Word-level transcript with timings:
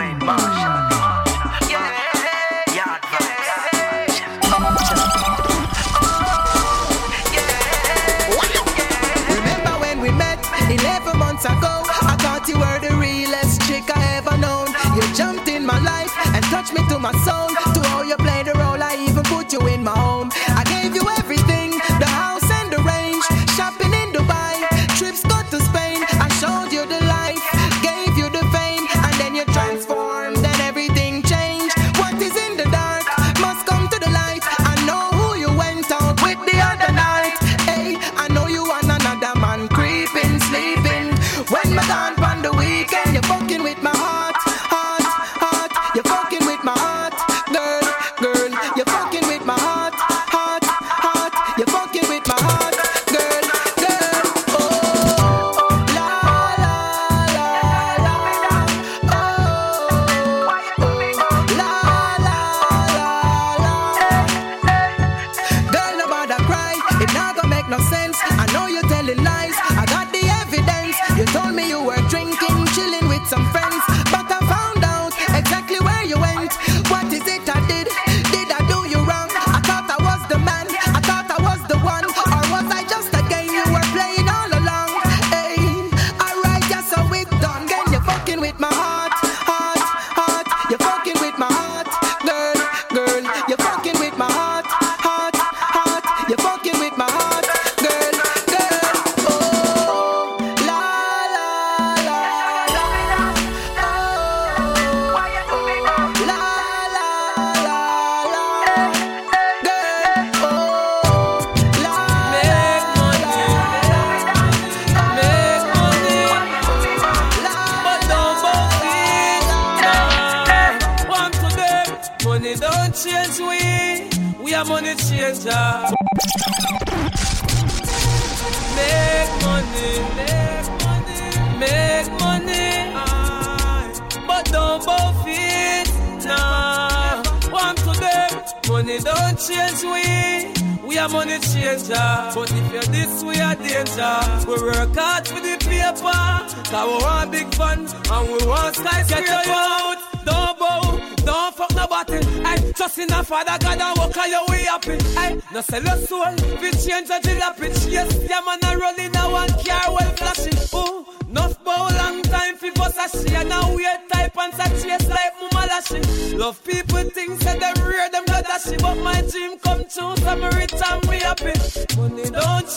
Wayne 0.00 0.18
Marshall. 0.18 0.70
Ago, 11.40 11.84
I 11.88 12.16
thought 12.20 12.46
you 12.48 12.58
were 12.58 12.78
the 12.86 12.94
realest 12.96 13.62
chick 13.62 13.84
I 13.96 14.18
ever 14.18 14.36
known. 14.36 14.66
You 14.94 15.00
jumped 15.14 15.48
in 15.48 15.64
my 15.64 15.80
life 15.80 16.12
and 16.34 16.44
touched 16.44 16.74
me 16.74 16.86
to 16.90 16.98
my 16.98 17.12
soul. 17.24 17.49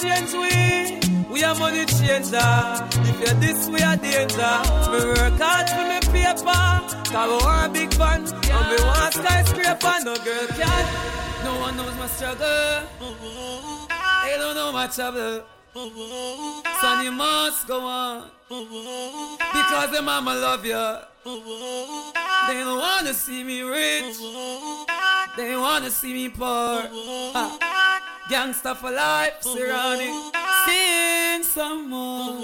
change 0.01 0.33
we. 0.33 1.13
We 1.29 1.43
are 1.43 1.55
money 1.55 1.85
changer. 1.85 2.39
If 3.09 3.19
you're 3.19 3.39
this, 3.39 3.67
we 3.67 3.81
are 3.81 3.95
danger. 3.97 4.53
Me 4.91 4.99
work 5.05 5.39
hard 5.39 5.69
for 5.69 5.85
me 5.89 5.99
paper. 6.11 6.65
Cause 7.11 7.29
we 7.29 7.37
want 7.45 7.73
big 7.73 7.93
fan. 7.93 8.21
And 8.21 8.65
we 8.69 8.83
want 8.83 9.13
skyscraper. 9.13 9.95
No 10.03 10.15
girl 10.17 10.47
can. 10.57 10.85
No 11.43 11.59
one 11.59 11.77
knows 11.77 11.95
my 11.97 12.07
struggle. 12.07 12.83
They 14.23 14.37
don't 14.37 14.55
know 14.55 14.71
my 14.71 14.87
trouble. 14.87 15.43
Sonny 16.81 17.09
must 17.09 17.67
go 17.67 17.81
on. 17.81 18.29
Because 18.49 19.91
the 19.91 20.01
mama 20.01 20.35
love 20.35 20.65
ya. 20.65 20.99
They 21.25 22.59
don't 22.59 22.79
wanna 22.79 23.13
see 23.13 23.43
me 23.43 23.61
rich. 23.61 24.17
They 25.37 25.55
wanna 25.55 25.89
see 25.89 26.13
me 26.13 26.29
poor. 26.29 26.89
Ah. 27.35 27.72
Gangsta 28.29 28.75
for 28.75 28.91
life, 28.91 29.41
surrounding. 29.41 30.31
Sing 30.65 31.43
some 31.43 31.89
more. 31.89 32.41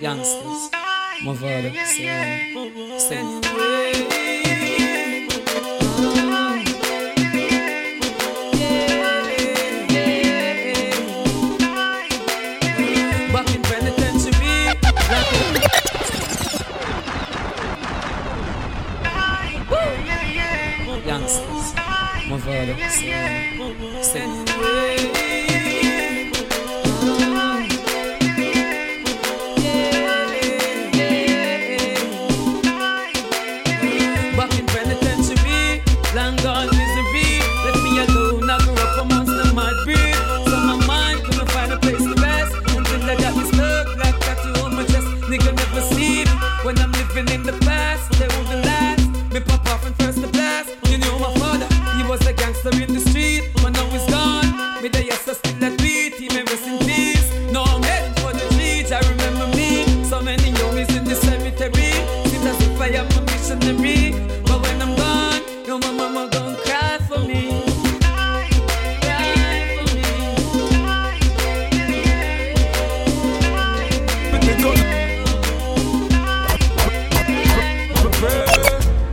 Gangsters. 0.00 0.70
My 1.24 1.34
father, 1.34 1.72
sing. 1.86 2.98
Send. 2.98 4.23
Yeah, 22.54 22.88
Sim. 22.88 24.44
Sim. 24.46 25.13
hustler 52.64 52.82
in 52.82 52.94
the 52.94 53.00
street, 53.00 53.50
but 53.62 53.70
now 53.70 53.86
he's 53.90 54.06
gone. 54.10 54.82
Me 54.82 54.88
the 54.88 55.04
yes 55.04 55.24
to 55.24 55.34
still 55.34 55.54
that 55.60 55.78
beat, 55.78 56.14
he 56.14 56.28
may 56.28 56.42
rest 56.42 56.66
in 56.66 56.78
peace. 56.78 57.30
No, 57.52 57.62
I'm 57.62 57.82
heading 57.82 58.14
for 58.22 58.32
the 58.32 58.46
streets, 58.52 58.92
I 58.92 59.00
remember 59.00 59.46
me. 59.56 59.84
So 60.04 60.20
many 60.22 60.52
youngies 60.52 60.96
in 60.96 61.04
the 61.04 61.14
cemetery, 61.14 61.92
seems 62.28 62.46
as 62.46 62.60
if 62.66 62.80
I 62.80 62.88
am 63.00 63.06
a 63.06 63.20
missionary. 63.28 64.12
But 64.42 64.62
when 64.62 64.80
I'm 64.80 64.96
gone, 64.96 65.42
no, 65.66 65.78
my 65.78 65.92
mama 65.92 66.28
gon' 66.30 66.56
cry 66.56 66.98
for 67.08 67.20
me. 67.20 67.60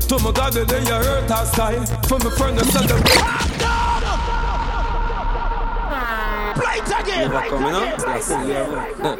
From 0.07 0.25
a 0.25 0.33
god 0.33 0.53
that 0.53 0.67
they 0.67 0.83
hurt 0.83 1.31
us 1.31 1.51
time 1.51 1.85
From 2.03 2.21
a 2.27 2.31
friend 2.31 2.57
that 2.57 2.65
said 2.65 3.30
Yeah, 8.29 9.15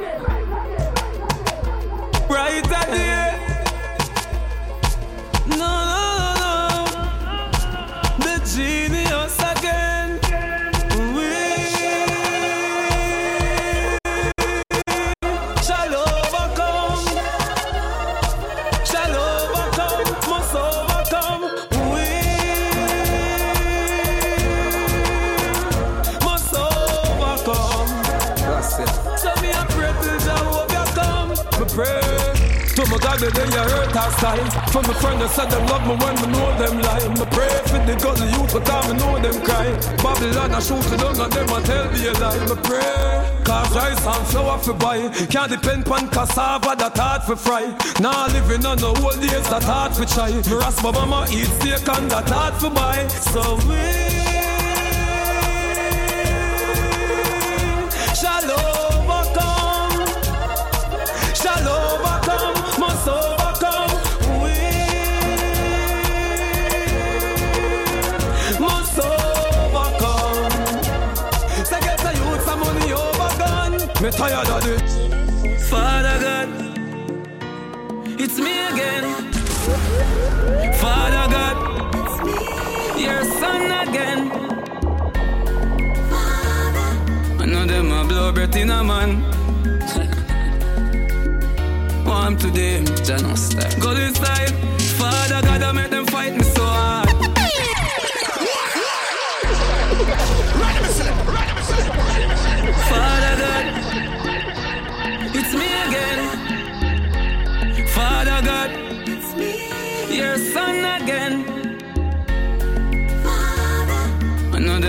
shoot 40.62 40.98
down 40.98 41.19
and 41.19 41.34
them 41.34 41.50
I 41.50 41.62
tell 41.62 41.92
me 41.92 42.08
a 42.08 42.13
lie. 42.13 42.46
Me 42.46 42.56
pray, 42.63 43.44
cause 43.44 43.75
rice 43.75 44.06
and 44.06 44.28
flour 44.28 44.58
for 44.60 44.74
buy. 44.74 45.10
Can't 45.30 45.52
depend 45.52 45.88
on 45.90 46.08
cassava 46.10 46.75
that 46.75 46.98
hard 46.98 47.24
for 47.24 47.36
fry. 47.36 47.66
Now 48.00 48.28
living 48.28 48.66
on 48.66 48.78
the 48.78 48.88
old 48.88 49.19
days 49.22 49.50
that 49.50 49.63
hard 49.63 49.94
for 49.96 50.06
try. 50.06 50.31
Me 50.31 50.63
ask 50.63 50.84
my 50.84 50.92
mama 50.92 51.25
eat 51.31 51.46
steak 51.46 51.88
and 51.88 52.12
that 52.12 52.30
hard 52.30 52.54
for 52.56 52.69
buy. 52.69 53.08
So 53.08 53.56
we 53.68 54.50
Tired 74.12 74.50
of 74.50 74.68
it. 74.68 75.62
Father 75.62 76.19
God, 76.19 76.50
it's 78.19 78.38
me 78.38 78.52
again. 78.68 79.06
Father 80.75 81.25
God, 81.34 81.58
your 83.00 83.24
son 83.40 83.88
again. 83.88 84.31
I 87.40 87.46
know 87.46 87.66
them 87.66 87.92
a 87.92 88.04
blow 88.06 88.31
breath 88.31 88.56
in 88.56 88.69
a 88.69 88.84
man. 88.84 89.24
Want 92.06 92.40
today, 92.42 92.81
Jano 93.06 93.38
style. 93.38 93.80
Go 93.80 93.94
this 93.94 94.16
style. 94.16 94.54
Father 95.00 95.42
God, 95.42 95.62
I 95.62 95.72
make 95.72 95.90
them 95.90 96.06
fight 96.08 96.36
me 96.36 96.44
so 96.44 96.66
hard. 96.66 97.11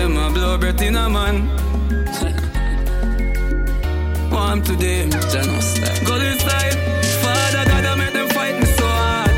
Them 0.03 0.17
a 0.17 0.29
blow 0.31 0.57
breath 0.57 0.81
in 0.81 0.95
a 0.97 1.09
man. 1.09 1.47
Want 4.31 4.65
today, 4.65 5.05
Jano 5.31 5.61
style. 5.61 6.05
Go 6.05 6.19
this 6.19 6.41
side. 6.41 6.75
Father 7.23 7.63
God, 7.69 7.85
I 7.85 7.95
make 7.95 8.13
them 8.13 8.27
fight 8.29 8.59
me 8.59 8.65
so 8.65 8.85
hard. 8.85 9.31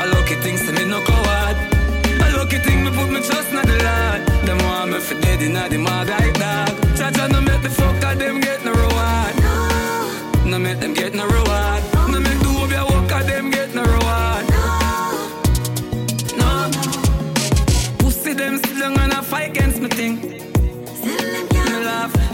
I 0.00 0.04
lucky 0.14 0.34
things 0.44 0.62
to 0.66 0.72
me 0.72 0.84
no 0.86 1.00
coward. 1.04 1.56
I 2.26 2.28
lucky 2.36 2.58
thing 2.58 2.82
me 2.84 2.90
put 2.90 3.08
me 3.14 3.20
trust 3.28 3.50
in 3.50 3.56
the 3.70 3.76
Lord. 3.86 4.20
Them 4.46 4.58
want 4.66 4.90
me 4.92 4.98
for 4.98 5.14
dead 5.20 5.40
in 5.42 5.52
the 5.52 5.78
mag 5.78 6.08
like 6.08 6.38
dog. 6.42 6.72
Cha-cha 6.96 7.26
no 7.28 7.40
make 7.40 7.62
the 7.62 7.70
fuck 7.70 8.02
of 8.04 8.18
them 8.18 8.40
get 8.40 8.64
no 8.64 8.72
reward. 8.72 9.34
No 10.50 10.58
make 10.58 10.80
them 10.80 10.92
get 10.94 11.14
no 11.14 11.24
reward. 11.26 11.93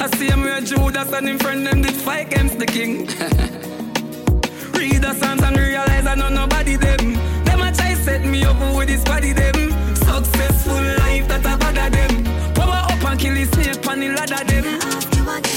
I 0.03 0.07
see 0.17 0.29
him 0.29 0.41
where 0.41 0.63
Judas 0.63 1.13
and 1.13 1.29
him 1.29 1.39
friend 1.39 1.67
them 1.67 1.83
did 1.83 1.95
fight 1.95 2.29
against 2.29 2.59
the 2.59 2.65
king. 2.65 3.07
Read 4.73 5.03
the 5.03 5.13
Psalms 5.13 5.43
and 5.43 5.59
realize 5.59 6.07
I 6.07 6.15
know 6.15 6.31
nobody 6.31 6.77
them. 6.77 7.13
Them 7.45 7.61
a 7.61 7.71
try 7.71 7.93
set 7.93 8.25
me 8.25 8.43
up 8.45 8.59
with 8.75 8.89
this 8.89 9.05
body 9.05 9.35
them. 9.35 9.73
Successful 9.97 10.81
life 11.05 11.29
that 11.29 11.45
I 11.45 11.53
of 11.53 11.93
them. 11.93 12.25
Power 12.55 12.81
up 12.91 13.05
and 13.05 13.21
kill 13.21 13.35
the 13.35 13.45
snake 13.45 13.87
on 13.87 14.01
the 14.01 14.09
ladder 14.09 14.43
them. 14.51 14.81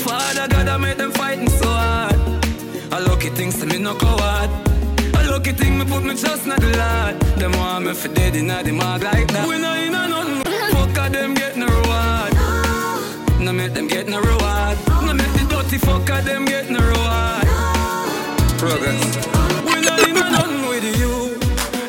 Father 0.04 0.50
God, 0.50 0.68
I 0.68 0.76
make 0.76 0.98
them 0.98 1.14
fighting 1.14 1.50
so 1.50 1.70
hard. 1.70 2.20
I 2.92 3.00
lucky 3.00 3.30
things 3.30 3.58
to 3.60 3.66
me 3.66 3.78
no 3.78 3.96
coward. 3.96 4.50
A 5.16 5.24
lucky 5.32 5.54
thing 5.54 5.78
me 5.80 5.86
put 5.86 6.04
me 6.04 6.18
trust 6.18 6.44
in 6.44 6.50
the 6.50 6.60
Lord. 6.60 7.18
Them 7.40 7.54
want 7.54 7.86
me 7.86 7.94
for 7.94 8.10
dead 8.10 8.36
in 8.36 8.48
the 8.48 8.74
mag 8.74 9.04
like 9.04 9.32
that. 9.32 9.48
We 9.48 9.58
know 9.58 9.74
in 9.74 9.96
a 9.96 10.08
nothing. 10.10 10.44
Fuck 10.76 11.12
them 11.14 11.34
get 11.34 11.56
no 11.56 11.66
reward. 11.66 12.33
No 13.44 13.52
make 13.52 13.74
them 13.74 13.90
get 13.90 14.08
no 14.08 14.22
reward. 14.22 14.78
No 15.06 15.14
make 15.14 15.34
the 15.34 15.46
dirty 15.50 15.78
fuck 15.78 16.10
of 16.10 16.24
them 16.24 16.46
get 16.46 16.70
no 16.70 16.80
reward. 16.80 17.46
Progress. 18.58 19.04
We 19.66 19.82
know 19.82 19.98
in 20.08 20.16
nothing 20.32 20.68
with 20.70 20.86
you. 20.98 21.36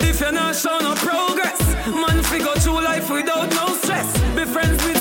If 0.01 0.21
you're 0.21 0.33
not 0.33 0.57
showing 0.57 0.83
no 0.83 0.95
progress, 0.97 1.61
man, 1.87 2.25
figure 2.25 2.57
through 2.57 2.83
life 2.83 3.09
without 3.09 3.51
no 3.51 3.69
stress. 3.77 4.13
Be 4.35 4.45
friends 4.45 4.83
with 4.85 4.94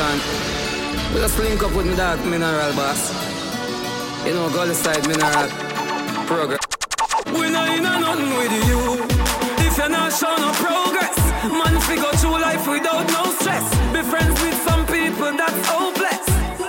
That's 0.00 0.16
how 0.16 0.16
it 0.16 0.40
goes 0.40 1.04
on. 1.04 1.14
We 1.14 1.20
just 1.20 1.38
link 1.38 1.62
up 1.62 1.74
with 1.76 1.86
me 1.86 1.94
dog 1.94 2.24
mineral 2.24 2.72
boss. 2.74 3.12
You 4.24 4.32
know, 4.34 4.48
go 4.50 4.64
side 4.72 5.06
mineral 5.06 5.48
progress. 6.26 6.60
We 7.26 7.50
not 7.50 7.68
in 7.68 7.84
a 7.84 8.00
nothing 8.00 8.30
with 8.36 8.52
you. 8.68 8.80
If 9.66 9.76
you're 9.76 9.88
not 9.88 10.12
showing 10.12 10.40
no 10.40 10.52
progress, 10.56 11.16
man, 11.44 11.80
figure 11.82 12.12
through 12.16 12.40
life 12.40 12.66
without 12.66 13.06
no 13.12 13.24
stress. 13.40 13.66
Be 13.92 14.02
friends 14.02 14.40
with 14.40 14.56
some 14.64 14.86
people 14.86 15.36
that's 15.36 15.60
hopeless. 15.68 16.24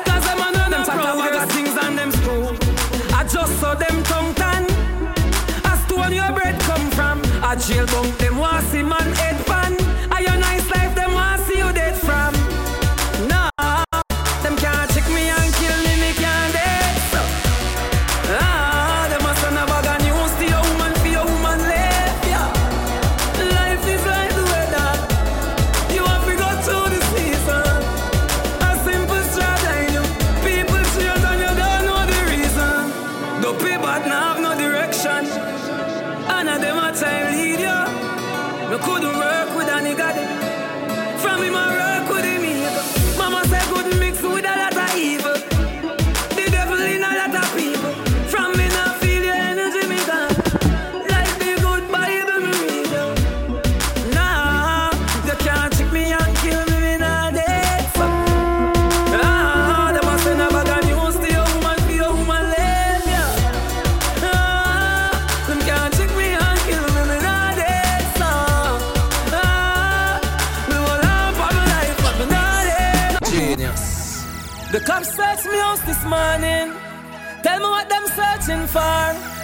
Cause 0.07 0.23
them 0.27 0.41
on 0.41 0.53
them 0.53 0.83
progress 0.83 1.51
things 1.55 1.75
and 1.83 1.97
them 1.97 2.11
school. 2.11 2.55
I 3.13 3.23
just 3.23 3.59
saw 3.59 3.75
them 3.75 4.03
tongue 4.03 4.33
tan. 4.35 4.65
I 5.63 5.73
stone 5.85 6.13
your 6.13 6.31
bread 6.33 6.59
come 6.61 6.89
from. 6.91 7.21
I 7.43 7.55
jail 7.55 7.85
bunk 7.87 8.17
them 8.17 8.30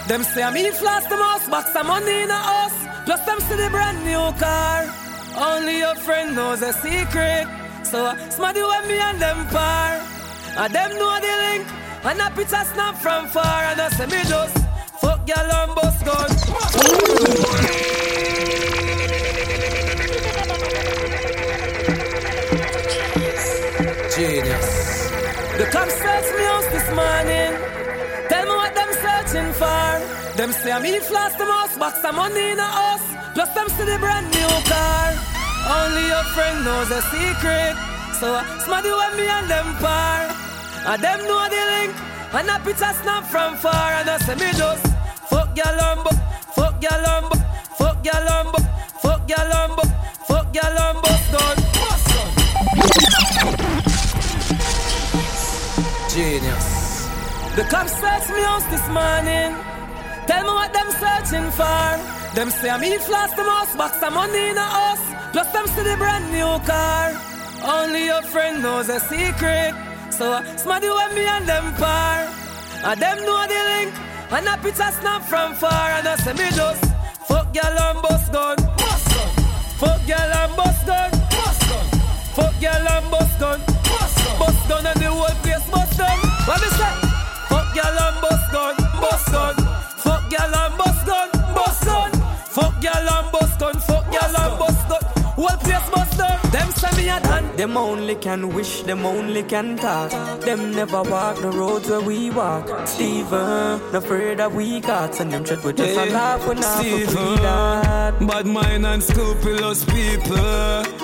Them 0.08 0.22
say 0.22 0.42
I'm 0.42 0.54
me 0.54 0.70
floss 0.70 1.04
the 1.06 1.18
most, 1.18 1.50
box 1.50 1.70
some 1.74 1.86
money 1.88 2.22
in 2.22 2.30
a 2.30 2.34
house. 2.34 2.78
Plus 3.04 3.20
them 3.26 3.38
see 3.40 3.56
the 3.56 3.68
brand 3.68 4.02
new 4.06 4.32
car. 4.40 4.86
Only 5.36 5.78
your 5.78 5.94
friend 5.96 6.34
knows 6.34 6.62
a 6.62 6.72
secret. 6.72 7.46
So 7.84 8.06
uh, 8.06 8.30
smarty 8.30 8.62
when 8.62 8.88
me 8.88 8.98
and 8.98 9.20
them 9.20 9.46
par. 9.48 10.00
And 10.56 10.74
them 10.74 10.90
know 10.98 11.20
the 11.20 11.34
link. 11.44 11.66
And 12.04 12.20
a 12.20 12.30
picture 12.30 12.64
snap 12.72 12.96
from 12.96 13.26
far. 13.28 13.64
And 13.64 13.80
I 13.82 13.88
say 13.90 14.06
me 14.06 14.22
just 14.24 14.56
fuck 14.96 15.28
your 15.28 15.44
Lambos 15.52 15.98
gun. 16.06 16.30
Genius. 24.16 24.68
The 25.58 25.66
cops 25.70 25.94
searched 26.00 26.32
me 26.38 26.44
house 26.44 26.68
this 26.72 26.88
morning. 26.96 27.52
Tell 28.28 28.44
me 28.44 28.54
what 28.56 28.74
them 28.74 28.90
searching 28.92 29.52
for. 29.52 29.97
Them 30.38 30.52
say 30.52 30.70
I'm 30.70 30.84
in 30.84 31.00
flash 31.00 31.34
the 31.34 31.44
most 31.44 31.76
box 31.80 31.98
of 32.04 32.14
money 32.14 32.52
in 32.52 32.60
a 32.60 32.62
house. 32.62 33.02
Plus 33.34 33.52
them 33.54 33.68
see 33.70 33.82
the 33.82 33.98
brand 33.98 34.30
new 34.30 34.46
car. 34.70 35.10
Only 35.66 36.06
your 36.06 36.22
friend 36.30 36.64
knows 36.64 36.92
a 36.94 37.02
secret. 37.10 37.74
So 38.20 38.38
uh, 38.38 38.46
smarty 38.62 38.88
when 38.88 39.16
me 39.16 39.26
and 39.26 39.50
them 39.50 39.66
par. 39.82 40.30
And 40.86 41.02
them 41.02 41.18
know 41.26 41.42
the 41.50 41.62
link. 41.74 41.92
And 42.38 42.46
a 42.54 42.94
snap 43.02 43.24
from 43.26 43.56
far. 43.56 43.90
And 43.98 44.08
I 44.08 44.18
say 44.18 44.36
me 44.36 44.46
just 44.54 44.86
fuck 45.26 45.50
your 45.58 45.74
lumbo, 45.74 46.10
fuck 46.54 46.80
your 46.80 46.98
lumbo, 47.02 47.34
fuck 47.74 47.98
your 48.06 48.22
lumbo, 48.22 48.58
fuck 49.02 49.28
your 49.28 49.42
lumbo, 49.42 49.82
fuck 50.22 50.54
your 50.54 50.70
lumbo, 50.78 51.10
gun. 51.34 51.56
Genius. 56.14 56.68
The 57.56 57.64
cops 57.68 57.90
search 57.98 58.28
me 58.30 58.42
house 58.42 58.66
this 58.70 58.86
morning. 58.88 59.67
Tell 60.28 60.44
me 60.44 60.50
what 60.50 60.70
them 60.74 60.90
searching 60.90 61.50
for. 61.58 61.88
Them 62.36 62.50
say 62.50 62.68
I'm 62.68 62.82
in 62.82 63.00
flash 63.00 63.32
the 63.34 63.44
most 63.44 63.78
box 63.78 64.02
of 64.02 64.12
money 64.12 64.50
in 64.50 64.58
a 64.58 64.68
house. 64.78 65.04
Plus 65.32 65.50
them 65.54 65.66
see 65.68 65.84
the 65.88 65.96
brand 65.96 66.30
new 66.30 66.52
car. 66.68 67.16
Only 67.64 68.04
your 68.12 68.20
friend 68.20 68.62
knows 68.62 68.90
a 68.90 69.00
secret. 69.00 69.72
So 70.10 70.32
uh, 70.34 70.56
smarty 70.58 70.90
when 70.90 71.14
me 71.14 71.24
and 71.24 71.48
them 71.48 71.72
par. 71.80 72.28
And 72.84 73.00
them 73.00 73.18
know 73.24 73.40
the 73.48 73.60
link. 73.72 73.94
And 74.30 74.46
a 74.46 74.58
picture 74.58 74.92
snap 75.00 75.22
from 75.22 75.54
far. 75.54 75.88
And 75.96 76.06
I 76.06 76.16
say 76.16 76.34
me 76.34 76.50
just 76.52 76.84
fuck 77.26 77.48
your 77.54 77.72
and 77.86 78.02
bust 78.02 78.30
gun. 78.30 78.58
Fuck 79.80 80.06
your 80.06 80.28
and 80.40 80.56
bust 80.56 80.86
gun. 80.86 81.10
Fuck 82.36 82.60
your 82.60 82.72
and 82.94 83.10
bust 83.10 83.38
gun. 83.40 83.60
Bust 84.38 84.68
gun 84.68 84.86
and 84.86 85.00
the 85.00 85.08
whole 85.08 85.36
place 85.42 85.66
Them 97.18 97.30
say 97.30 97.40
me 97.40 97.46
a 97.46 97.50
done. 97.50 97.56
Them 97.56 97.76
only 97.76 98.14
can 98.14 98.54
wish, 98.54 98.82
them 98.82 99.06
only 99.06 99.42
can 99.42 99.76
talk. 99.76 100.10
Them 100.40 100.72
never 100.72 101.02
walk 101.02 101.36
the 101.40 101.50
roads 101.50 101.88
where 101.88 102.00
we 102.00 102.30
walk. 102.30 102.86
Steven, 102.86 103.80
not 103.92 103.94
afraid 103.94 104.38
that 104.38 104.52
we 104.52 104.80
got. 104.80 105.20
And 105.20 105.32
them 105.32 105.44
shit 105.44 105.62
we 105.64 105.72
just 105.72 105.96
a 105.96 106.04
laugh 106.06 106.46
when 106.46 106.60
not 106.60 106.84
for 106.84 107.06
free 107.06 107.36
that. 107.36 108.26
Bad 108.26 108.46
mind 108.46 108.86
and 108.86 109.02
scrupulous 109.02 109.84
people. 109.84 110.36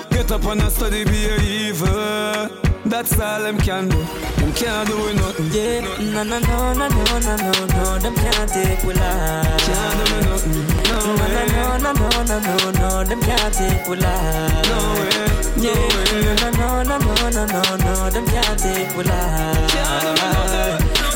Get 0.09 0.31
up 0.31 0.43
and 0.45 0.61
a 0.61 0.69
study 0.69 1.03
be 1.05 1.25
a 1.25 1.39
evil. 1.41 2.49
That's 2.85 3.19
all 3.19 3.41
them 3.41 3.57
can 3.57 3.89
do. 3.89 3.97
Them 3.97 4.53
can't 4.53 4.87
do 4.87 5.13
nothing. 5.13 5.51
Yeah, 5.51 5.81
no, 6.13 6.23
no, 6.23 6.39
no, 6.39 6.73
no, 6.73 6.87
no, 6.87 7.19
no, 7.19 7.35
no, 7.35 7.65
no. 7.65 7.99
Them 7.99 8.15
can't 8.15 8.49
take 8.49 8.83
we 8.83 8.93
life. 8.93 9.61
Can't 9.65 10.09
do 10.09 10.29
nothing. 10.29 10.74
No 11.05 11.13
No, 11.13 11.77
no, 11.77 11.91
no, 11.93 11.93
no, 11.93 12.23
no, 12.23 12.39
no, 12.39 12.71
no, 12.71 13.03
them 13.03 13.21
can't 13.21 13.53
take 13.53 13.87
we 13.87 13.95
life. 13.97 14.65
No 14.65 14.77
way. 14.97 15.13
No 15.61 15.71
way. 15.71 16.33
no, 16.57 16.81
no, 16.81 16.81
no, 16.81 16.97
no, 16.97 17.29
no, 17.29 17.45
no, 17.45 17.61
no, 17.77 18.09
them 18.09 18.25
can't 18.25 18.57
take 18.57 18.97
we 18.97 19.03
life. 19.03 19.75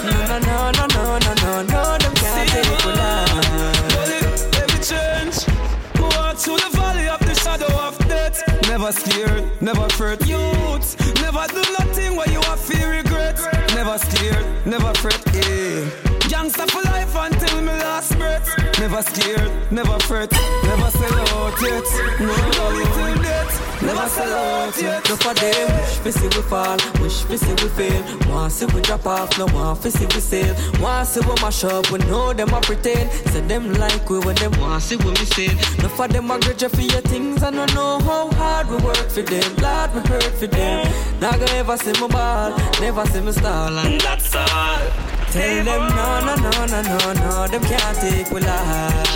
No, 0.05 0.27
no, 0.27 0.37
no, 0.37 0.69
no, 0.69 0.85
no, 0.93 1.17
no, 1.17 1.33
no, 1.41 1.63
no, 1.63 1.97
them 1.97 2.13
can't 2.21 2.49
take 2.51 2.85
we 2.85 2.91
life. 2.93 3.33
It, 4.13 4.55
every 4.61 4.79
change. 4.85 5.37
Walk 5.99 6.37
through 6.37 6.57
the 6.57 6.69
valley 6.77 7.09
of 7.09 7.19
the 7.21 7.33
shadow 7.33 7.73
of 7.81 7.97
death. 8.07 8.43
Never 8.69 8.91
scared, 8.91 9.43
never 9.59 9.89
fret. 9.89 10.21
Youth, 10.27 11.19
never 11.19 11.47
do 11.47 11.63
nothing 11.79 12.15
where 12.15 12.29
you 12.29 12.41
have 12.41 12.59
fear 12.59 12.91
regret. 12.91 13.39
Never 13.73 13.97
scared, 13.97 14.45
never 14.67 14.93
fret. 14.99 15.19
Yeah. 15.33 15.89
Gangsta 16.29 16.69
for 16.69 16.83
life 16.83 17.15
until 17.15 17.61
my 17.63 17.75
last 17.79 18.15
breath. 18.19 18.68
Never 18.79 19.01
scared, 19.01 19.71
never 19.71 19.99
fret. 19.99 20.31
Never 20.63 20.89
sell 20.91 21.19
out 21.37 21.61
yet. 21.61 21.83
No, 22.19 22.33
till 22.95 23.21
death. 23.21 23.81
Never 23.81 24.07
sell 24.07 24.33
out 24.33 24.81
yet. 24.81 25.09
No 25.09 25.15
for 25.17 25.33
them, 25.33 25.67
wish 25.77 25.97
fi 25.97 26.09
see 26.11 26.27
we 26.27 26.43
fall, 26.43 26.77
wish 27.01 27.23
fi 27.23 27.35
see 27.35 27.51
we 27.61 27.69
fail. 27.69 28.01
Want 28.29 28.53
see 28.53 28.65
we 28.67 28.81
drop 28.81 29.05
off, 29.05 29.37
no 29.37 29.47
want 29.47 29.79
fi 29.83 29.89
see 29.89 30.05
we 30.05 30.21
sail. 30.21 30.55
Want 30.79 31.07
see 31.09 31.19
we 31.19 31.33
mash 31.41 31.65
up, 31.65 31.91
we 31.91 31.99
know 31.99 32.31
them 32.31 32.53
a 32.53 32.61
pretend. 32.61 33.11
Say 33.31 33.41
them 33.41 33.73
like 33.73 34.09
we 34.09 34.19
when 34.19 34.35
them 34.35 34.53
want 34.61 34.81
see 34.81 34.95
we 34.95 35.11
miss 35.11 35.37
it. 35.37 35.55
No 35.79 35.89
for 35.89 36.07
them 36.07 36.31
a 36.31 36.39
grudge 36.39 36.63
for 36.71 36.81
your 36.81 37.01
things, 37.01 37.43
I 37.43 37.51
don't 37.51 37.73
know 37.75 37.99
how 37.99 38.31
hard 38.31 38.69
we 38.69 38.77
work 38.77 39.09
for 39.09 39.23
them. 39.23 39.55
Lord, 39.57 39.93
we 39.93 39.99
hurt 40.07 40.23
for 40.23 40.47
them. 40.47 40.87
Not 41.19 41.33
gonna 41.33 41.51
ever 41.51 41.75
see 41.75 41.91
me 41.91 42.07
ball, 42.07 42.57
never 42.79 43.05
see 43.07 43.19
me 43.19 43.33
stall, 43.33 43.77
and 43.77 43.99
that's 43.99 44.35
all. 44.35 45.18
Tell 45.31 45.63
them 45.63 45.87
no, 45.93 46.19
no, 46.25 46.35
no, 46.35 46.65
no, 46.65 46.81
no, 46.81 47.13
no, 47.13 47.47
them 47.47 47.61
can't 47.61 47.97
take 48.01 48.31
we 48.31 48.41
life. 48.41 49.13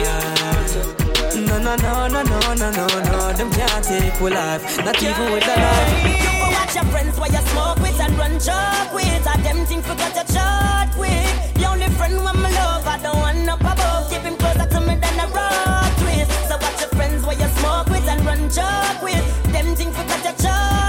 No, 1.34 1.58
no, 1.58 1.76
no, 1.76 2.08
no, 2.08 2.22
no, 2.22 2.54
no, 2.54 2.70
no, 2.70 2.86
no, 2.86 3.34
them 3.34 3.50
can't 3.50 3.84
take 3.84 4.22
we 4.22 4.30
life. 4.30 4.78
Not 4.86 5.02
even 5.02 5.32
with 5.32 5.44
a 5.44 5.56
knife. 5.58 6.24
You 6.24 6.54
watch 6.54 6.76
your 6.76 6.86
friends 6.94 7.20
while 7.20 7.32
you 7.32 7.42
smoke 7.50 7.80
with 7.80 8.00
and 8.00 8.14
run 8.16 8.34
joke 8.40 8.94
with. 8.94 9.28
And 9.28 9.44
them 9.44 9.66
think 9.66 9.84
forgot 9.86 10.14
your 10.14 10.28
shot 10.28 10.96
with. 11.00 11.54
The 11.56 11.66
only 11.66 11.90
friend 11.98 12.24
when 12.24 12.40
my 12.42 12.52
love, 12.52 12.86
I 12.86 13.00
don't 13.02 13.18
want 13.18 13.50
up 13.50 13.62
above. 13.62 14.12
Keep 14.12 14.22
him 14.22 14.38
closer 14.38 14.68
to 14.70 14.80
me 14.82 14.94
than 14.94 15.20
a 15.20 15.28
rock 15.34 15.98
twist. 15.98 16.30
So 16.48 16.58
watch 16.62 16.80
your 16.80 16.90
friends 16.90 17.26
while 17.26 17.40
you 17.40 17.48
smoke 17.58 17.90
with 17.90 18.08
and 18.08 18.24
run 18.24 18.52
joke 18.52 19.02
with. 19.02 19.52
Them 19.52 19.76
think 19.76 19.96
forgot 19.96 20.24
your 20.24 20.38
shot 20.38 20.83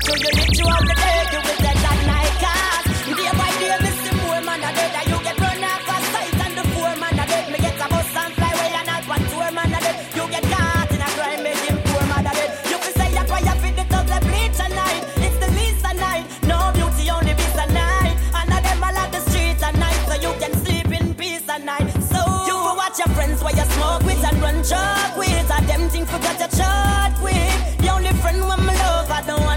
till 0.00 0.18
you 0.18 0.30
lift 0.36 0.58
you 0.58 0.66
out 0.68 0.84
the 0.84 0.94
dead, 0.94 1.26
you 1.32 1.40
dead 1.42 1.78
that 1.80 1.98
night. 2.06 2.34
Cause 2.42 2.86
day 3.16 3.30
by 3.32 3.50
day, 3.60 3.76
listen 3.80 4.16
more 4.26 4.40
man 4.42 4.60
a 4.60 4.70
dead 4.74 4.92
and 4.92 5.08
you 5.10 5.18
get 5.24 5.38
run 5.40 5.64
off 5.64 5.88
a 5.88 5.96
sight 6.12 6.36
and 6.44 6.54
the 6.58 6.64
poor 6.74 6.92
man 7.00 7.18
a 7.18 7.24
dead. 7.26 7.50
Me 7.52 7.58
get 7.58 7.80
a 7.80 7.86
bus 7.88 8.16
and 8.16 8.32
fly 8.34 8.50
away 8.52 8.70
and 8.76 8.86
not 8.86 9.04
one 9.08 9.24
tour 9.30 9.50
man 9.52 9.72
a 9.72 9.78
dead. 9.80 9.96
You 10.16 10.24
get 10.28 10.44
caught 10.52 10.90
in 10.92 11.00
a 11.00 11.08
crime, 11.16 11.42
making 11.42 11.78
poor 11.88 12.04
man 12.10 12.26
a 12.26 12.32
dead. 12.36 12.50
You 12.70 12.78
can 12.78 12.92
say 12.98 13.08
that 13.16 13.26
why 13.30 13.40
you 13.40 13.54
fit 13.62 13.74
the 13.76 13.84
thugs 13.88 14.10
that 14.10 14.22
bleach 14.26 14.58
at 14.60 14.72
night. 14.72 15.02
It's 15.24 15.38
the 15.40 15.48
least 15.56 15.84
at 15.84 15.96
night. 15.96 16.24
No 16.44 16.58
beauty, 16.76 17.08
only 17.10 17.34
beast 17.34 17.56
at 17.56 17.70
night. 17.72 18.16
And 18.36 18.52
of 18.52 18.60
them 18.62 18.84
all 18.84 18.96
at 18.96 19.10
the 19.12 19.20
streets 19.30 19.62
at 19.62 19.74
night, 19.80 19.98
so 20.08 20.14
you 20.20 20.32
can 20.42 20.52
sleep 20.64 20.88
in 20.92 21.14
peace 21.14 21.48
at 21.48 21.64
night. 21.64 21.88
So 22.12 22.20
you 22.44 22.56
watch 22.76 22.98
your 23.00 23.08
friends 23.16 23.40
while 23.42 23.56
you 23.56 23.66
smoke 23.76 24.02
with 24.04 24.22
and 24.24 24.38
run 24.44 24.60
joke 24.60 25.16
with. 25.16 25.48
And 25.56 25.64
them 25.68 25.88
think 25.88 26.08
forgot 26.08 26.36
your 26.38 26.52
shot 26.52 27.16
with. 27.22 27.54
The 27.80 27.88
only 27.92 28.12
friend 28.20 28.40
when 28.46 28.60
my 28.66 28.74
love, 28.74 29.10
I 29.10 29.22
don't 29.22 29.42
want 29.44 29.55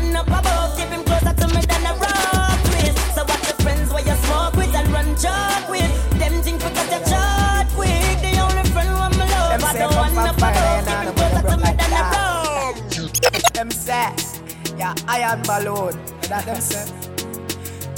Them 14.19 14.77
yeah, 14.77 14.93
iron 15.07 15.41
balloon. 15.43 15.97
That 16.29 16.45
them 16.45 16.61
say. 16.61 16.85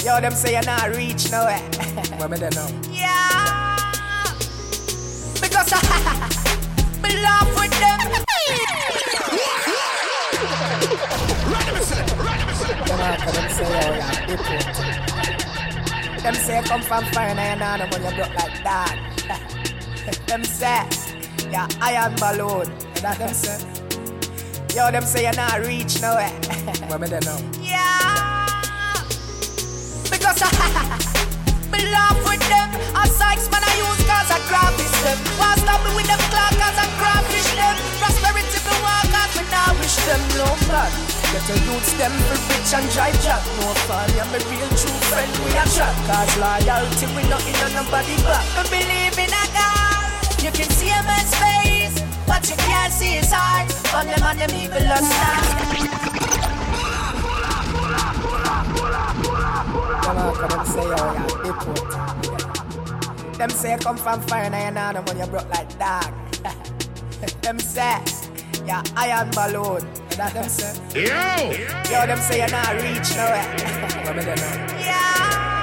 Yo, 0.04 0.20
them 0.20 0.34
say 0.34 0.54
you're 0.54 0.64
not 0.64 0.96
reach 0.96 1.32
nowhere. 1.32 1.60
Where 2.18 2.28
me 2.28 2.38
they 2.38 2.50
know? 2.50 2.68
Yeah. 2.92 3.76
Because 5.40 5.72
me 7.04 7.22
laugh 7.22 7.50
with 7.60 7.72
them. 7.80 8.26
Them 13.22 13.50
say, 13.50 13.68
yo, 13.70 13.80
yeah, 13.96 14.26
deport. 14.26 14.92
Them 16.24 16.36
say 16.36 16.62
come 16.64 16.82
from 16.82 17.06
foreign 17.14 17.38
and 17.38 17.60
you 17.60 17.78
know 17.78 17.92
when 17.92 18.02
you 18.04 18.16
broke 18.16 18.36
like 18.36 18.64
that. 18.64 18.96
them 20.28 20.44
say, 20.44 20.88
yeah, 21.52 21.68
iron 21.80 22.16
balloon. 22.16 22.72
That 23.02 23.18
them 23.20 23.34
say. 23.34 23.81
Yo, 24.72 24.90
them 24.90 25.04
say 25.04 25.24
you're 25.24 25.36
not 25.36 25.60
rich 25.68 26.00
nowhere. 26.02 26.32
Where 26.88 27.00
me 27.00 27.08
they 27.12 27.20
know? 27.28 27.36
Yeah. 27.60 28.48
Because 30.08 30.40
me 31.72 31.80
laugh 31.92 32.16
with 32.24 32.40
them. 32.48 32.70
A 32.96 33.04
sykes 33.04 33.52
man 33.52 33.64
I 33.68 33.72
use 33.76 34.00
cause 34.08 34.32
I 34.32 34.40
graphish 34.48 34.96
them. 35.04 35.20
Why 35.36 35.60
stop 35.60 35.84
me 35.84 35.92
with 35.92 36.08
them 36.08 36.24
clock 36.32 36.56
cause 36.56 36.78
I 36.80 36.88
graphish 37.04 37.52
them. 37.52 37.76
Prosperity 38.00 38.60
me 38.64 38.76
walk 38.80 39.12
cause 39.12 39.34
me 39.36 39.44
now 39.52 39.76
wish 39.76 39.98
them 40.08 40.22
no 40.40 40.48
blood. 40.64 40.92
Get 41.36 41.44
your 41.52 41.60
youths 41.68 41.92
them 42.00 42.14
for 42.32 42.40
rich 42.52 42.72
and 42.72 42.88
drive 42.96 43.18
jack. 43.20 43.44
No 43.60 43.76
fun, 43.92 44.08
yeah, 44.16 44.28
me 44.32 44.40
real 44.48 44.72
true 44.80 45.00
friend 45.12 45.32
we 45.44 45.52
a 45.52 45.68
chat. 45.68 45.92
Cause 46.08 46.32
loyalty 46.40 47.08
we 47.12 47.28
not 47.28 47.44
in 47.44 47.60
on 47.60 47.72
nobody 47.76 48.16
back. 48.24 48.48
Me 48.56 48.80
believe 48.80 49.20
in 49.20 49.32
a 49.36 49.44
God. 49.52 50.16
You 50.40 50.52
can 50.52 50.70
see 50.80 50.90
a 50.96 51.04
man's 51.04 51.36
face, 51.36 51.81
but 52.32 52.50
you 52.50 52.56
can't 52.56 52.94
see 52.94 53.20
his 53.20 53.32
heart. 53.32 53.68
On 53.94 54.06
them 54.08 54.24
and 54.24 54.40
them 54.40 54.52
evil 54.56 54.84
lust. 54.88 55.12
for 60.42 60.48
them 60.48 60.66
say, 60.66 60.82
oh, 60.82 61.14
yeah, 61.14 61.44
deport. 61.44 61.88
them 63.38 63.50
say, 63.50 63.78
come 63.78 63.98
from 63.98 64.22
fire 64.22 64.44
and 64.44 64.80
I 64.80 64.92
know 64.94 65.02
when 65.02 65.18
you 65.20 65.28
broke 65.28 65.50
like 65.50 65.70
dog. 65.78 66.14
them 67.42 67.60
say, 67.60 68.00
yeah, 68.66 68.82
iron 68.96 69.30
balloon. 69.32 69.82
That 70.18 70.34
them 70.34 70.50
say. 70.50 70.74
Yo! 70.96 71.12
Yo, 71.92 72.06
them 72.08 72.20
say 72.20 72.40
you're 72.40 72.50
not 72.50 72.74
reach 72.76 73.16
nowhere. 73.16 73.48
yeah! 74.88 75.62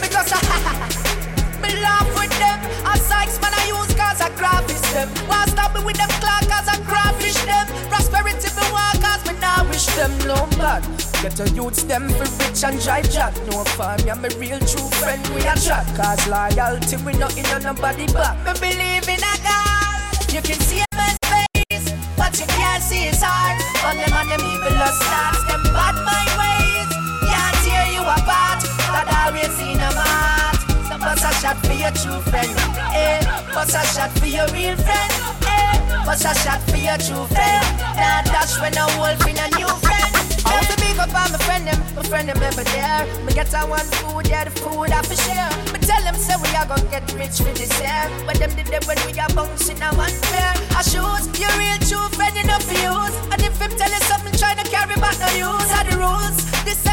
Because 0.00 0.32
I, 0.32 0.40
me 1.62 1.70
laugh 1.80 2.08
with 2.18 2.38
them. 2.38 2.58
I 2.86 2.98
Sykes 2.98 3.40
man 3.40 3.52
I 3.52 3.55
use 3.55 3.55
cause 4.16 4.30
I 4.30 4.30
graphish 4.36 4.92
them. 4.92 5.08
Why 5.28 5.44
stop 5.46 5.74
me 5.74 5.84
with 5.84 5.96
them 5.96 6.08
clock 6.20 6.42
cause 6.48 6.68
I 6.68 6.76
crayfish 6.84 7.36
them. 7.44 7.66
Prosperity 7.88 8.48
me 8.56 8.64
want 8.72 9.00
cause 9.02 9.24
me 9.26 9.38
now 9.40 9.68
wish 9.68 9.86
them 9.96 10.12
no 10.26 10.46
bad. 10.56 10.82
Get 11.22 11.40
a 11.40 11.48
youths 11.50 11.82
them 11.84 12.08
for 12.10 12.24
rich 12.24 12.64
and 12.64 12.80
dry 12.80 13.02
jack. 13.02 13.34
No 13.50 13.64
fun, 13.76 13.98
yeah, 14.06 14.14
my 14.14 14.28
real 14.38 14.58
true 14.60 14.88
friend 15.00 15.22
we 15.34 15.40
a 15.42 15.54
chat. 15.56 15.86
Cause 15.96 16.26
loyalty 16.28 16.96
we 17.04 17.12
not 17.14 17.36
in 17.36 17.44
nobody 17.62 18.06
back. 18.12 18.36
Me 18.44 18.52
believe 18.60 19.08
in 19.08 19.20
a 19.20 19.34
God. 19.44 20.32
You 20.32 20.42
can 20.42 20.60
see 20.60 20.80
him 20.80 21.00
in 21.00 21.16
face, 21.28 21.92
but 22.16 22.32
you 22.40 22.46
can't 22.46 22.82
see 22.82 23.08
his 23.12 23.22
heart. 23.22 23.60
On 23.84 23.96
them 23.96 24.12
and 24.12 24.28
them 24.30 24.40
evil 24.40 24.76
starts, 24.96 25.44
them 25.48 25.62
bad 25.72 25.96
mind 26.04 26.32
ways. 26.40 26.88
Can't 27.28 27.56
tear 27.64 27.86
you 27.92 28.02
apart. 28.02 28.64
God 28.88 29.08
always 29.12 29.56
in 29.60 29.80
a 29.80 29.90
heart. 29.92 30.56
So 30.88 30.98
bust 30.98 31.24
a 31.24 31.32
shot 31.40 31.56
for 31.64 31.72
your 31.72 31.92
true 31.92 32.20
friend. 32.30 32.65
A 33.76 33.84
shot 33.92 34.10
for 34.18 34.26
your 34.26 34.48
real 34.56 34.74
friend. 34.74 35.12
Eh, 35.44 36.04
bust 36.06 36.24
a 36.24 36.32
shot 36.40 36.62
for 36.64 36.78
your 36.80 36.96
true 36.96 37.26
friend. 37.28 37.66
Now 37.92 38.22
dash 38.24 38.56
when 38.58 38.72
a 38.72 38.86
wolf 38.96 39.20
in 39.28 39.36
a 39.36 39.46
new 39.52 39.68
friend. 39.84 40.10
I 40.46 40.56
want 40.56 40.66
to 40.72 40.76
big 40.80 40.96
up 40.96 41.12
on 41.12 41.28
my 41.28 41.38
friend 41.44 41.66
them, 41.66 41.76
my 41.94 42.02
friend 42.02 42.26
them 42.26 42.42
ever 42.42 42.64
there. 42.64 43.04
Me 43.24 43.34
get 43.34 43.52
on 43.54 43.68
one 43.68 43.84
food, 44.00 44.28
yeah, 44.28 44.44
the 44.44 44.50
food 44.50 44.90
I 44.90 45.02
for 45.02 45.14
share. 45.14 45.52
Me 45.74 45.78
tell 45.84 46.02
them 46.02 46.14
say 46.16 46.36
we 46.40 46.48
are 46.56 46.64
gonna 46.64 46.88
get 46.88 47.04
rich 47.20 47.36
for 47.36 47.52
this 47.52 47.68
year. 47.78 48.08
But 48.24 48.40
them 48.40 48.56
did 48.56 48.66
them 48.72 48.80
when 48.88 48.96
we 49.04 49.12
are 49.20 49.28
bouncing 49.36 49.82
a 49.82 49.92
one 49.92 50.16
pair 50.24 50.56
of 50.72 50.84
shoes. 50.88 51.28
Your 51.36 51.52
real 51.60 51.76
true 51.84 52.08
friend 52.16 52.32
enough 52.32 52.64
for 52.64 52.80
use. 52.80 53.16
And 53.28 53.42
if 53.44 53.60
him 53.60 53.76
tell 53.76 53.92
you 53.92 54.00
something, 54.08 54.32
try 54.40 54.54
to 54.56 54.64
carry 54.72 54.96
back 54.96 55.20
no 55.20 55.28
use. 55.36 55.70
Are 55.76 55.84
the 55.84 56.00
rules? 56.00 56.45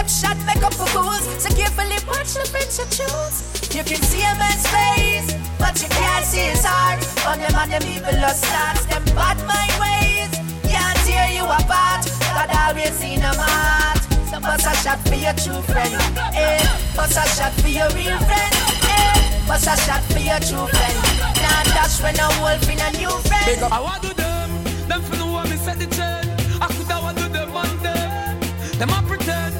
Deception 0.03 0.45
make 0.45 0.63
up 0.63 0.73
for 0.73 0.87
fools. 0.87 1.23
So 1.39 1.47
carefully 1.55 1.95
watch 2.07 2.35
the 2.35 2.43
friends 2.51 2.75
you 2.75 2.85
choose. 2.91 3.35
You 3.71 3.83
can 3.83 4.01
see 4.03 4.19
a 4.19 4.35
man's 4.35 4.67
face, 4.67 5.31
but 5.57 5.79
you 5.81 5.87
can't 5.87 6.25
see 6.25 6.51
his 6.51 6.63
heart. 6.65 6.99
On 7.23 7.39
them 7.39 7.55
and 7.55 7.71
them 7.71 7.83
evil 7.87 8.11
starts, 8.35 8.85
them 8.91 9.03
bad 9.15 9.39
mind 9.47 9.71
ways. 9.79 10.31
Can't 10.67 10.99
tear 11.07 11.31
you 11.31 11.47
apart. 11.47 12.03
God 12.35 12.51
always 12.51 12.99
in 12.99 13.23
a 13.23 13.31
heart. 13.31 14.03
So 14.27 14.39
bust 14.43 14.67
a 14.67 14.75
shot 14.83 14.99
for 15.07 15.15
your 15.15 15.35
true 15.39 15.61
friend. 15.71 15.95
Eh, 16.35 16.59
bust 16.95 17.15
a 17.15 17.23
shot 17.39 17.53
for 17.63 17.71
your 17.71 17.87
real 17.95 18.19
friend. 18.27 18.53
Eh, 18.83 19.47
bust 19.47 19.71
a 19.71 19.75
shot 19.87 20.03
for 20.11 20.19
your 20.19 20.39
true 20.43 20.67
friend. 20.67 20.97
Now 21.39 21.63
dash 21.71 22.03
when 22.03 22.19
a 22.19 22.27
wolf 22.43 22.67
in 22.67 22.79
a 22.83 22.91
new 22.99 23.13
friend. 23.23 23.71
I 23.71 23.79
want 23.79 24.03
to 24.03 24.11
them, 24.19 24.51
them 24.91 25.01
for 25.01 25.15
the 25.15 25.25
one 25.25 25.49
me 25.49 25.55
set 25.55 25.79
the 25.79 25.87
chain. 25.87 26.27
I 26.59 26.67
could 26.67 26.91
I 26.91 26.99
want 26.99 27.17
to 27.19 27.29
them 27.29 27.53
one 27.53 27.71
day. 27.79 28.03
Them 28.77 28.89
a 28.89 28.99
pretend, 29.07 29.53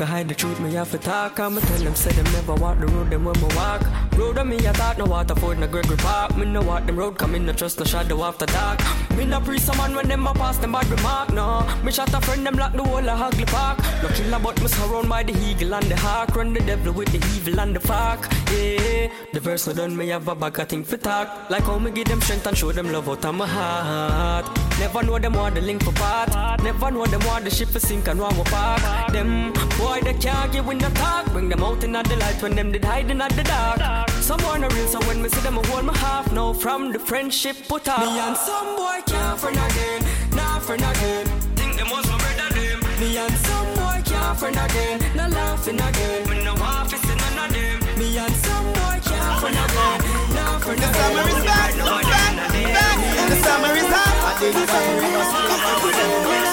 I 0.00 0.04
hide 0.04 0.28
the 0.28 0.34
truth, 0.34 0.60
me 0.60 0.72
have 0.74 0.90
to 0.90 0.98
talk. 0.98 1.38
I'ma 1.38 1.60
tell 1.60 1.78
them, 1.78 1.94
say 1.94 2.12
them 2.12 2.24
never 2.32 2.54
walk 2.54 2.78
the 2.78 2.86
road, 2.86 3.10
them 3.10 3.24
when 3.24 3.40
me 3.40 3.48
walk. 3.54 3.82
Road 4.16 4.38
on 4.38 4.48
me, 4.48 4.56
I 4.56 4.72
thought 4.72 4.98
no 4.98 5.04
Waterford, 5.04 5.58
no 5.58 5.66
Gregory 5.66 5.96
Park. 5.96 6.36
Me 6.36 6.44
no 6.44 6.62
walk 6.62 6.86
them 6.86 6.96
road, 6.96 7.18
come 7.18 7.34
in, 7.34 7.46
no 7.46 7.52
trust, 7.52 7.78
no 7.78 7.84
shadow 7.84 8.22
after 8.24 8.46
dark. 8.46 8.80
Me 9.16 9.24
no 9.24 9.40
pre 9.40 9.58
someone 9.58 9.94
when 9.94 10.08
them 10.08 10.26
a 10.26 10.34
pass 10.34 10.58
them 10.58 10.72
bad 10.72 10.86
remark, 10.88 11.32
no. 11.32 11.66
Me 11.82 11.92
shot 11.92 12.12
a 12.12 12.20
friend, 12.20 12.44
them 12.46 12.54
lock 12.54 12.72
the 12.72 12.82
whole 12.82 13.08
of 13.08 13.18
Hagley 13.18 13.44
Park. 13.46 13.78
No 14.02 14.08
chill 14.10 14.34
about 14.34 14.60
me 14.60 14.68
surround 14.68 15.08
by 15.08 15.22
the 15.22 15.32
eagle 15.48 15.74
and 15.74 15.86
the 15.86 15.96
hawk. 15.96 16.34
Run 16.36 16.52
the 16.52 16.60
devil 16.60 16.92
with 16.92 17.10
the 17.12 17.18
evil 17.34 17.60
and 17.60 17.74
the 17.74 17.80
fuck. 17.80 18.28
Yeah, 18.52 19.10
the 19.32 19.40
verse 19.40 19.66
no 19.66 19.72
done, 19.72 19.96
me 19.96 20.08
have 20.08 20.28
a 20.28 20.34
bag 20.34 20.58
of 20.58 20.68
thing 20.68 20.84
for 20.84 20.96
talk. 20.96 21.50
Like 21.50 21.64
how 21.64 21.78
me 21.78 21.90
give 21.90 22.08
them 22.08 22.20
strength 22.20 22.46
and 22.46 22.56
show 22.56 22.72
them 22.72 22.92
love 22.92 23.08
out 23.08 23.24
of 23.24 23.34
my 23.34 23.46
heart. 23.46 24.46
Never 24.78 25.02
know 25.02 25.18
them 25.18 25.32
want 25.32 25.54
the 25.54 25.60
link 25.62 25.82
for 25.82 25.92
part. 25.92 26.62
Never 26.62 26.90
know 26.90 27.06
them 27.06 27.24
want 27.26 27.44
the 27.44 27.50
ship 27.50 27.68
for 27.68 27.80
sink 27.80 28.08
and 28.08 28.20
want 28.20 28.36
park. 28.44 29.12
Them 29.12 29.52
boy 29.86 30.00
they 30.00 30.14
can't 30.18 30.52
give 30.52 30.68
in 30.68 30.78
the 30.78 30.90
talk. 31.00 31.24
Bring 31.32 31.48
them 31.48 31.62
out 31.62 31.82
in 31.84 31.92
the 31.92 32.16
light 32.22 32.38
when 32.42 32.54
them 32.58 32.72
did 32.72 32.84
hiding 32.84 33.20
at 33.20 33.32
the 33.38 33.44
dark. 33.44 34.10
Someone 34.30 34.64
a 34.64 34.68
real, 34.74 34.88
so 34.88 34.98
when 35.06 35.22
me 35.22 35.28
see 35.28 35.42
them, 35.46 35.58
I 35.58 35.66
hold 35.68 35.84
my 35.84 35.96
half 35.96 36.32
now 36.32 36.52
from 36.52 36.92
the 36.92 36.98
friendship 36.98 37.56
put 37.68 37.88
off. 37.88 38.00
Me 38.00 38.18
and 38.26 38.36
some 38.36 38.70
boy 38.76 38.98
can't 39.06 39.38
friend 39.40 39.58
again, 39.68 40.00
not 40.38 40.62
friend 40.66 40.84
again. 40.90 41.26
Think 41.58 41.72
them 41.78 41.88
was 41.90 42.06
my 42.10 42.18
brother 42.22 42.48
them. 42.58 42.78
Me 43.00 43.08
and 43.24 43.36
some 43.46 43.68
boy 43.78 43.98
can't 44.10 44.38
friend 44.40 44.58
again, 44.66 44.96
not 45.18 45.30
laughing 45.30 45.80
again. 45.88 46.20
Me 46.30 46.36
no 46.44 46.54
to 46.90 46.96
see 47.04 47.16
none 47.22 47.38
of 47.44 47.48
them. 47.54 47.78
Me 47.98 48.06
and 48.24 48.36
some 48.44 48.66
boy 48.76 48.98
can't 49.08 49.36
friend 49.40 49.58
again, 49.64 49.98
not 50.36 50.62
friend 50.64 50.82
again. 50.86 50.90
The 50.90 50.98
summer 50.98 51.26
is 51.34 51.40
back, 51.50 51.72
back, 52.12 52.34
back. 52.76 52.96
The 53.30 53.36
summer 53.46 53.72
is 53.82 53.90
hot. 53.96 54.16
I 54.28 54.32
think 54.40 54.54
the 54.58 54.66
summer 54.72 54.96
is 55.06 55.30
hot. 55.32 56.45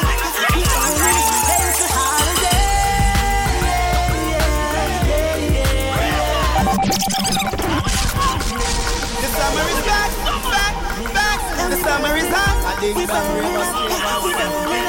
Summer 11.83 12.15
is 12.15 12.27
hot. 12.27 12.55
I 12.65 12.79
think 12.79 13.09
summer 13.09 13.41
is 13.43 13.67
hot. 13.67 14.82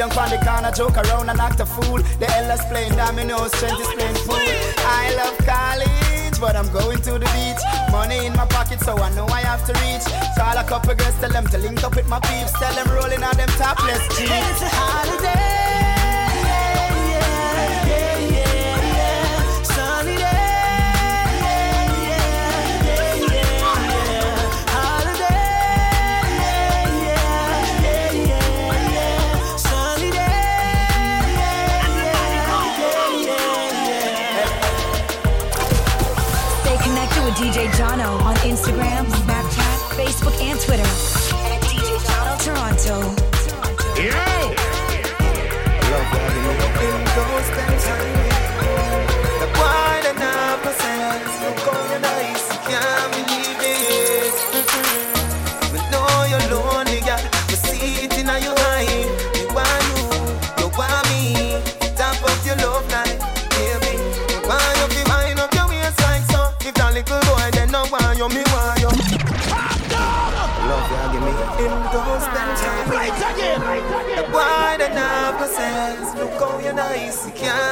Down 0.00 0.16
on 0.16 0.30
the 0.30 0.38
corner, 0.38 0.70
joke 0.72 0.96
around 0.96 1.28
and 1.28 1.38
act 1.38 1.60
a 1.60 1.66
fool. 1.66 1.98
The 2.20 2.26
elders 2.36 2.64
playing 2.70 2.96
dominoes, 2.96 3.52
strength 3.52 3.80
is 3.80 3.88
playing 3.88 4.16
pool. 4.24 4.40
I 4.78 5.12
love 5.20 5.36
college, 5.44 6.40
but 6.40 6.56
I'm 6.56 6.72
going 6.72 7.02
to 7.02 7.12
the 7.18 7.28
beach. 7.36 7.62
Money 7.92 8.24
in 8.24 8.32
my 8.32 8.46
pocket, 8.46 8.80
so 8.80 8.96
I 8.96 9.10
know 9.14 9.26
I 9.26 9.42
have 9.42 9.62
to 9.66 9.74
reach. 9.84 10.06
Call 10.38 10.56
a 10.56 10.64
couple 10.64 10.94
girls, 10.94 11.20
tell 11.20 11.30
them 11.30 11.46
to 11.48 11.58
link 11.58 11.84
up 11.84 11.94
with 11.96 12.08
my 12.08 12.18
peeps. 12.20 12.52
Tell 12.52 12.72
them 12.72 12.88
rolling 12.96 13.22
on 13.22 13.36
them 13.36 13.48
topless 13.60 14.00
jeans. 14.16 14.32
It's 14.32 14.62
a 14.62 14.68
holiday. 14.72 15.60
Sunny 18.10 18.29
DJ 37.40 37.70
Jono 37.72 38.20
on 38.22 38.34
Instagram, 38.44 39.06
Snapchat, 39.06 39.96
Facebook, 39.96 40.38
and 40.42 40.60
Twitter. 40.60 41.09
You're 77.10 77.26
nice, 77.26 77.42
you 77.42 77.69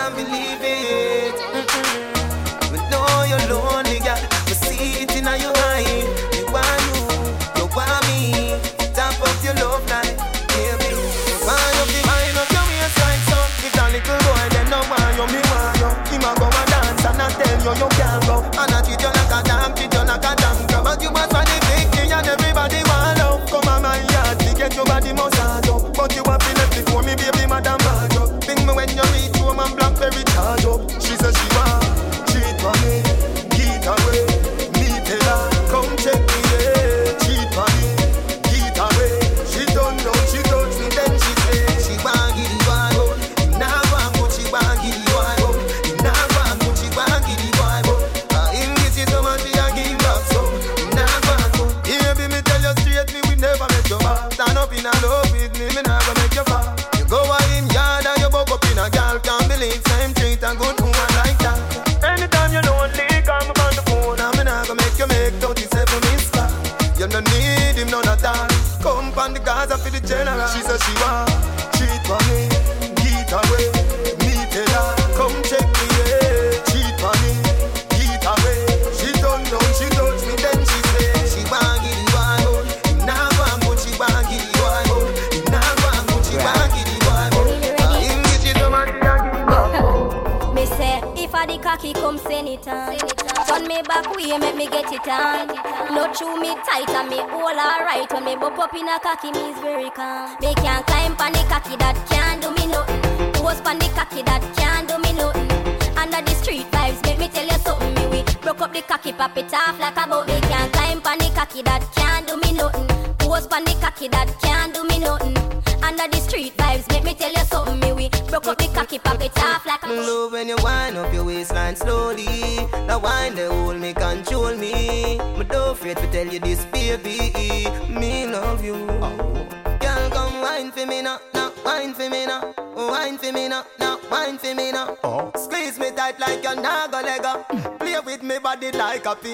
me 99.98 100.46
is 100.46 100.57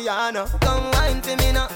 like 0.04 0.34
a. 0.36 0.58
Come 0.60 0.90
wine 0.92 1.22
for 1.22 1.36
me 1.36 1.52
now, 1.52 1.68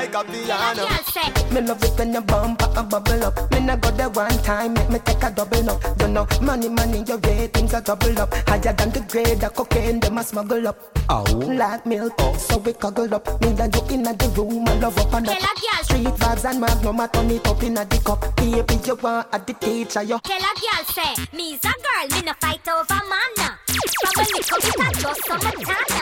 like 0.00 0.14
a 0.14 0.24
piano. 0.24 0.86
Girl 0.86 1.04
say 1.04 1.54
Me 1.54 1.60
love 1.60 1.82
it 1.84 1.98
when 1.98 2.14
you 2.14 2.20
bump 2.20 2.62
a 2.62 2.82
bubble 2.82 3.24
up. 3.24 3.52
Me 3.52 3.60
not 3.60 3.80
go 3.80 3.90
there 3.90 4.08
one 4.08 4.38
time, 4.42 4.74
make 4.74 4.90
me 4.90 4.98
take 5.00 5.22
a 5.22 5.30
double 5.30 5.70
up. 5.70 6.00
You 6.00 6.08
know, 6.08 6.26
money, 6.40 6.68
money, 6.68 7.04
your 7.06 7.18
ratings 7.18 7.74
are 7.74 7.80
double 7.80 8.18
up. 8.18 8.32
Higher 8.48 8.72
than 8.72 8.90
the 8.90 9.00
grade 9.08 9.44
of 9.44 9.54
cocaine, 9.54 10.00
them 10.00 10.18
a 10.18 10.24
smuggle 10.24 10.68
up. 10.68 10.98
Oh, 11.08 11.22
like 11.32 11.84
milk, 11.86 12.18
so 12.38 12.58
we 12.58 12.72
cuddle 12.72 13.14
up. 13.14 13.26
Me 13.42 13.48
and 13.48 13.74
you 13.74 13.94
in 13.94 14.02
the 14.04 14.32
room, 14.36 14.68
I 14.68 14.74
love 14.78 14.98
up 14.98 15.12
and 15.14 15.26
Tell 15.26 15.36
up. 15.36 15.42
a 15.42 15.60
girl 15.60 15.84
Street 15.84 16.14
vibes 16.20 16.44
and 16.48 16.60
magnum, 16.60 17.00
I 17.00 17.06
turn 17.08 17.30
it 17.30 17.46
up 17.46 17.62
in 17.62 17.76
a 17.76 17.84
the 17.84 17.98
cup. 17.98 18.36
Baby, 18.36 18.80
you 18.86 18.94
want 18.96 19.26
a 19.32 19.38
the 19.38 19.52
teacher, 19.54 20.02
yo. 20.02 20.18
Tell 20.18 20.38
a 20.38 20.52
girl 20.54 20.84
say, 20.94 21.14
me's 21.36 21.64
a 21.64 21.74
girl, 21.84 22.06
me 22.10 22.22
no 22.26 22.32
fight 22.40 22.66
over 22.68 23.00
man. 23.08 23.30
nah. 23.36 23.54
From 24.00 24.12
a 24.16 24.28
little 24.32 24.60
bit 24.60 24.80
of 24.80 24.98
just 25.02 25.24
some 25.26 25.40
tana. 25.40 26.00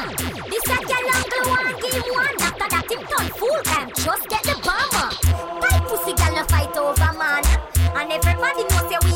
This 0.50 0.66
a 0.66 0.76
girl 0.86 1.08
angle 1.14 1.50
one 1.50 1.80
game 1.80 2.14
one. 2.14 2.47
Full 3.38 3.62
time, 3.62 3.88
just 3.94 4.28
get 4.28 4.42
the 4.42 4.58
bomber. 4.66 5.14
Tight 5.62 5.84
pussy 5.86 6.12
girl 6.12 6.34
no 6.34 6.44
fight 6.44 6.76
over 6.76 7.12
man. 7.16 7.44
And 7.94 8.10
everybody 8.10 8.64
knows 8.64 8.90
say 8.90 9.07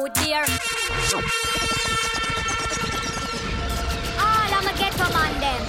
your 0.00 0.08
hood 0.08 0.14
there. 0.14 0.44
All 4.18 4.52
of 4.56 4.64
my 4.64 4.72
ghetto 4.78 5.06
man 5.12 5.40
them. 5.40 5.62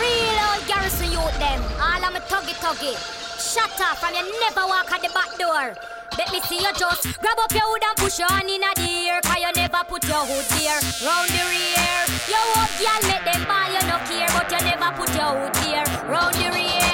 Real 0.00 0.38
old 0.48 0.66
garrison 0.66 1.12
youth 1.12 1.38
them. 1.38 1.60
All 1.80 2.04
of 2.04 2.12
my 2.12 2.20
tuggy 2.28 2.54
tuggy. 2.60 2.94
Shut 3.38 3.80
up 3.80 3.98
from 3.98 4.14
you 4.14 4.40
never 4.40 4.66
walk 4.66 4.90
at 4.92 5.00
the 5.00 5.08
back 5.14 5.36
door. 5.38 5.74
Bet 6.16 6.32
me 6.32 6.40
see 6.42 6.56
you 6.56 6.72
just 6.74 7.20
grab 7.20 7.38
up 7.38 7.52
your 7.52 7.62
hood 7.62 7.82
and 7.88 7.96
push 7.96 8.18
your 8.18 8.28
hand 8.28 8.48
in 8.50 8.62
a 8.62 8.72
air. 8.78 9.20
Cause 9.22 9.38
you 9.38 9.52
never 9.54 9.82
put 9.88 10.04
your 10.06 10.24
hood 10.26 10.46
there. 10.58 10.80
Round 11.06 11.30
the 11.30 11.42
rear. 11.48 12.00
You 12.28 12.42
up 12.56 12.72
y'all 12.80 13.02
make 13.08 13.24
them 13.24 13.44
ball 13.46 13.70
you 13.72 13.82
no 13.86 13.98
care. 14.08 14.28
But 14.34 14.50
you 14.50 14.60
never 14.66 14.90
put 14.96 15.14
your 15.14 15.32
hood 15.38 15.54
there. 15.62 15.86
Round 16.10 16.34
the 16.34 16.50
rear. 16.50 16.87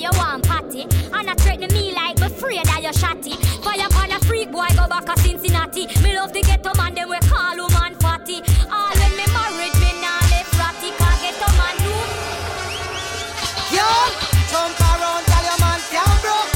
You 0.00 0.10
want 0.16 0.48
patty. 0.48 0.82
And 1.12 1.28
I 1.28 1.34
threaten 1.36 1.68
me 1.76 1.92
like 1.92 2.18
me 2.18 2.26
afraid 2.26 2.64
that 2.64 2.80
you 2.80 2.94
shotty. 2.96 3.36
Fire 3.60 3.84
upon 3.84 4.10
a 4.12 4.18
freak 4.24 4.50
boy 4.50 4.66
go 4.72 4.88
back 4.88 5.04
to 5.04 5.14
Cincinnati. 5.20 5.86
Me 6.00 6.16
love 6.16 6.32
to 6.32 6.40
get 6.40 6.64
a 6.64 6.72
man 6.76 6.94
them 6.94 7.10
we 7.10 7.20
call 7.28 7.56
woman 7.60 7.94
fatty. 8.00 8.40
All 8.72 8.92
when 8.96 9.12
me 9.12 9.26
married 9.28 9.76
me 9.76 9.90
nah 10.00 10.24
left 10.32 10.56
ratty. 10.56 10.88
Cause 10.96 11.20
get 11.20 11.36
a 11.36 11.48
man 11.52 11.76
do 11.84 11.92
Yo, 13.76 13.88
jump 14.48 14.80
around, 14.80 15.22
tell 15.28 15.44
your 15.44 15.58
man 15.60 15.80
can't 15.92 16.16
broke. 16.24 16.52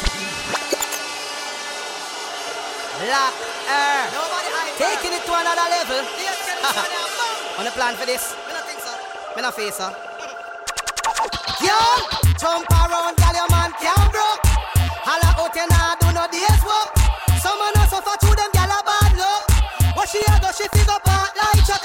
Black 3.05 3.33
air. 3.69 4.09
Taking 4.81 5.13
it 5.13 5.23
to 5.23 5.33
another 5.37 5.67
level. 5.69 6.01
On 7.61 7.63
the 7.63 7.71
plan 7.71 7.93
for 7.95 8.05
this. 8.05 8.35
Me 9.35 9.41
no 9.41 9.51
face 9.51 9.77
her. 9.77 10.14
Yo, 11.63 11.71
jump 12.35 12.67
around, 12.67 13.15
tell 13.15 13.31
your 13.31 13.47
man 13.47 13.71
can't 13.79 14.11
broke. 14.11 14.43
Holla 15.07 15.39
out 15.39 15.55
you 15.55 15.67
nah 15.71 15.95
do 16.03 16.11
no 16.11 16.27
days 16.27 16.61
work. 16.67 16.91
Someone 17.39 17.71
no 17.79 17.87
suffer 17.87 18.11
through 18.19 18.35
them 18.35 18.51
gyal 18.51 18.75
a 18.75 18.79
bad 18.83 19.15
luck. 19.15 19.47
What 19.95 20.09
she 20.09 20.19
a 20.19 20.51
she 20.51 20.67
figure 20.75 20.99
part 21.07 21.31
like 21.39 21.63
Chuck 21.63 21.84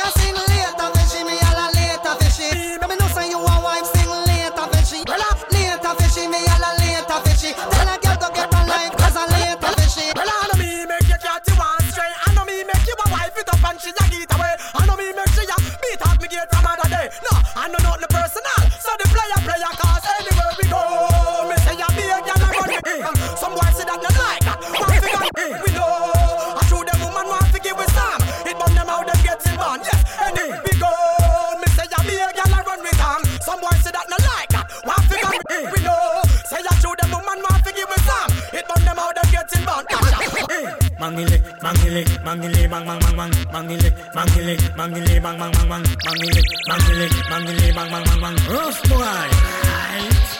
mangile, 46.70 47.08
mangile, 47.30 47.72
bang 47.74 47.90
bang 47.90 48.04
bang 48.04 48.20
bang. 48.22 48.36
Rough 48.46 48.80
boy, 48.88 49.02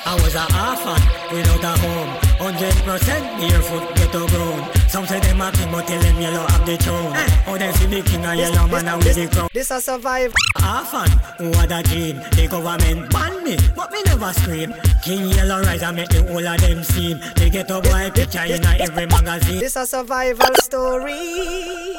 I 0.07 0.15
was 0.23 0.35
a 0.35 0.45
orphan 0.55 1.03
without 1.35 1.65
a 1.65 1.73
home, 1.83 2.11
hundred 2.39 2.75
percent 2.87 3.25
barefoot 3.39 3.85
ghetto 3.97 4.27
grown. 4.29 4.63
Some 4.89 5.07
say 5.07 5.21
them 5.21 5.41
a 5.41 5.51
king, 5.51 5.71
but 5.73 5.87
tell 5.87 6.01
them 6.01 6.21
yellow 6.21 6.47
have 6.47 6.65
the 6.67 6.77
throne. 6.77 7.13
Oh, 7.47 7.59
they 7.59 7.73
see 7.73 7.87
the 7.87 8.03
king 8.03 8.25
a 8.25 8.35
yellow 8.35 8.67
man 8.69 8.89
a 8.89 8.97
with 8.97 9.15
the 9.15 9.27
crown. 9.27 9.49
This 9.53 9.71
a 9.71 9.81
survive. 9.81 10.33
Orphan, 10.57 11.11
who 11.39 11.53
had 11.59 11.73
a 11.73 11.83
dream? 11.83 12.17
The 12.37 12.47
government 12.49 13.11
ban 13.11 13.45
me, 13.45 13.57
but 13.75 13.91
me 13.91 14.03
never 14.05 14.33
scream. 14.33 14.75
King 15.03 15.31
yellow 15.31 15.63
rise 15.63 15.83
and 15.83 15.97
make 15.97 16.09
the 16.11 16.23
whole 16.23 16.47
of 16.47 16.61
them 16.61 16.85
seem. 16.85 17.19
They 17.37 17.51
get 17.51 17.71
a 17.71 17.81
boy 17.81 18.11
picture 18.15 18.45
in 18.45 18.65
every 18.65 19.07
magazine. 19.07 19.61
This 19.61 19.77
a 19.77 19.87
survival 19.87 20.55
story. 20.63 21.97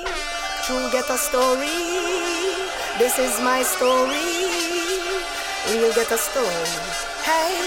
True 0.63 0.89
get 0.91 1.09
a 1.09 1.17
story. 1.17 1.90
This 3.01 3.17
is 3.17 3.41
my 3.41 3.63
story. 3.63 4.29
We 5.67 5.81
will 5.81 5.91
get 5.91 6.11
a 6.11 6.19
story. 6.19 6.69
Hey. 7.25 7.60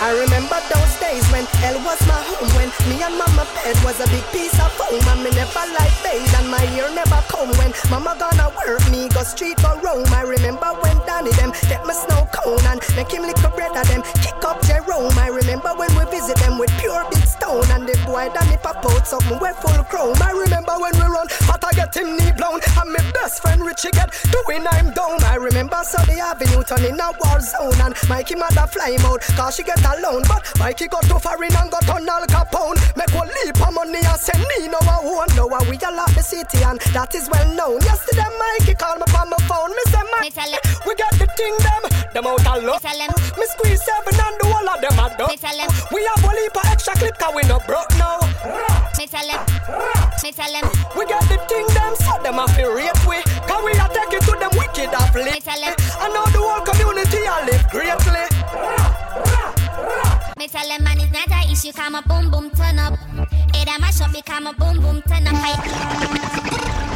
I 0.00 0.16
remember 0.16 0.56
those 0.72 0.96
days 0.96 1.20
when 1.28 1.44
hell 1.60 1.76
was 1.84 2.00
my 2.08 2.16
home 2.16 2.48
When 2.56 2.72
me 2.88 3.04
and 3.04 3.20
mama 3.20 3.44
bed 3.52 3.76
was 3.84 4.00
a 4.00 4.08
big 4.08 4.24
piece 4.32 4.56
of 4.56 4.72
foam 4.72 4.96
And 4.96 5.20
me 5.20 5.30
never 5.36 5.64
like 5.76 5.92
bathe 6.00 6.24
and 6.40 6.48
my 6.48 6.64
ear 6.72 6.88
never 6.96 7.20
come 7.28 7.52
When 7.60 7.68
mama 7.92 8.16
gonna 8.16 8.48
work 8.56 8.80
me 8.88 9.12
go 9.12 9.22
street 9.22 9.60
for 9.60 9.76
roam 9.84 10.08
I 10.08 10.22
remember 10.24 10.72
when 10.80 10.96
Danny 11.04 11.36
them 11.36 11.52
get 11.68 11.84
my 11.84 11.92
snow 11.92 12.24
cone 12.32 12.64
And 12.64 12.80
make 12.96 13.12
him 13.12 13.28
lick 13.28 13.44
a 13.44 13.52
bread 13.52 13.76
of 13.76 13.86
them 13.92 14.00
kick 14.24 14.40
up 14.40 14.64
Jerome 14.64 15.12
I 15.20 15.28
remember 15.28 15.76
when 15.76 15.92
we 15.92 16.08
visit 16.08 16.40
them 16.40 16.56
with 16.56 16.72
pure 16.80 17.04
big 17.12 17.28
stone 17.28 17.68
And 17.68 17.84
the 17.84 18.00
boy 18.08 18.32
Danny 18.32 18.56
pop 18.56 18.80
out 18.86 19.06
something 19.06 19.38
we 19.38 19.50
full 19.60 19.82
chrome. 19.84 20.16
I 20.22 20.30
remember 20.30 20.72
when 20.78 20.94
we 20.94 21.06
run, 21.06 21.26
but 21.46 21.64
I 21.64 21.72
get 21.72 21.96
him 21.96 22.16
knee 22.16 22.32
blown. 22.32 22.60
And 22.78 22.92
my 22.92 23.02
best 23.12 23.42
friend 23.42 23.60
Richie 23.64 23.90
get 23.90 24.14
doing 24.30 24.66
I'm 24.66 24.92
down. 24.92 25.22
I 25.24 25.36
remember 25.36 25.82
Sunday 25.82 26.20
Avenue 26.20 26.62
turning 26.62 26.98
a 27.00 27.10
war 27.18 27.40
zone. 27.40 27.80
And 27.80 27.94
Mikey 28.08 28.36
mother 28.36 28.66
fly 28.66 28.92
him 28.92 29.04
out, 29.04 29.20
cause 29.36 29.56
she 29.56 29.62
get 29.62 29.84
alone. 29.96 30.22
But 30.28 30.46
Mikey 30.58 30.88
got 30.88 31.04
too 31.04 31.18
foreign 31.18 31.54
and 31.54 31.70
got 31.70 31.88
on 31.88 32.08
Al 32.08 32.26
Capone. 32.26 32.78
Make 32.96 33.12
one 33.14 33.28
leap 33.42 33.60
of 33.60 33.74
money 33.74 34.00
and 34.00 34.20
send 34.20 34.42
me 34.46 34.68
no 34.68 34.78
one. 34.80 35.28
Know 35.36 35.46
we 35.46 35.76
a 35.76 35.90
lot 35.90 36.10
the 36.14 36.22
city 36.22 36.62
and 36.62 36.80
that 36.94 37.14
is 37.14 37.28
well 37.30 37.48
known. 37.54 37.80
Yesterday 37.82 38.28
Mikey 38.38 38.74
called 38.74 39.00
me 39.00 39.06
from 39.10 39.30
my 39.30 39.38
phone. 39.48 39.70
Me 39.70 39.82
say, 39.90 40.04
man, 40.06 40.22
we 40.86 40.94
got 40.94 41.12
the 41.18 41.26
thing 41.36 41.54
them. 41.64 41.82
Them 42.14 42.26
out 42.26 42.46
of 42.46 42.64
love. 42.64 42.82
Me 42.82 43.44
squeeze 43.46 43.82
seven 43.82 44.14
and 44.14 44.36
the 44.40 44.46
whole 44.46 44.68
of 44.68 44.78
them 44.80 44.98
are 44.98 45.12
done. 45.16 45.30
We 45.90 46.00
have 46.06 46.24
a 46.24 46.30
leap 46.34 46.56
of 46.56 46.66
extra 46.66 46.94
clip 46.94 47.18
cause 47.18 47.34
we 47.34 47.42
no 47.44 47.58
broke 47.66 47.90
now. 47.98 48.18
Me 48.98 49.06
tell 49.06 49.26
him, 49.26 49.40
me 50.22 50.30
tell 50.32 50.52
him. 50.52 50.66
We 50.96 51.06
got 51.06 51.24
the 51.28 51.38
thing 51.48 51.66
them 51.72 51.94
so 51.96 52.20
them 52.22 52.38
a 52.38 52.46
feel 52.52 52.74
rate 52.74 52.98
we. 53.06 53.22
Cause 53.48 53.62
we 53.64 53.72
a 53.72 53.86
take 53.90 54.12
it 54.12 54.22
to 54.28 54.34
them 54.38 54.52
wicked 54.58 54.92
of 54.92 55.14
Me 55.14 55.40
tell 55.40 55.60
him. 55.60 55.74
And 56.02 56.14
now 56.14 56.26
the 56.30 56.40
whole 56.40 56.60
community 56.64 57.24
a 57.24 57.46
live 57.46 57.64
greatly. 57.70 58.29
Me 60.40 60.48
tell 60.48 60.66
them 60.66 60.82
man 60.82 60.98
it's 60.98 61.12
not 61.12 61.28
a 61.28 61.52
issue, 61.52 61.70
come 61.70 61.96
a 61.96 62.00
boom 62.00 62.30
boom 62.30 62.50
turn 62.52 62.78
up. 62.78 62.98
It 63.52 63.68
a 63.68 63.78
mash 63.78 64.00
up, 64.00 64.10
become 64.10 64.46
a 64.46 64.54
boom 64.54 64.80
boom 64.80 65.02
turn 65.02 65.26
up. 65.26 66.89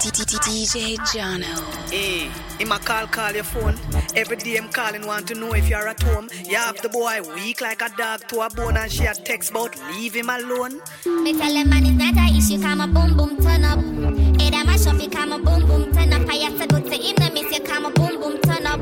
DJ 0.00 0.96
Jono. 0.96 1.90
Hey, 1.90 2.30
him 2.58 2.72
a 2.72 2.78
call, 2.78 3.06
call 3.06 3.32
your 3.32 3.44
phone. 3.44 3.78
Every 4.16 4.36
day 4.36 4.56
I'm 4.56 4.70
calling, 4.70 5.06
want 5.06 5.28
to 5.28 5.34
know 5.34 5.52
if 5.52 5.68
you're 5.68 5.86
at 5.86 6.02
home. 6.02 6.30
You 6.46 6.56
have 6.56 6.80
the 6.80 6.88
boy 6.88 7.20
weak 7.34 7.60
like 7.60 7.82
a 7.82 7.90
dog 7.90 8.26
to 8.28 8.40
a 8.40 8.48
bone, 8.48 8.78
and 8.78 8.90
she 8.90 9.04
a 9.04 9.14
text 9.14 9.50
about 9.50 9.76
leave 9.90 10.14
him 10.14 10.30
alone. 10.30 10.80
Me 11.04 11.36
tell 11.36 11.52
him 11.52 11.68
man 11.68 11.84
it's 11.84 11.98
not 11.98 12.16
a 12.16 12.36
issue, 12.36 12.60
come 12.62 12.80
a 12.80 12.86
boom 12.86 13.16
boom 13.16 13.36
turn 13.42 13.64
up. 13.64 13.78
It 14.40 14.54
a 14.54 14.64
mash 14.64 14.86
up, 14.86 14.96
become 14.98 15.32
a 15.32 15.38
boom 15.38 15.66
boom 15.66 15.92
turn 15.92 16.12
up. 16.14 16.28
I 16.28 16.34
have 16.36 16.58
to 16.58 16.66
go 16.66 16.80
to 16.80 16.96
him, 16.96 17.16
then 17.16 17.34
me 17.34 17.44
say 17.50 17.60
come 17.60 17.84
a 17.84 17.90
boom 17.90 18.20
boom 18.20 18.40
turn 18.40 18.66
up. 18.66 18.80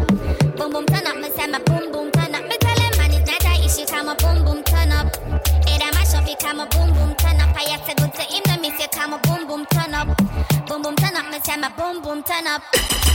Up. 12.49 12.63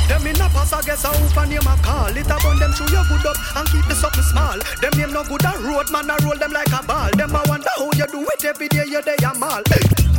Them 0.07 0.27
in 0.27 0.35
a 0.35 0.47
pass, 0.49 0.73
I 0.73 0.81
guess 0.81 1.05
I 1.05 1.15
hope 1.15 1.37
and 1.37 1.49
name 1.49 1.65
a 1.65 1.75
call. 1.81 2.13
It 2.13 2.29
a 2.29 2.37
bun 2.37 2.59
them 2.59 2.71
through 2.71 2.93
your 2.93 3.05
good 3.09 3.25
up 3.25 3.37
and 3.55 3.67
keep 3.67 3.85
the 3.87 3.95
something 3.95 4.23
small. 4.23 4.59
Them 4.79 4.93
name 4.93 5.11
no 5.11 5.23
good 5.23 5.43
a 5.43 5.57
road, 5.65 5.89
man, 5.91 6.11
I 6.11 6.17
roll 6.23 6.37
them 6.37 6.51
like 6.51 6.71
a 6.71 6.83
ball. 6.85 7.09
Them 7.17 7.35
I 7.35 7.43
wonder 7.47 7.73
how 7.77 7.89
you 7.95 8.07
do 8.07 8.21
it 8.21 8.45
every 8.45 8.67
day, 8.67 8.85
you 8.85 9.01
day 9.01 9.17
a 9.25 9.33
mall. 9.33 9.63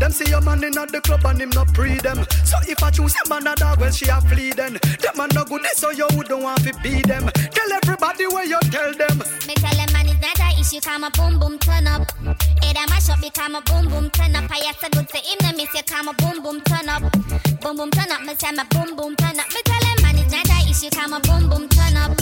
Them 0.00 0.10
see 0.10 0.28
your 0.28 0.40
man 0.40 0.64
in 0.64 0.76
at 0.76 0.90
the 0.90 1.00
club 1.00 1.24
and 1.24 1.40
him 1.40 1.50
not 1.50 1.72
pre 1.72 1.98
them. 1.98 2.26
So 2.44 2.58
if 2.66 2.82
I 2.82 2.90
choose 2.90 3.14
a 3.24 3.28
man 3.28 3.46
a 3.46 3.54
dog, 3.54 3.80
well 3.80 3.92
she 3.92 4.08
a 4.08 4.20
flee 4.22 4.52
then. 4.52 4.74
Them 4.74 5.20
a 5.20 5.26
no 5.32 5.44
good, 5.44 5.64
so 5.76 5.90
you 5.90 6.08
don't 6.08 6.42
want 6.42 6.64
to 6.64 6.74
be 6.82 7.02
them. 7.02 7.30
Tell 7.30 7.72
everybody 7.72 8.26
where 8.26 8.44
you 8.44 8.58
tell 8.72 8.92
them. 8.92 9.18
Me 9.46 9.54
tell 9.54 9.76
him 9.76 9.92
man 9.92 10.08
it's 10.08 10.20
not 10.20 10.43
a 10.64 10.66
issue, 10.66 10.80
come 10.80 11.04
a 11.04 11.10
boom 11.10 11.38
boom 11.38 11.58
turn 11.58 11.86
up. 11.86 12.02
It 12.62 12.76
a 12.76 12.88
mash 12.90 13.08
up, 13.08 13.20
become 13.20 13.54
a 13.54 13.60
boom 13.62 13.88
boom 13.88 14.10
turn 14.10 14.34
up. 14.36 14.50
I 14.50 14.58
have 14.66 14.78
to 14.80 14.90
go 14.90 15.02
to 15.02 15.16
him, 15.16 15.38
then 15.40 15.56
me 15.56 15.66
say 15.66 15.82
come 15.82 16.08
a 16.08 16.12
boom 16.14 16.42
boom 16.42 16.60
turn 16.62 16.88
up. 16.88 17.02
Boom 17.60 17.76
boom 17.76 17.90
turn 17.90 18.10
up, 18.10 18.22
me 18.22 18.34
say 18.34 18.52
my 18.52 18.64
boom 18.70 18.96
boom 18.96 19.16
turn 19.16 19.38
up. 19.38 19.48
Me 19.48 19.60
tell 19.64 19.84
him 19.84 20.02
man 20.02 20.18
it's 20.18 20.32
not 20.32 20.48
a 20.48 20.70
issue, 20.70 20.90
come 20.90 21.12
a 21.12 21.20
boom 21.20 21.48
boom 21.48 21.68
turn 21.68 21.96
up. 21.96 22.12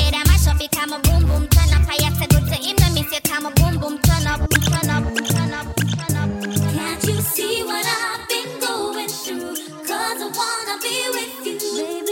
It 0.00 0.14
a 0.14 0.20
mash 0.28 0.46
up, 0.46 0.58
become 0.58 0.92
a 0.92 0.98
boom 1.00 1.26
boom 1.26 1.48
turn 1.48 1.72
up. 1.74 1.88
I 1.88 2.02
have 2.04 2.18
to 2.20 2.26
go 2.28 2.40
to 2.40 2.54
him, 2.54 2.76
then 2.76 2.94
me 2.94 3.02
say 3.04 3.20
come 3.20 3.46
a 3.46 3.50
boom 3.50 3.78
boom 3.78 3.98
turn 3.98 4.26
up, 4.26 4.40
turn 4.50 4.90
up, 4.90 5.04
turn 5.28 5.52
up, 5.52 5.76
turn 5.76 6.16
up. 6.16 6.28
Can't 6.74 7.04
you 7.04 7.20
see 7.20 7.62
what 7.64 7.84
I've 7.86 8.28
been 8.28 8.60
going 8.60 9.08
through? 9.08 9.56
Cause 9.86 10.20
I 10.22 10.28
wanna 10.32 10.76
be 10.80 10.96
with 11.12 11.46
you. 11.46 11.58
Baby, 11.76 12.11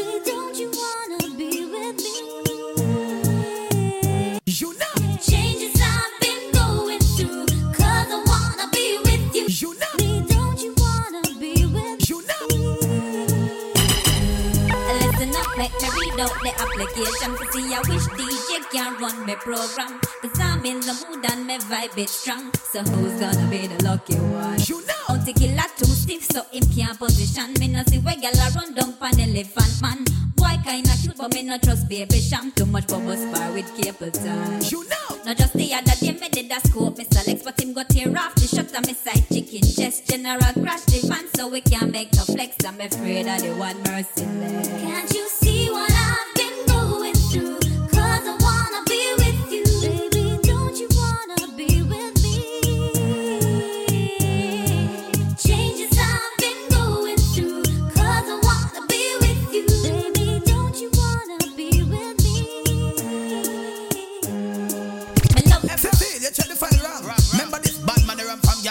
out 16.20 16.36
the 16.42 16.52
application 16.60 17.30
to 17.36 17.44
see 17.52 17.74
I 17.74 17.80
wish 17.88 18.06
DJ 18.18 18.70
can 18.70 19.00
run 19.00 19.26
my 19.26 19.34
program. 19.34 20.00
Cause 20.20 20.38
I'm 20.38 20.64
in 20.64 20.80
the 20.80 20.94
mood 21.00 21.24
and 21.30 21.46
my 21.46 21.58
vibe 21.58 21.96
is 21.96 22.10
strong. 22.10 22.52
So 22.70 22.82
who's 22.82 23.18
gonna 23.20 23.48
be 23.50 23.66
the 23.66 23.82
lucky 23.84 24.16
one? 24.16 24.58
You 24.66 24.84
know. 24.86 24.94
Out 25.08 25.26
to 25.26 25.32
kill 25.32 25.58
a 25.58 25.66
too 25.76 25.89
stiff 26.10 26.24
so 26.32 26.42
him 26.52 26.64
can't 26.74 26.98
position. 26.98 27.52
Me 27.58 27.68
no 27.68 27.82
see 27.86 27.98
where 27.98 28.14
gyal 28.14 28.34
a 28.34 28.50
run 28.54 28.74
down 28.74 28.92
pan 28.94 29.20
elephant 29.20 29.82
man. 29.82 30.04
Boy 30.34 30.56
kinda 30.64 30.90
cute 31.00 31.16
but 31.16 31.32
me 31.34 31.42
no 31.42 31.58
trust 31.58 31.88
baby 31.88 32.20
sham. 32.20 32.52
Too 32.52 32.66
much 32.66 32.88
bubble 32.88 33.16
spar 33.16 33.52
with 33.52 33.70
cable 33.76 34.10
tie. 34.10 34.58
You 34.70 34.84
know. 34.88 35.18
Not 35.24 35.36
just 35.36 35.52
the 35.54 35.74
other 35.74 35.96
day 36.00 36.12
me 36.12 36.28
did 36.28 36.50
a 36.50 36.60
scope 36.66 36.96
Mr. 36.96 37.26
Lex 37.26 37.42
but 37.42 37.60
him 37.60 37.74
got 37.74 37.88
tear 37.90 38.16
off 38.16 38.34
the 38.34 38.46
shot 38.46 38.74
of 38.74 38.86
me 38.86 38.94
side 38.94 39.28
chicken 39.28 39.60
chest 39.60 40.08
General 40.08 40.52
crash 40.62 40.84
the 40.86 41.06
van 41.06 41.26
so 41.34 41.48
we 41.48 41.60
can't 41.60 41.92
make 41.92 42.12
no 42.14 42.22
flex 42.24 42.56
I'm 42.64 42.80
afraid 42.80 43.26
of 43.26 43.42
the 43.42 43.54
one 43.54 43.76
merciless 43.82 44.68
Can't 44.68 45.12
you 45.12 45.28
see 45.28 45.70
what 45.70 45.92
I've 45.92 46.34
been 46.34 46.66
going 46.66 47.14
through 47.14 47.69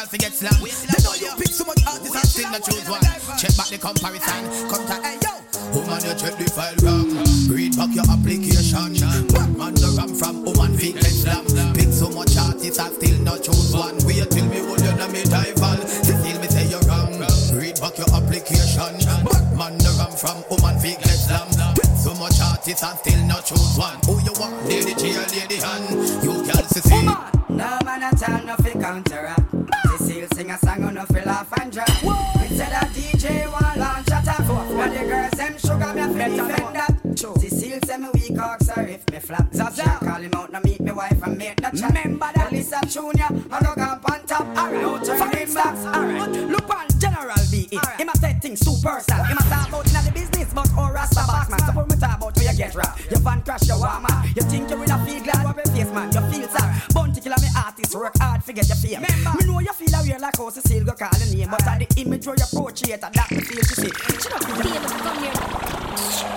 to 0.10 0.18
get 0.18 0.34
slang. 0.34 0.58
They 0.58 1.00
know 1.06 1.14
you 1.14 1.30
pick 1.38 1.54
so 1.54 1.66
much 1.66 1.82
artists 1.86 2.16
and 2.16 2.26
still 2.26 2.50
not 2.50 2.64
choose 2.66 2.90
one. 2.90 3.02
Check 3.38 3.54
back 3.54 3.70
the 3.70 3.78
comparison. 3.78 4.42
Come 4.66 4.86
to 4.90 4.98
hey 5.06 5.18
yo. 5.22 5.38
Woman, 5.70 6.02
you 6.02 6.16
check 6.18 6.34
the 6.34 6.50
file 6.50 6.74
wrong. 6.82 7.14
Read 7.46 7.78
back 7.78 7.94
your 7.94 8.10
application. 8.10 8.98
Bad 9.30 9.54
man 9.54 9.74
the 9.78 9.90
ram 9.94 10.10
from 10.18 10.42
woman 10.42 10.74
vehicle 10.74 11.14
slam. 11.14 11.46
Pick 11.78 11.94
so 11.94 12.10
much 12.10 12.34
artists 12.42 12.82
and 12.82 12.94
still 12.98 13.20
not 13.22 13.46
choose 13.46 13.70
one. 13.70 14.02
Wait 14.10 14.26
till 14.34 14.46
me 14.50 14.66
hold 14.66 14.82
you 14.82 14.94
na 14.98 15.06
me 15.14 15.22
rival. 15.30 15.78
Cecil, 15.86 16.38
me 16.42 16.48
say 16.50 16.66
you're 16.66 16.82
wrong. 16.90 17.14
Read 17.54 17.78
back 17.78 17.94
your 18.02 18.10
application. 18.10 18.98
Bad 19.30 19.46
man 19.54 19.78
the 19.78 19.94
ram 20.02 20.14
from 20.18 20.42
woman 20.50 20.74
vehicle 20.82 21.14
slam. 21.22 21.46
Pick 21.78 21.94
so 21.94 22.18
much 22.18 22.42
artists 22.42 22.82
and 22.82 22.98
still 22.98 23.22
not 23.30 23.46
choose 23.46 23.78
one. 23.78 24.02
Who 24.10 24.18
you 24.26 24.34
want? 24.42 24.58
Lady 24.66 24.90
or 25.14 25.28
Lady 25.38 25.62
Han? 25.62 25.86
You 26.26 26.34
can't 26.50 26.66
see. 26.66 27.06
No 27.54 27.78
man 27.86 28.02
a 28.02 28.10
tell 28.18 28.42
no 28.42 28.56
fi 28.58 28.74
counteract. 28.74 29.39
Sing 30.40 30.52
a 30.52 30.58
song 30.58 30.84
on 30.86 30.94
no 30.94 31.04
fi 31.04 31.22
laugh 31.26 31.52
and 31.60 31.70
drop. 31.70 31.90
Instead 32.40 32.72
of 32.72 32.90
DJ 32.96 33.52
want 33.52 33.78
launch 33.78 34.08
a 34.08 34.24
tap. 34.24 34.40
Now 34.40 34.88
the 34.88 35.04
girls 35.06 35.32
them 35.32 35.58
sugar 35.58 35.94
me 35.94 36.02
a 36.02 36.30
defend 36.30 36.76
that. 36.78 36.96
Cecile 37.42 37.80
say 37.86 37.98
me 37.98 38.08
weak 38.14 38.40
ox 38.40 38.68
sorry 38.68 38.94
if 38.94 39.12
me 39.12 39.20
flap. 39.20 39.54
Zaza 39.54 39.98
call 40.00 40.22
him 40.22 40.34
out 40.34 40.50
now 40.50 40.62
meet 40.64 40.80
me 40.80 40.94
wife 40.94 41.22
and 41.24 41.38
make 41.38 41.62
no 41.62 41.70
chat. 41.72 41.90
Remember 41.90 42.32
that 42.34 42.54
Lisa 42.54 42.80
Junior 42.88 43.28
I 43.52 43.60
go 43.60 43.76
go 43.76 44.14
on 44.14 44.26
top. 44.26 44.48
Alright, 44.58 44.82
no 44.82 45.04
turn 45.04 45.36
him 45.36 45.54
back. 45.54 45.76
Alright, 45.76 46.32
look 46.32 46.70
on 46.74 46.88
General 46.98 47.44
B. 47.52 47.68
Him 47.98 48.08
a 48.08 48.16
set 48.16 48.42
things 48.42 48.62
super 48.62 48.98
style. 49.02 49.26
Him 49.26 49.38
a 49.38 49.42
talk 49.42 49.68
about 49.68 49.90
inna 49.90 50.02
the 50.04 50.12
business 50.14 50.54
but 50.54 50.72
all 50.78 50.94
rasta 50.94 51.24
box 51.28 51.50
man. 51.50 51.60
So 51.60 51.74
when 51.74 51.88
me 51.90 51.98
talk 52.00 52.16
about 52.16 52.38
where 52.38 52.50
you 52.50 52.58
get 52.58 52.74
robbed, 52.76 53.12
your 53.12 53.20
van 53.20 53.42
crash 53.42 53.68
your 53.68 53.78
warm 53.78 54.04
man. 54.08 54.32
You 54.34 54.44
think 54.44 54.70
you 54.70 54.82
in 54.84 54.90
a 54.90 55.06
feel 55.06 55.22
glad 55.22 55.44
what 55.44 55.58
me 55.58 55.64
face 55.76 55.92
man. 55.92 56.08
You 56.14 56.22
feel 56.32 56.48
sad. 56.48 56.94
Bounty 56.94 57.20
killer 57.20 57.36
me 57.42 57.50
artist 57.58 57.94
work 57.94 58.18
hard 58.20 58.46
to 58.46 58.54
get 58.54 58.70
your 58.70 58.78
fame. 58.78 59.02
Me 59.02 59.10
like 60.30 60.38
how 60.38 60.50
Cecile 60.50 60.84
go 60.84 60.94
call 60.94 61.10
your 61.20 61.36
name, 61.36 61.50
but 61.50 61.66
at 61.66 61.80
the 61.80 62.02
image 62.02 62.26
where 62.26 62.36
you 62.38 62.46
portrait 62.54 63.02
that 63.02 63.32
me 63.32 63.42
feel 63.42 63.62
to 63.62 63.76
see. 63.76 63.90
She 63.90 64.30
not 64.30 64.44
feel 64.44 64.82
come 65.02 65.18
here. 65.24 65.34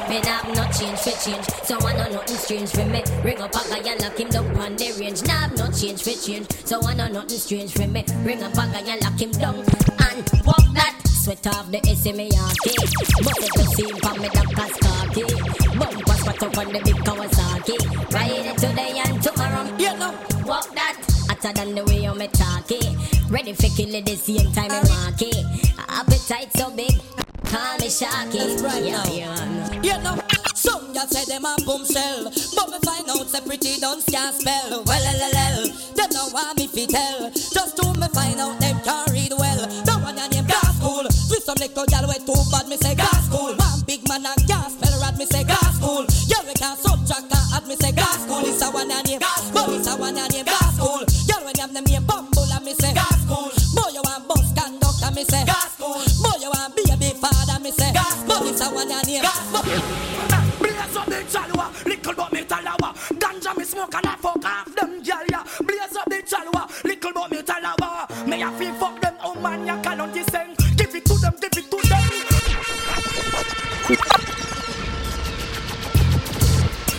Me 0.09 0.20
have 0.24 0.49
no 0.55 0.64
change 0.72 0.99
for 1.01 1.14
change, 1.20 1.45
so 1.64 1.76
I 1.80 1.93
know 1.97 2.09
nothing 2.16 2.36
strange 2.36 2.70
for 2.70 2.84
me. 2.84 3.03
Ring 3.22 3.40
up 3.40 3.55
a 3.55 3.61
guy 3.68 3.93
and 3.93 4.01
lock 4.01 4.18
him 4.18 4.28
down 4.28 4.57
on 4.57 4.76
the 4.76 4.97
range. 4.99 5.22
Nah 5.24 5.32
have 5.32 5.57
no 5.57 5.70
change 5.70 6.03
for 6.03 6.16
change, 6.16 6.49
so 6.64 6.80
I 6.82 6.95
know 6.95 7.09
nothing 7.09 7.38
strange 7.38 7.72
for 7.72 7.86
me. 7.86 8.05
Ring 8.24 8.43
up 8.43 8.53
a 8.53 8.64
guy 8.72 8.80
and 8.80 9.03
lock 9.03 9.20
him 9.20 9.30
down 9.32 9.57
and 9.57 10.30
walk 10.45 10.66
that. 10.74 10.97
Sweat 11.22 11.47
off 11.47 11.70
the 11.70 11.78
SMARK 11.78 12.57
But 13.22 13.38
you 13.38 13.64
see 13.76 13.88
him 13.88 13.97
from 14.03 14.20
me 14.20 14.28
doctor's 14.28 14.74
khaki 14.82 15.22
Bumper 15.78 16.14
spot 16.18 16.43
up 16.43 16.59
on 16.59 16.72
the 16.72 16.80
big 16.82 16.97
Kawasaki 17.07 18.12
Ride 18.12 18.47
it 18.47 18.59
today 18.59 19.01
and 19.07 19.22
tomorrow 19.22 19.62
You 19.78 19.97
know 19.99 20.18
Walk 20.45 20.74
that 20.74 20.99
Hotter 21.28 21.53
than 21.53 21.76
the 21.76 21.84
way 21.84 22.03
you 22.03 22.14
me 22.16 22.26
talk 22.26 22.68
it 22.72 22.82
Ready 23.33 23.55
for 23.55 23.72
kill 23.72 23.95
it 23.95 24.05
the 24.05 24.14
same 24.14 24.53
time 24.53 24.68
eh, 24.68 24.76
in 24.76 24.89
market 24.93 25.41
Appetite 25.89 26.53
so 26.53 26.68
big 26.76 26.93
Call 27.49 27.80
me 27.80 27.89
Sharky 27.89 28.45
right 28.61 28.85
yeah, 28.85 29.01
now. 29.01 29.09
yeah. 29.09 29.80
You 29.80 29.97
know, 30.05 30.20
some 30.53 30.93
girl 30.93 31.09
say 31.09 31.24
them 31.24 31.45
a 31.49 31.57
boom 31.64 31.80
shell, 31.89 32.28
but 32.28 32.68
me 32.68 32.78
find 32.85 33.09
out 33.09 33.24
say 33.28 33.41
pretty 33.41 33.80
don't 33.80 34.05
can 34.05 34.33
spell. 34.33 34.85
Well, 34.85 34.85
well, 34.85 35.20
well, 35.33 35.64
them 35.97 36.11
no 36.12 36.28
want 36.33 36.57
me 36.61 36.66
fi 36.68 36.85
tell. 36.85 37.28
Just 37.33 37.76
to 37.80 37.89
me 37.97 38.09
find 38.12 38.37
out 38.41 38.61
them 38.61 38.76
can 38.85 39.05
read 39.12 39.33
well. 39.33 39.64
The 39.64 39.95
one 40.01 40.16
your 40.16 40.28
name 40.28 40.45
gas 40.45 40.76
cool. 40.80 41.05
With 41.05 41.45
some 41.45 41.57
little 41.57 41.85
girl 41.89 42.05
way 42.09 42.20
too 42.20 42.37
bad, 42.53 42.68
me 42.68 42.76
say 42.76 42.95
gas 42.97 43.28
cool. 43.33 43.57
One 43.57 43.80
big 43.89 44.05
man 44.09 44.28
a 44.28 44.33
gas 44.45 44.76
spell 44.76 44.97
rat, 45.01 45.16
me 45.16 45.24
say 45.24 45.45
gas 45.45 45.76
cool. 45.80 46.05
Girl 46.05 46.45
we 46.49 46.53
can 46.53 46.76
subtract 46.76 47.33
and 47.33 47.49
add, 47.57 47.64
me 47.64 47.76
say 47.80 47.93
gas 47.93 48.24
cool. 48.28 48.45
It's 48.45 48.61
a 48.61 48.68
one 48.72 48.93
your 48.93 49.03
name, 49.09 49.20
but 49.57 49.68
it's 49.72 49.89
a 49.89 49.97
one 49.97 50.16
your 50.16 50.28
name 50.28 50.41
but 67.22 67.30
me 67.30 67.42
talawa. 67.42 68.26
Me 68.26 68.42
a 68.42 68.50
feel 68.52 68.74
fuck 68.74 69.00
them 69.00 69.14
oh 69.22 69.34
man 69.36 69.66
ya 69.66 69.80
cannot 69.82 70.14
sing. 70.14 70.54
Give 70.76 70.94
it 70.94 71.04
to 71.04 71.14
them, 71.18 71.34
give 71.40 71.56
it 71.56 71.70
to 71.70 71.88
them. 71.88 72.02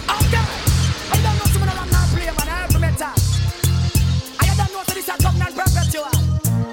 Okay, 0.10 0.46
I 1.12 1.18
don't 1.24 1.38
know 1.38 1.48
someone 1.52 1.70
I'm 1.70 1.90
not 1.90 2.08
play 2.10 2.26
man. 2.26 2.48
I 2.48 2.56
have 2.64 2.80
metal. 2.80 3.14
I 4.40 4.56
don't 4.56 4.72
know 4.74 4.84
so 4.84 4.94
this 4.94 5.10
a 5.10 5.18
government 5.22 5.56
perpetual. 5.56 6.16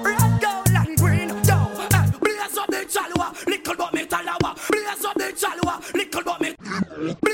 Red, 0.03 0.41
gold 0.41 0.69
and 0.71 0.97
green, 0.97 1.29
yo. 1.45 1.57
eh, 1.91 2.11
Blaze 2.21 2.57
up 2.57 2.67
the 2.67 2.85
chalwa, 2.87 3.27
little 3.47 3.75
but 3.75 3.93
me 3.93 4.05
talawa. 4.05 4.55
Blaze 4.69 5.05
up 5.05 5.15
the 5.15 5.33
chalwa, 5.35 5.93
little 5.93 6.23
but 6.23 6.41
me. 6.41 7.30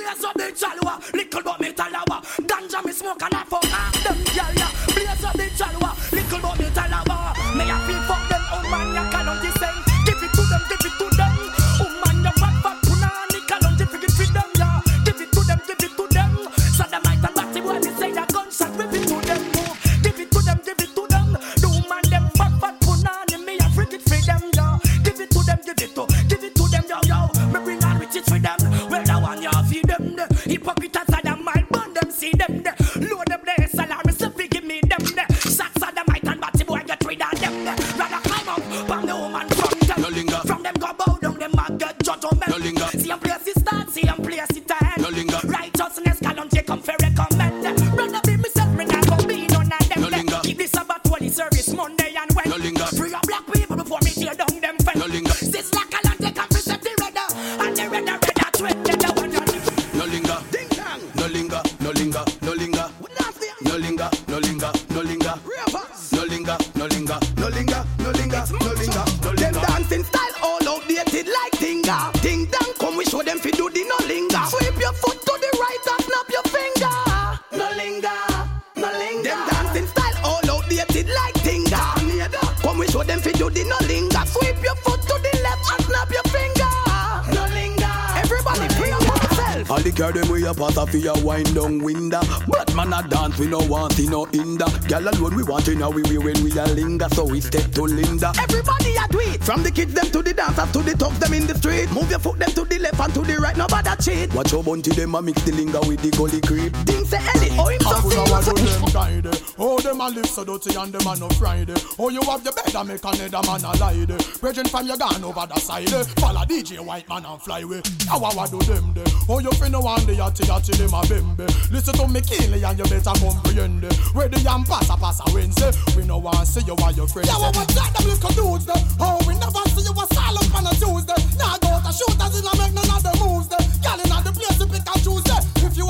We 90.94 91.08
a 91.08 91.14
pass 91.14 91.18
off 91.18 91.24
a 91.24 91.26
wind 91.26 91.56
down 91.56 91.80
window. 91.80 92.22
But 92.48 92.76
man 92.76 92.94
a 92.94 93.08
dance 93.08 93.38
we 93.38 93.48
no 93.48 93.60
want 93.60 93.94
see 93.94 94.08
no 94.08 94.26
hinder. 94.26 94.66
Girl 94.88 95.08
alone 95.08 95.36
we 95.36 95.44
want 95.44 95.68
in 95.68 95.82
a 95.82 95.90
we 95.90 96.04
we 96.04 96.18
when 96.18 96.44
we 96.44 96.52
a 96.58 96.66
linger, 96.66 97.08
so 97.12 97.26
we 97.26 97.42
step 97.42 97.72
to 97.74 97.84
Linda. 97.84 98.32
Everybody 98.40 98.96
a 98.96 99.08
do 99.10 99.20
it. 99.20 99.44
From 99.44 99.64
the 99.64 99.72
kids 99.72 99.94
them 99.94 100.06
to 100.12 100.22
the 100.22 100.34
dancers 100.34 100.72
to 100.72 100.80
the 100.80 100.96
thugs 100.98 101.20
them 101.20 101.34
in 101.34 101.48
the 101.48 101.56
street. 101.56 101.92
Move 101.92 102.10
your 102.10 102.20
foot 102.20 102.40
them 102.40 102.52
to 102.52 102.66
the 102.66 102.80
left 102.80 103.00
and 103.00 103.14
to 103.14 103.22
the 103.22 103.38
right. 103.38 103.58
Nobody 103.58 103.90
cheat. 104.02 104.34
Watch 104.34 104.52
your 104.52 104.64
bunty 104.64 104.92
them 104.92 105.16
a 105.16 105.22
mix 105.22 105.42
the 105.44 105.52
linger 105.52 105.80
with 105.82 106.02
the 106.02 106.12
gully 106.12 106.42
creep. 106.42 106.74
Ding 106.86 107.06
say 107.06 107.18
Ellie, 107.18 107.50
oh 107.60 107.68
him 107.70 107.82
so 107.82 107.88
Half 107.90 108.06
an 108.06 108.18
hour 108.18 108.44
to 108.44 108.58
serious. 108.58 109.47
Oh, 109.60 109.80
them 109.80 110.00
a 110.02 110.10
live 110.10 110.26
so 110.28 110.44
dirty 110.46 110.76
and 110.76 110.94
them 110.94 111.08
a 111.08 111.18
no 111.18 111.28
Friday. 111.30 111.74
Oh, 111.98 112.10
you 112.10 112.22
have 112.22 112.44
your 112.44 112.54
bed 112.54 112.76
and 112.76 112.88
make 112.88 113.04
another 113.04 113.42
man 113.48 113.64
a 113.66 113.74
lie 113.78 114.06
there. 114.06 114.18
Brethren 114.40 114.68
from 114.68 114.86
your 114.86 114.98
gone 114.98 115.24
over 115.24 115.48
the 115.48 115.60
side. 115.60 115.92
eh. 115.92 116.04
Follow 116.22 116.42
DJ 116.46 116.80
White 116.80 117.10
Man 117.10 117.26
and 117.26 117.42
fly 117.42 117.62
away. 117.62 117.82
How 118.08 118.22
I 118.24 118.46
do 118.48 118.60
them 118.60 118.94
there? 118.94 119.06
Oh, 119.28 119.40
you 119.40 119.50
finna 119.58 119.82
one 119.82 120.06
day 120.06 120.16
yatty 120.16 120.46
yatty 120.46 120.78
them 120.78 120.94
a 120.94 121.02
bembe. 121.10 121.48
Listen 121.72 121.94
to 121.96 122.08
me 122.08 122.22
keenly 122.22 122.62
and 122.64 122.78
you 122.78 122.86
better 122.86 123.14
comprehend. 123.18 123.84
eh. 123.84 123.94
Where 124.14 124.30
the 124.30 124.40
yam 124.42 124.64
pass 124.64 124.90
a 124.90 124.96
pass 124.98 125.20
a 125.26 125.34
Wednesday. 125.34 125.72
We 125.98 126.06
no 126.06 126.20
want 126.20 126.48
see 126.48 126.62
you 126.62 126.76
while 126.76 126.94
your 126.94 127.08
friends. 127.08 127.28
Yeah, 127.30 127.38
well, 127.42 127.52
what 127.54 127.68
that 127.74 127.94
them 127.98 128.08
little 128.08 128.30
dudes 128.38 128.66
there? 128.66 128.78
Oh, 129.02 129.18
we 129.28 129.34
never 129.42 129.64
see 129.74 129.84
you 129.84 129.94
a 129.98 130.06
silent 130.14 130.54
on 130.54 130.68
a 130.70 130.74
Tuesday. 130.78 131.18
Now 131.42 131.58
go 131.58 131.74
to 131.82 131.92
shooters 131.92 132.34
in 132.40 132.46
a 132.46 132.54
make 132.62 132.74
none 132.78 132.94
of 132.94 133.02
the 133.02 133.14
moves 133.20 133.50
there. 133.50 133.66
Girl 133.82 134.00
in 134.00 134.10
the 134.22 134.32
place 134.38 134.58
to 134.62 134.66
pick 134.70 134.86
and 134.86 135.02
choose 135.04 135.26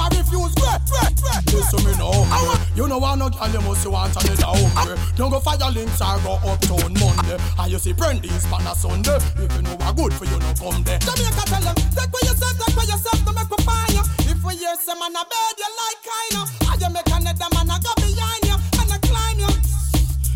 there. 0.10 0.20
If 0.22 0.32
you 0.32 0.40
are 0.40 0.46
refused, 0.48 0.56
great, 0.60 0.82
great, 0.88 1.16
great. 1.22 1.54
Listen 1.54 1.84
me 1.86 1.92
now. 1.98 2.28
You 2.76 2.88
know 2.88 2.98
want 3.00 3.20
no 3.20 3.30
girl, 3.30 3.50
you 3.50 3.62
must 3.62 3.88
want 3.88 4.16
another 4.16 4.54
hungry. 4.76 4.98
Don't 5.16 5.32
go 5.32 5.40
fire 5.40 5.72
links 5.72 6.02
or 6.02 6.20
go 6.22 6.40
uptown 6.46 6.94
Monday. 7.00 7.38
And 7.58 7.72
you 7.72 7.80
see 7.80 7.94
Brandy's 7.94 8.46
pan 8.46 8.68
a 8.68 8.76
Sunday. 8.76 9.18
If 9.38 9.50
you 9.56 9.62
know 9.64 9.76
what 9.76 9.96
good 9.96 10.14
for 10.14 10.26
you, 10.26 10.38
no 10.40 10.54
come 10.56 10.84
there. 10.84 11.00
Jamaica 11.00 11.44
tell 11.50 11.62
them, 11.62 11.76
take 11.76 12.12
what 12.14 12.24
yourself, 12.24 12.54
take 12.58 12.76
what 12.78 12.88
yourself, 12.88 13.20
to 13.26 13.32
make 13.34 13.54
find 13.66 13.94
you. 13.94 14.04
If 14.30 14.44
we 14.44 14.56
hear 14.58 14.76
some 14.78 15.00
man 15.00 15.16
a 15.18 15.24
bed, 15.26 15.56
you 15.58 15.70
like 15.74 16.00
kind 16.06 16.36
of. 16.38 16.48
And 16.70 16.82
you 16.82 16.90
make 16.94 17.10
another 17.10 17.50
man 17.56 17.70
a 17.74 17.78
go 17.82 17.92
behind 17.98 18.44
you, 18.46 18.58
and 18.78 18.92
a 18.94 18.98
climb 19.02 19.40
you. 19.42 19.52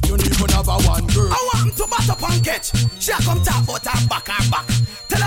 You 0.09 0.17
need 0.17 0.33
even 0.33 0.49
have 0.49 0.67
a 0.67 0.77
one 0.89 1.05
girl. 1.07 1.29
I 1.29 1.39
want 1.53 1.77
to 1.77 1.85
match 1.87 2.09
up 2.09 2.23
and 2.25 2.43
catch. 2.43 2.73
She 2.99 3.13
come 3.21 3.41
talk 3.45 3.63
about 3.63 3.85
her 3.85 4.07
back, 4.09 4.27
her 4.27 4.43
back. 4.49 4.67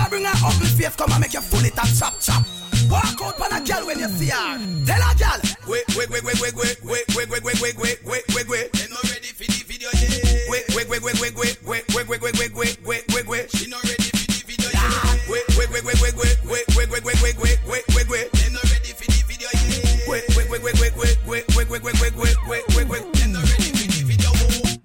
Tell 0.05 0.11
bring 0.11 0.25
her 0.25 0.45
ugly 0.45 0.67
face, 0.67 0.95
come 0.95 1.11
and 1.13 1.19
make 1.21 1.33
you 1.33 1.41
full 1.41 1.65
it 1.65 1.73
and 1.73 1.97
chop 1.97 2.21
chop. 2.21 2.45
Walk 2.93 3.17
out 3.25 3.41
on 3.41 3.57
a 3.57 3.59
girl 3.65 3.87
when 3.89 3.97
you 3.97 4.07
see 4.09 4.29
her. 4.29 4.61
Tell 4.85 5.01
her 5.01 5.15
girl, 5.17 5.41
wait, 5.65 5.81
wait, 5.97 6.09
wait, 6.13 6.21
wait, 6.21 6.37
wait, 6.37 6.53
wait, 6.53 6.77
wait, 6.85 7.09
wait, 7.09 7.41
wait, 7.41 7.41
wait, 7.41 7.77
wait, 7.81 8.05
wait, 8.05 8.23
wait, 8.29 8.47
wait. 8.47 8.69
They 8.73 8.85
not 8.85 9.01
ready 9.01 9.33
for 9.33 9.49
the 9.49 9.65
video 9.65 9.89
yet. 9.97 10.45
Wait, 10.45 10.61
wait, 10.77 10.85
wait, 10.93 11.01
wait, 11.01 11.17
wait, 11.17 11.33
wait, 11.41 11.57
wait, 11.65 11.89
wait, 11.89 12.21
wait, 12.21 12.21
wait, 12.21 12.53
wait, 12.53 12.77
wait, 12.85 13.05
wait, 13.09 13.27
wait. 13.27 13.49
She 13.49 13.65
not 13.65 13.81
ready 13.81 14.13
for 14.13 14.29
the 14.29 14.45
video 14.45 14.69
yet. 14.77 15.25
Wait, 15.25 15.41
wait, 15.57 15.73
wait, 15.73 15.83
wait, 15.89 15.97
wait, 15.97 16.13
wait, 16.13 16.45
wait, 16.45 16.69
wait, 16.77 16.85
wait, 16.85 17.01
wait, 17.01 17.17
wait, 17.25 17.37
wait, 17.41 17.59
wait, 17.65 17.83
wait, 17.89 18.05
wait. 18.05 18.29
They 18.37 18.53
not 18.53 18.61
ready 18.61 18.93
for 18.93 19.09
the 19.09 19.25
video 19.25 19.49
yet. 19.57 20.05
Wait, 20.05 20.21
wait, 20.37 20.53
wait, 20.53 20.61
wait, 20.61 20.77
wait, 20.77 20.93
wait, 21.25 21.25
wait, 21.25 21.65
wait, 21.65 21.81
wait, 21.81 21.81
wait, 21.81 22.13
wait, 22.13 22.37
wait, 22.45 22.63
wait, 22.77 22.87
wait. 22.93 23.03
They 23.17 23.25
not 23.33 23.41
ready 23.41 23.73
for 23.73 23.89
the 23.89 24.05
video. 24.05 24.29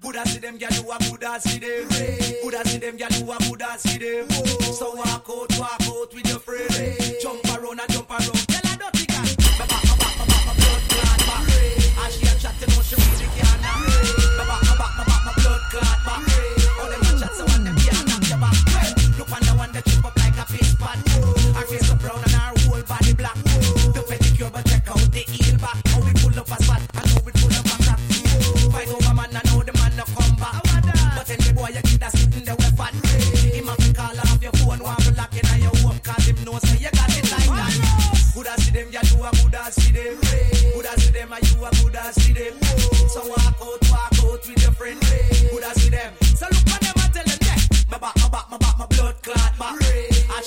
Buddha 0.01 0.25
see 0.25 0.41
them, 0.41 0.57
girl, 0.57 0.73
you 0.73 0.89
a 0.89 0.97
Buddha 0.97 1.37
see 1.45 1.61
them. 1.61 1.85
Buddha 2.41 2.65
see 2.65 2.81
them, 2.81 2.97
girl, 2.97 3.13
you 3.13 3.29
a 3.29 3.37
Buddha 3.45 3.77
see 3.77 4.01
them. 4.01 4.30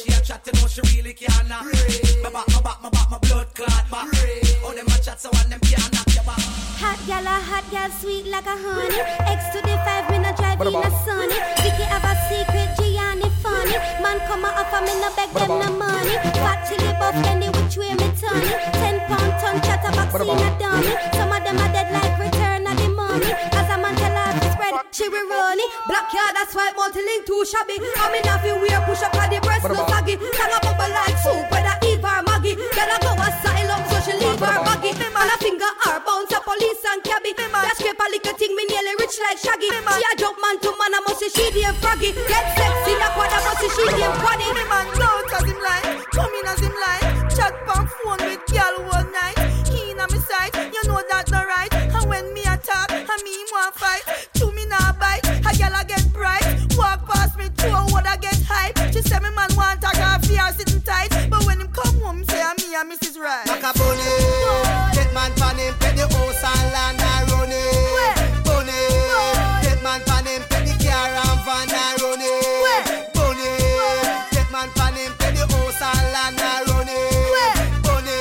She 0.05 0.13
a 0.13 0.21
chat, 0.21 0.47
you 0.47 0.53
know 0.61 0.69
she 0.69 0.81
really 0.97 1.15
can't. 1.15 1.49
My 1.49 2.31
back, 2.31 2.49
my 2.49 2.61
back, 2.61 2.83
my 2.83 2.91
back, 2.91 3.11
my 3.11 3.15
my 3.15 3.19
blood 3.19 3.49
clot 3.55 3.85
back. 3.91 4.09
Oh, 4.65 4.73
them 4.75 4.87
a 4.87 4.97
chat 5.01 5.21
so 5.21 5.31
one 5.33 5.49
them 5.49 5.61
can't 5.61 5.93
knock 5.95 6.09
your 6.15 6.25
back. 6.25 6.41
Hot 6.83 7.01
gal, 7.07 7.25
a 7.25 7.37
hot 7.41 7.65
gal, 7.71 7.91
sweet 7.91 8.27
like 8.27 8.47
a 8.47 8.57
honey. 8.57 9.01
X 9.33 9.41
to 9.55 9.61
the 9.63 9.75
five, 9.87 10.11
me 10.11 10.19
no 10.19 10.31
drive 10.37 10.61
in 10.61 10.75
a 10.75 10.91
sunny. 11.05 11.39
Vicky 11.63 11.85
have 11.89 12.05
a 12.05 12.15
secret, 12.29 12.71
Gianni 12.77 13.29
funny. 13.41 13.77
Man 14.03 14.19
come 14.29 14.45
a 14.45 14.51
offer 14.61 14.83
me 14.85 14.95
no 15.01 15.09
beg 15.17 15.31
them 15.33 15.53
no 15.63 15.69
money. 15.73 16.17
Fat 16.43 16.69
chili 16.69 16.93
buff, 17.01 17.17
any 17.31 17.49
which 17.49 17.77
way 17.79 17.95
me 17.95 18.09
turn 18.21 18.45
it. 18.45 18.61
Ten 18.77 19.01
pound 19.09 19.33
ton 19.41 19.57
chatterbox 19.65 20.11
in 20.21 20.29
a 20.29 20.51
dummy. 20.59 20.93
Some 21.17 21.33
of 21.33 21.41
them 21.45 21.57
are 21.57 21.73
dead 21.73 21.89
like 21.93 22.15
return 22.19 22.67
of 22.67 22.77
the 22.77 22.89
money. 22.89 23.54
She 24.95 25.11
will 25.11 25.27
run 25.27 25.59
it. 25.59 25.71
Black 25.91 26.07
yard, 26.15 26.39
that's 26.39 26.55
why 26.55 26.71
multi-link 26.79 27.27
too 27.27 27.43
shabby. 27.43 27.83
I'm 27.99 28.15
in 28.15 28.31
a 28.31 28.39
few 28.39 28.55
wear 28.63 28.79
push 28.87 29.03
up 29.03 29.19
at 29.19 29.27
the 29.27 29.43
breast, 29.43 29.67
no 29.67 29.83
saggy. 29.91 30.15
Sang 30.39 30.55
a 30.55 30.59
bubble 30.63 30.93
like 30.95 31.19
soup, 31.19 31.51
whether 31.51 31.75
Eve 31.83 32.07
or 32.07 32.23
Maggie. 32.23 32.55
Girl 32.55 32.95
a 32.95 32.97
go 33.03 33.11
asylum, 33.19 33.83
so 33.91 33.99
she 34.07 34.15
leave 34.15 34.39
her 34.39 34.59
baggy. 34.63 34.95
Man 34.95 35.27
a 35.27 35.37
finger 35.43 35.67
her 35.83 35.99
bounce 36.07 36.31
a 36.31 36.39
police 36.39 36.85
and 36.95 37.03
cabby. 37.03 37.35
That 37.35 37.75
scrape 37.75 37.99
a 37.99 38.07
little 38.07 38.39
thing, 38.39 38.55
me 38.55 38.63
nearly 38.71 38.95
rich 39.03 39.19
like 39.19 39.43
Shaggy. 39.43 39.67
She 39.75 40.05
a 40.07 40.13
jump 40.15 40.39
man 40.39 40.63
to 40.63 40.71
man, 40.79 40.95
I 40.95 41.03
must 41.03 41.19
say 41.19 41.31
she 41.35 41.51
damn 41.51 41.75
froggy. 41.83 42.15
Get 42.15 42.47
sexy, 42.55 42.95
that 42.95 43.19
quad, 43.19 43.35
I 43.35 43.43
must 43.43 43.59
say 43.67 43.71
she 43.75 43.85
damn 43.99 44.15
quaddy. 44.23 44.94
And 62.85 62.93
Mrs. 62.93 63.18
Right. 63.18 63.47
Macaroni, 63.47 64.05
get 64.93 65.12
man 65.14 65.32
pan 65.37 65.57
him, 65.59 65.74
pay 65.80 65.93
the 65.97 66.05
house 66.09 66.45
and 66.45 66.72
land 66.72 67.01
and 67.01 67.30
run 67.32 67.49
it. 67.51 68.45
Bunny, 68.45 68.72
get 69.62 69.82
man 69.82 70.01
pan 70.05 70.26
him, 70.26 70.43
pay 70.49 70.64
the 70.64 70.74
car 70.85 71.09
and 71.09 71.41
van 71.45 71.70
and 71.72 72.03
run 72.03 72.20
it. 72.20 73.14
Bunny, 73.14 73.49
get 74.32 74.51
man 74.53 74.68
pan 74.76 74.95
him, 74.95 75.12
pay 75.18 75.32
the 75.32 75.45
house 75.49 75.80
and 75.80 76.12
land 76.12 76.41
and 76.41 76.68
run 76.68 76.89
it. 76.89 77.82
Bunny, 77.85 78.18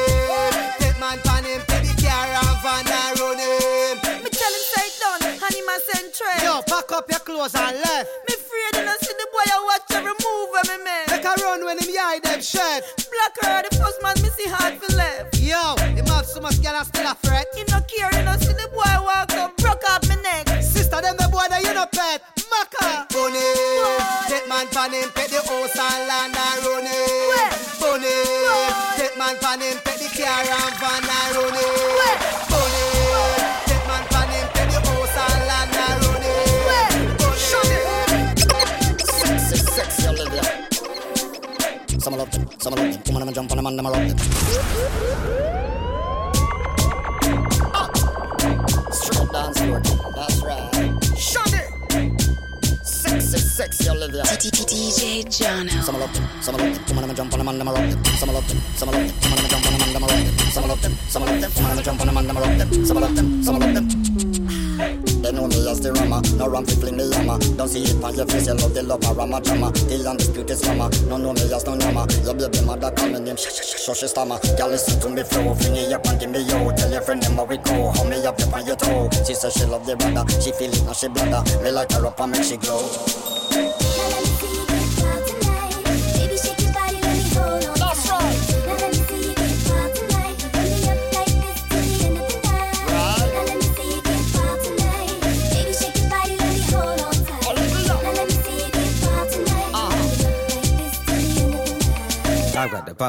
get 0.79 0.99
man 0.99 1.19
pan 1.23 1.43
him, 1.43 1.61
pay 1.67 1.81
the 1.83 1.93
car 1.99 2.27
and 2.27 2.57
van 2.63 2.87
and 2.87 3.19
run 3.19 3.39
it. 3.39 4.23
Me 4.23 4.29
tell 4.29 4.53
him 4.53 4.65
say 4.71 4.87
done, 4.99 5.23
and 5.27 5.55
him 5.55 5.67
a 5.67 5.75
send 5.91 6.13
trade. 6.13 6.43
Yo, 6.43 6.61
pack 6.67 6.91
up 6.91 7.09
your 7.09 7.19
clothes 7.19 7.55
and 7.55 7.77
left. 7.83 8.07
Me 8.29 8.35
afraid 8.35 8.73
you 8.79 8.85
know 8.85 8.95
see 9.01 9.15
the 9.17 9.27
boy 9.31 9.47
I 9.49 9.59
watch 9.67 9.91
every 9.91 10.15
move 10.23 10.47
when 10.55 10.65
me 10.71 10.77
make. 10.83 11.07
Make 11.11 11.25
a 11.25 11.33
run 11.43 11.65
when 11.65 11.79
him 11.79 11.91
hide 11.91 12.23
them 12.23 12.41
shirt. 12.41 12.83
Black 13.11 13.35
her 13.41 13.63
the 13.67 13.75
first 13.75 14.01
man 14.01 14.15
him 16.43 16.49
much 16.49 16.61
girl 16.61 16.75
and 16.75 16.85
still 16.87 17.07
a 17.07 17.15
fret. 17.15 17.47
Him 17.55 17.65
no 17.69 17.79
care, 17.87 18.11
you 18.13 18.23
know 18.25 18.35
see 18.37 18.53
the 18.53 18.67
boy 18.71 18.83
walk 19.03 19.31
up, 19.33 19.55
broke 19.57 19.83
up 19.89 20.03
me 20.07 20.15
neck. 20.21 20.47
Sister, 20.61 21.01
them 21.01 21.15
the 21.17 21.27
boy 21.31 21.47
that 21.49 21.63
you 21.63 21.73
no 21.73 21.85
pet. 21.87 22.21
Maka. 22.51 23.07
Bunny, 23.09 23.39
take 24.27 24.47
man 24.47 24.67
pan 24.67 24.91
him, 24.91 25.09
pet 25.15 25.29
the 25.29 25.39
house 25.39 25.77
and 25.79 26.07
land 26.07 26.35
and 26.35 26.65
run 26.65 26.85
it. 26.85 27.53
Bunny, 27.79 28.15
take 28.97 29.17
man 29.17 29.35
pan 29.39 29.61
him, 29.61 29.77
pet 29.83 29.97
the 29.99 30.07
car 30.11 30.43
and 30.43 30.75
van 30.79 31.03
and 31.03 31.35
run 31.35 31.55
it. 31.55 32.19
Bunny, 32.51 32.83
take 33.67 33.85
man 33.87 34.03
pan 34.11 34.29
him, 34.29 34.47
pet 34.53 34.67
the 34.69 34.77
house 34.83 35.17
and 35.23 35.41
land 35.47 35.73
and 35.73 35.99
run 36.03 36.23
it. 36.23 36.43
Bunny. 37.19 37.47
Sexy, 39.07 39.57
sexy 39.71 40.07
Olivia. 40.07 40.43
Some 41.99 42.17
love 42.17 42.31
them, 42.31 42.43
some 42.59 42.73
love 42.73 42.83
them. 42.83 43.01
Woman, 43.07 43.19
them 43.21 43.29
a 43.29 43.33
jump 43.33 43.51
on 43.51 43.57
them 43.57 43.67
and 43.67 43.77
them 43.79 43.85
a 43.85 43.91
rock 43.91 44.07
them. 44.07 45.12
Straight 49.81 50.15
that's 50.15 50.41
right. 50.41 50.69
Shut 51.17 51.53
it. 51.53 52.21
Sexy, 52.85 53.37
sexy 53.37 53.89
Olivia. 53.89 54.21
DJ 54.23 55.23
Jono. 55.25 55.81
Some 55.83 55.99
love 55.99 56.13
them, 56.13 56.27
some 56.41 56.55
love 56.55 56.63
them. 56.63 56.95
Woman, 56.95 57.01
them 57.01 57.09
a 57.09 57.13
jump 57.15 57.33
on 57.33 57.39
them 57.39 57.47
and 57.47 57.59
them 57.59 57.69
rock 57.69 57.77
them. 57.77 58.05
Some 58.05 58.29
love 58.29 58.47
them, 58.47 58.57
some 58.75 58.89
love 58.89 58.97
them. 58.97 59.15
Woman, 59.23 59.35
them 59.35 59.45
a 59.45 59.49
jump 59.49 59.65
on 59.65 59.73
them 59.73 59.81
and 59.81 59.95
them 59.95 60.03
rock 60.03 60.11
them. 60.11 60.37
Some 60.51 60.67
love 60.67 60.81
them, 60.81 60.93
some 61.07 61.23
love 61.23 61.41
them. 61.41 61.51
Woman, 61.55 61.69
them 61.69 61.79
a 61.79 61.83
jump 61.83 62.01
on 62.01 62.07
them 62.07 62.17
and 62.17 62.29
them 62.29 62.37
rock 62.37 62.57
them. 62.57 62.85
Some 62.85 62.99
love 62.99 63.15
them, 63.15 63.43
some 63.43 63.59
love 63.59 63.73
them. 63.73 65.12
They 65.23 65.31
know 65.31 65.47
me 65.47 65.55
as 65.71 65.79
the 65.79 65.93
rama, 65.93 66.19
no 66.35 66.49
ram 66.49 66.65
fi 66.65 66.75
fling 66.75 66.97
the 66.97 67.07
yama. 67.07 67.39
Don't 67.55 67.69
see 67.69 67.83
it 67.83 68.03
on 68.03 68.13
your 68.13 68.25
face, 68.27 68.47
you 68.47 68.55
love 68.59 68.73
the 68.73 68.83
love 68.83 68.99
a 69.07 69.13
rama 69.13 69.39
drama. 69.39 69.71
The 69.71 70.03
undisputed 70.03 70.57
slammer, 70.57 70.91
no 71.07 71.15
know 71.15 71.31
me 71.31 71.47
as 71.47 71.63
no 71.63 71.75
nama. 71.75 72.03
Your 72.27 72.35
baby 72.35 72.59
mother 72.65 72.91
me 73.07 73.19
name, 73.23 73.37
sh 73.37 73.47
sh 73.47 73.79
sh 73.79 73.87
she 73.95 74.07
stammer. 74.07 74.37
Girl 74.59 74.67
listen 74.67 74.99
to 74.99 75.07
me 75.07 75.23
flow, 75.23 75.55
fling 75.55 75.79
it 75.79 75.93
up 75.93 76.05
and 76.07 76.19
give 76.19 76.29
me 76.29 76.43
yo. 76.43 76.75
Tell 76.75 76.91
your 76.91 76.99
friend 76.99 77.23
them 77.23 77.39
how 77.39 77.45
we 77.45 77.55
go, 77.55 77.95
hold 77.95 78.09
me 78.09 78.19
up 78.27 78.35
up 78.35 78.53
on 78.53 78.67
your 78.67 78.75
toe. 78.75 79.07
She 79.23 79.33
say 79.33 79.49
she 79.49 79.63
love 79.63 79.85
the 79.87 79.95
brother, 79.95 80.27
she 80.43 80.51
feel 80.51 80.75
it 80.75 80.83
now 80.83 80.91
she 80.91 81.07
bladder. 81.07 81.39
Me 81.63 81.71
light 81.71 81.91
her 81.93 82.05
up 82.05 82.19
and 82.19 82.31
make 82.33 82.43
she 82.43 82.57
glow. 82.57 82.83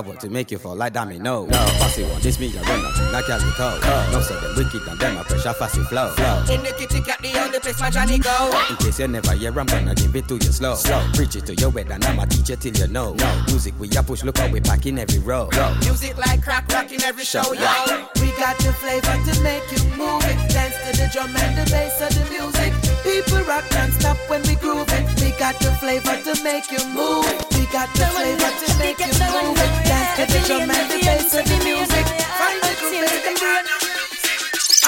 5 0.02 0.18
to 0.18 0.28
make 0.28 0.50
you 0.50 0.58
fall 0.58 0.74
like 0.74 0.92
dummy, 0.92 1.20
no. 1.20 1.46
No, 1.46 1.56
fussy 1.78 2.02
one, 2.02 2.20
this 2.20 2.40
me, 2.40 2.52
I 2.58 2.62
run 2.62 2.84
out, 2.84 3.12
not 3.12 3.30
as 3.30 3.44
we 3.44 3.50
talk. 3.52 3.80
No, 4.10 4.20
so 4.20 4.34
them 4.40 4.56
wicked 4.56 4.88
and 4.88 4.98
them, 4.98 5.18
I 5.18 5.22
pressure 5.22 5.52
fussy 5.52 5.84
flow. 5.84 6.10
flow. 6.10 6.42
In 6.52 6.64
the 6.64 6.74
kitty 6.76 7.00
cat, 7.00 7.20
the 7.22 7.38
only 7.38 7.60
place 7.60 7.78
my 7.78 7.90
Johnny 7.90 8.18
go. 8.18 8.50
In 8.70 8.76
case 8.78 8.98
you 8.98 9.06
never 9.06 9.34
hear, 9.34 9.56
I'm 9.56 9.66
gonna 9.66 9.94
give 9.94 10.16
it 10.16 10.26
to 10.26 10.34
you 10.34 10.50
slow. 10.50 10.74
Slow, 10.74 11.00
preach 11.14 11.36
it 11.36 11.46
to 11.46 11.54
your 11.54 11.70
wet, 11.70 11.92
and 11.92 12.04
I'ma 12.04 12.24
teach 12.24 12.50
you 12.50 12.56
till 12.56 12.76
you 12.76 12.88
know. 12.88 13.14
No, 13.14 13.44
music 13.46 13.74
we 13.78 13.86
ya 13.86 14.02
push, 14.02 14.24
look 14.24 14.36
how 14.36 14.48
we 14.48 14.60
pack 14.60 14.84
in 14.84 14.98
every 14.98 15.20
row. 15.20 15.48
Yo. 15.52 15.74
Music 15.86 16.18
like 16.18 16.42
crack, 16.42 16.66
rocking 16.72 17.02
every 17.04 17.24
show, 17.24 17.52
yo. 17.52 18.08
We 18.20 18.32
got 18.32 18.58
the 18.58 18.72
flavor 18.72 19.14
to 19.30 19.42
make 19.42 19.62
you 19.70 19.78
move 19.94 20.24
it. 20.26 20.50
Dance 20.50 20.74
to 20.90 20.90
the 20.98 21.08
drum 21.12 21.36
and 21.36 21.56
the 21.56 21.70
bass 21.70 22.00
of 22.00 22.10
the 22.18 22.28
music. 22.30 22.93
People 23.04 23.44
rock 23.44 23.64
non-stop 23.72 24.16
when 24.28 24.40
we 24.48 24.56
groove 24.56 24.88
it. 24.88 25.04
We 25.20 25.30
got 25.36 25.54
the 25.60 25.70
flavor 25.76 26.16
to 26.24 26.32
make 26.42 26.72
you 26.72 26.80
move. 26.88 27.28
We 27.52 27.68
got 27.68 27.92
the 27.92 28.08
flavor 28.16 28.48
to 28.48 28.68
make 28.80 28.98
you 28.98 29.12
move 29.12 29.60
it. 29.60 29.70
Dance 29.84 30.16
to 30.16 30.24
the 30.24 30.40
drum 30.48 30.70
and 30.72 30.88
the 30.90 30.98
bass 31.04 31.34
of 31.36 31.44
the 31.44 31.58
music. 31.60 32.06
Find 32.40 32.60
the 32.64 32.72
groove, 32.80 33.12
baby. 33.28 33.84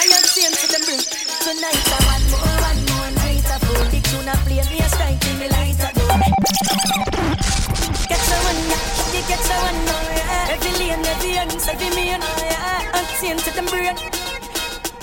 I 0.00 0.04
am 0.16 0.24
saying 0.24 0.56
to 0.56 0.66
them 0.72 0.82
bring 0.88 1.04
Tonight 1.44 1.84
I 1.92 1.98
want 2.08 2.24
more, 2.32 2.56
one 2.64 2.80
more. 2.88 3.10
Night 3.20 3.44
of 3.52 3.60
full 3.68 3.84
Big 3.92 4.04
tune 4.08 4.28
I 4.28 4.34
play 4.48 4.64
me 4.64 4.78
a 4.80 4.88
strike 4.88 5.24
in 5.28 5.36
the 5.36 5.48
light 5.52 5.76
of 5.76 5.92
Get 8.08 8.20
someone, 8.24 8.60
yeah, 8.64 9.12
you 9.12 9.22
get 9.28 9.40
someone, 9.44 9.78
no, 9.84 9.92
oh, 9.92 10.16
yeah. 10.16 10.54
Every 10.56 10.72
lane, 10.80 11.04
every 11.04 11.36
ends, 11.36 11.68
every 11.68 11.90
man, 11.92 12.20
oh, 12.22 12.48
yeah. 12.48 12.96
I'm 12.96 13.04
saying 13.20 13.38
to 13.44 13.50
them 13.52 13.66
bring 13.66 13.96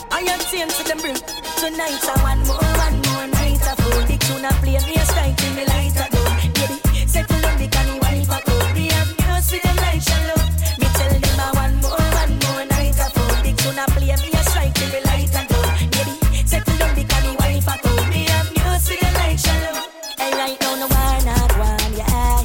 I 0.09 0.19
am 0.25 0.39
saying 0.39 0.69
to 0.69 0.83
them 0.83 0.97
bring 0.97 1.42
Tonight 1.63 2.03
I 2.03 2.23
want 2.23 2.45
more, 2.45 2.59
one 2.59 2.99
more 3.07 3.27
night 3.39 3.63
of 3.71 3.79
full 3.79 4.03
Big 4.05 4.19
tune 4.19 4.43
I 4.43 4.51
play 4.59 4.75
me 4.83 4.99
a 4.99 5.05
strike 5.07 5.41
in 5.47 5.55
the 5.55 5.63
light 5.71 5.95
of 5.95 6.11
Baby, 6.59 7.07
settle 7.07 7.39
down 7.39 7.57
the 7.57 7.67
canny 7.71 7.99
wife 8.03 8.27
a 8.27 8.43
go 8.43 8.51
We 8.75 8.91
have 8.91 9.07
news 9.15 9.47
with 9.47 9.63
them 9.63 9.77
like 9.79 10.03
shallow 10.03 10.43
Me 10.75 10.87
tell 10.91 11.15
them 11.23 11.39
I 11.39 11.49
want 11.55 11.75
more, 11.79 12.03
one 12.19 12.35
more 12.43 12.65
night 12.67 12.99
of 12.99 13.15
full 13.15 13.31
Big 13.47 13.55
tune 13.55 13.79
I 13.79 13.85
play 13.95 14.11
me 14.11 14.29
a 14.35 14.43
strike 14.43 14.75
in 14.75 14.89
the 14.91 15.01
light 15.07 15.31
and 15.31 15.47
go. 15.47 15.59
Baby, 15.87 16.13
settle 16.43 16.75
down 16.83 16.91
the 16.99 17.03
canny 17.07 17.31
wife 17.39 17.67
a 17.71 17.75
go. 17.79 17.95
Me 18.11 18.27
have 18.27 18.51
news 18.51 18.83
for 18.83 18.99
the 18.99 19.09
light 19.23 19.39
shallow. 19.39 19.87
Hey, 20.19 20.35
right 20.35 20.59
now 20.59 20.75
no 20.83 20.87
war 20.91 21.15
not 21.23 21.51
one, 21.55 21.95
yeah. 21.95 22.43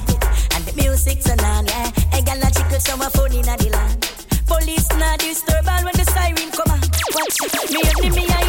And 0.55 0.63
the 0.63 0.73
music's 0.79 1.27
on, 1.27 1.67
yeah. 1.67 1.91
Hey, 2.15 2.23
gal 2.23 2.39
a 2.39 2.49
chickle 2.55 2.79
some 2.79 3.03
a 3.03 3.11
phone 3.11 3.35
inna 3.35 3.59
the 3.59 3.67
land. 3.75 3.99
Police 4.47 4.87
not 4.95 5.19
disturb 5.19 5.67
all 5.67 5.83
when 5.83 5.99
the 5.99 6.07
siren 6.07 6.55
come 6.55 6.71
on. 6.71 6.87
Watch. 7.19 7.35
Me 7.75 7.83
and 7.83 7.99
me, 7.99 8.11
me 8.15 8.25
a 8.31 8.48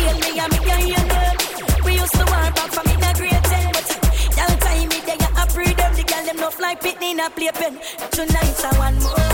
a 7.19 7.29
playpen. 7.29 7.79
Tonight 8.11 8.65
I 8.65 8.79
want 8.79 8.95
one 9.03 9.03
more 9.03 9.28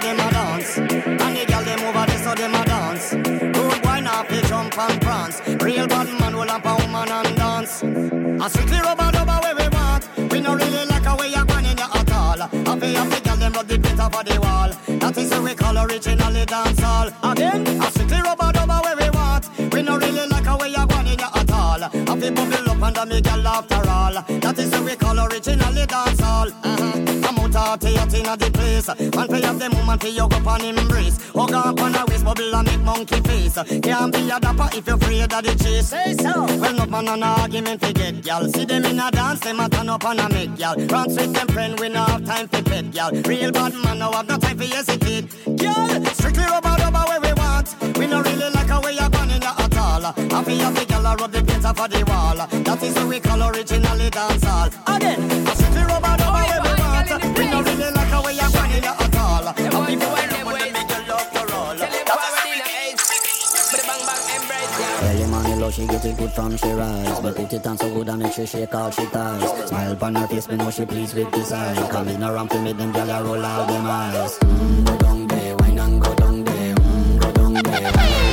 so 0.00 0.06
them 0.06 0.20
a 0.20 0.30
dance, 0.32 0.78
and 0.78 1.36
the 1.36 1.44
girl 1.46 1.64
them 1.64 1.80
over 1.80 2.06
there 2.06 2.18
so 2.18 2.34
them 2.34 2.54
a 2.54 2.64
dance. 2.64 3.12
Rude 3.12 3.82
boy 3.82 4.00
now 4.00 4.22
fi 4.24 4.40
jump 4.42 4.78
and 4.78 5.00
prance. 5.00 5.40
Real 5.62 5.86
bad 5.86 6.08
man 6.20 6.36
will 6.36 6.50
up 6.50 6.64
a 6.64 6.74
woman 6.74 7.10
and 7.10 7.36
dance. 7.36 7.82
A 7.82 8.50
strictly 8.50 8.80
rubber 8.80 9.10
dubber 9.12 9.40
where 9.42 9.54
we 9.54 9.68
want. 9.68 10.32
We 10.32 10.40
no 10.40 10.54
really 10.54 10.86
like 10.86 11.06
a 11.06 11.14
way 11.16 11.28
you 11.28 11.44
going 11.44 11.66
in 11.66 11.78
your 11.78 11.90
at 11.92 12.12
all. 12.12 12.38
Happy 12.38 12.94
happy 12.94 13.20
girl 13.20 13.36
them 13.36 13.52
rub 13.52 13.66
the 13.66 13.78
pit 13.78 14.00
over 14.00 14.22
the 14.24 14.40
wall. 14.40 14.70
That 14.98 15.18
is 15.18 15.30
what 15.30 15.42
we 15.42 15.54
call 15.54 15.78
originally 15.78 16.46
dance 16.46 16.80
hall. 16.80 17.08
Again, 17.22 17.66
a 17.66 17.90
strictly 17.90 18.20
rubber 18.20 18.52
dubber 18.52 18.80
where 18.84 18.96
we 18.96 19.10
want. 19.10 19.72
We 19.72 19.82
no 19.82 19.98
really 19.98 20.26
like 20.28 20.46
a 20.46 20.56
way 20.56 20.68
you 20.68 20.86
going 20.86 21.06
in 21.08 21.18
your 21.18 21.32
at 21.34 21.52
all. 21.52 21.80
Happy 21.80 22.30
bubble 22.30 22.70
up 22.70 22.82
under 22.82 23.06
me 23.06 23.20
girl 23.20 23.46
after 23.46 23.88
all. 23.88 24.14
That 24.40 24.58
is 24.58 24.70
what 24.70 24.84
we 24.84 24.96
call 24.96 25.18
originally 25.20 25.86
dance 25.86 26.19
I'm 27.70 27.76
out 27.76 28.12
in 28.12 28.24
the 28.24 28.50
place. 28.50 28.88
Man 29.14 29.28
pay 29.28 29.44
up 29.44 29.58
the 29.58 29.70
moment 29.70 30.02
pay 30.02 30.10
you 30.10 30.26
go 30.28 30.50
on 30.50 30.64
embrace. 30.64 31.18
Hug 31.30 31.52
up 31.52 31.80
on 31.80 31.94
a 31.94 32.04
waist 32.06 32.24
bubble 32.24 32.54
and 32.56 32.66
make 32.66 32.80
monkey 32.80 33.20
face. 33.20 33.54
Can't 33.54 34.12
be 34.12 34.28
a 34.28 34.40
dapper 34.40 34.68
if 34.76 34.86
you're 34.88 34.96
afraid 34.96 35.32
of 35.32 35.44
the 35.44 35.54
chase. 35.54 35.88
Say 35.88 36.14
so. 36.14 36.46
Well, 36.58 36.74
no 36.74 36.86
man 36.86 37.08
on 37.08 37.22
argument 37.22 37.80
to 37.82 37.92
get 37.92 38.22
gal. 38.22 38.48
See 38.48 38.64
them 38.64 38.84
in 38.86 38.98
a 38.98 39.08
dance, 39.12 39.40
them 39.40 39.60
a 39.60 39.68
turn 39.68 39.88
up 39.88 40.04
and 40.04 40.18
a 40.18 40.28
make 40.30 40.56
gal. 40.56 40.74
Run 40.74 41.14
with 41.14 41.32
them 41.32 41.46
friend, 41.46 41.78
we 41.78 41.88
no 41.90 42.02
have 42.02 42.24
time 42.24 42.48
for 42.48 42.60
pet 42.60 42.90
gal. 42.90 43.12
Real 43.12 43.52
bad 43.52 43.74
man, 43.74 44.00
no 44.00 44.10
have 44.10 44.28
no 44.28 44.36
time 44.36 44.58
for 44.58 44.64
hesitate. 44.64 45.30
Gal, 45.56 46.04
strictly 46.06 46.44
rubber 46.46 46.74
rubber 46.74 47.04
where 47.06 47.20
we 47.20 47.32
want. 47.34 47.68
We 47.96 48.08
no 48.08 48.20
really 48.20 48.50
like 48.50 48.70
a 48.70 48.80
way 48.80 48.94
you're 48.98 49.10
going 49.10 49.30
in 49.30 49.44
at 49.44 49.76
all. 49.76 50.02
Happy 50.02 50.58
happy 50.58 50.84
gal, 50.86 51.06
I 51.06 51.14
rub 51.14 51.30
the 51.30 51.44
paint 51.44 51.64
off 51.64 51.78
of 51.78 51.88
the 51.88 52.02
wall. 52.02 52.34
That 52.34 52.82
is 52.82 52.94
what 52.96 53.06
we 53.06 53.20
call 53.20 53.40
originally 53.44 54.10
dance 54.10 54.42
hall. 54.42 54.70
Again, 54.88 55.29
Love, 65.70 65.76
she 65.76 65.86
get 65.86 66.04
it 66.04 66.16
good 66.18 66.32
from 66.32 66.56
she 66.56 66.68
rise 66.72 67.20
But 67.20 67.36
put 67.36 67.52
it 67.52 67.64
on 67.64 67.78
so 67.78 67.94
good 67.94 68.08
and 68.08 68.18
make 68.20 68.32
she 68.32 68.44
shake 68.44 68.74
all 68.74 68.90
she 68.90 69.06
ties. 69.06 69.68
Smile 69.68 69.92
upon 69.92 70.16
her 70.16 70.26
face, 70.26 70.48
me 70.48 70.56
know 70.56 70.68
she 70.68 70.84
pleased 70.84 71.14
with 71.14 71.30
this 71.30 71.52
eye. 71.52 71.88
Coming 71.92 72.20
around 72.20 72.50
to 72.50 72.60
make 72.60 72.76
them 72.76 72.92
gyal 72.92 73.24
roll 73.24 73.44
out 73.44 73.68
them 73.68 73.86
eyes. 73.86 74.36
Mm, 74.40 74.84
Go 74.86 74.98
down 74.98 75.26
there, 75.28 75.56
wine 75.58 75.78
and 75.78 76.02
go 76.02 76.12
down 76.16 76.42
there. 76.42 76.74
Mm, 76.74 77.20
Go 77.20 77.32
down 77.32 77.52
there, 77.52 78.29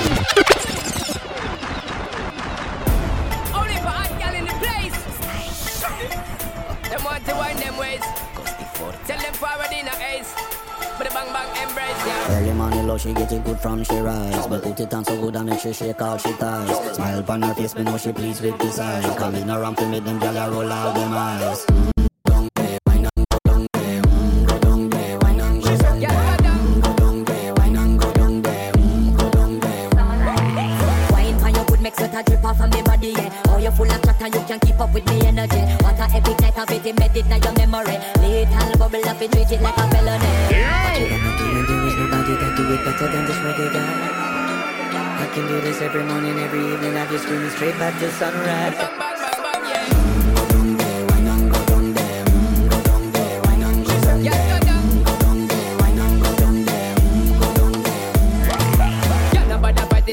bang 11.34 11.53
bang 11.53 11.69
embrace. 11.69 12.30
Early 12.30 12.53
morning 12.53 12.88
low, 12.88 12.97
she 12.97 13.13
get 13.13 13.32
it 13.32 13.43
good 13.43 13.59
from 13.59 13.84
she 13.84 13.97
rise. 13.97 14.47
But 14.47 14.63
put 14.63 14.80
it 14.80 14.93
on 14.93 15.05
so 15.05 15.19
good 15.19 15.36
and 15.36 15.49
make 15.49 15.59
she 15.59 15.73
shake 15.73 16.01
all 16.01 16.17
she 16.17 16.34
ties. 16.34 16.95
Smile 16.95 17.19
upon 17.19 17.41
her 17.41 17.53
face, 17.53 17.75
me 17.75 17.84
know 17.84 17.97
she 17.97 18.11
pleased 18.11 18.41
with 18.41 18.57
this 18.59 18.80
eyes. 18.80 19.05
Coming 19.17 19.49
around 19.49 19.78
to 19.78 19.88
make 19.88 20.03
them 20.03 20.19
gyal 20.19 20.51
roll 20.51 20.71
out 20.71 20.95
them 20.95 21.13
eyes. 21.13 21.97
Mm. 34.30 34.57
embedded 36.88 37.25
in 37.28 37.43
your 37.43 37.53
memory. 37.53 37.97
Lethal 38.21 38.78
bubble 38.78 39.07
up 39.07 39.21
and 39.21 39.32
treat 39.32 39.51
it 39.51 39.61
like 39.61 39.78
a 39.78 39.86
felony. 39.91 40.32
Yeah. 40.51 40.88
But 40.88 40.99
you 41.01 41.09
got 41.09 41.21
my 41.21 41.32
demon, 41.38 41.65
there 41.67 41.88
is 41.88 41.95
nobody 41.95 42.34
that 42.39 42.53
do 42.55 42.63
it 42.73 42.82
better 42.86 43.07
than 43.11 43.25
this 43.25 43.39
reggae 43.43 43.73
guy. 43.73 45.23
I 45.23 45.28
can 45.34 45.47
do 45.47 45.61
this 45.61 45.82
every 45.82 46.03
morning, 46.03 46.39
every 46.39 46.63
evening. 46.73 46.95
I 46.95 47.05
just 47.11 47.23
screaming 47.25 47.49
straight 47.51 47.78
back 47.78 47.99
to 47.99 48.11
sunrise. 48.11 48.78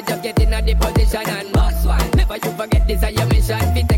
Just 0.06 0.22
get 0.22 0.38
in 0.40 0.52
a 0.52 0.60
the 0.60 0.74
position 0.74 1.22
and 1.30 1.52
boss 1.52 1.86
one. 1.86 2.10
Never 2.16 2.34
you 2.34 2.50
forget 2.58 2.86
this 2.86 3.02
is 3.02 3.10
your 3.12 3.26
mission. 3.26 3.93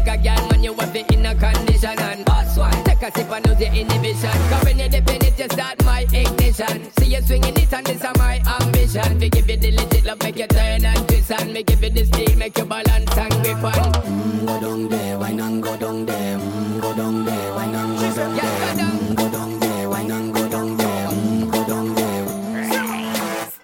Take 3.07 3.15
a 3.15 3.19
sip 3.19 3.31
and 3.31 3.47
lose 3.47 3.61
your 3.61 3.73
inhibition. 3.73 4.31
Cause 4.51 4.65
when 4.65 4.79
you 4.81 4.89
dip 4.89 5.09
in 5.09 5.25
it, 5.25 5.39
you 5.39 5.45
start 5.45 5.85
my 5.85 6.01
ignition. 6.13 6.91
See 6.99 7.15
you 7.15 7.23
swinging 7.23 7.57
it 7.57 7.73
and 7.73 7.87
this 7.87 8.03
is 8.03 8.19
my 8.19 8.43
ambition. 8.61 9.19
We 9.21 9.29
give 9.31 9.49
you 9.49 9.57
the 9.57 9.71
legit 9.71 10.05
love, 10.05 10.21
make 10.25 10.37
you 10.37 10.47
turn 10.49 10.85
and 10.85 11.09
twist 11.09 11.31
and 11.31 11.53
me 11.53 11.63
give 11.63 11.85
you 11.85 11.91
the 11.91 12.05
steel, 12.05 12.37
make 12.37 12.59
you 12.59 12.65
balance 12.65 13.17
and 13.17 13.33
grip 13.45 13.63
on. 13.63 13.93
Mm, 14.03 14.47
go 14.47 14.61
down 14.61 14.89
there, 14.89 15.19
wine 15.21 15.39
and 15.39 15.63
go 15.63 15.77
down 15.77 16.05
there. 16.05 16.39
Mm, 16.39 16.81
go 16.81 16.97
down 16.97 17.25
there, 17.25 17.55
wine 17.55 17.75
and 17.77 17.97
go 17.97 18.15
down 18.17 18.35
there. 18.35 18.75
Mm, 18.75 19.15
go 19.15 19.31
down 19.31 19.61
there, 19.61 19.89
wine 19.89 20.11
and 20.11 20.35
go 20.35 20.49
down 20.49 20.77
there. 20.77 21.07
Mm, 21.07 21.53
go 21.53 21.65
down 21.65 21.95
there. 21.95 22.27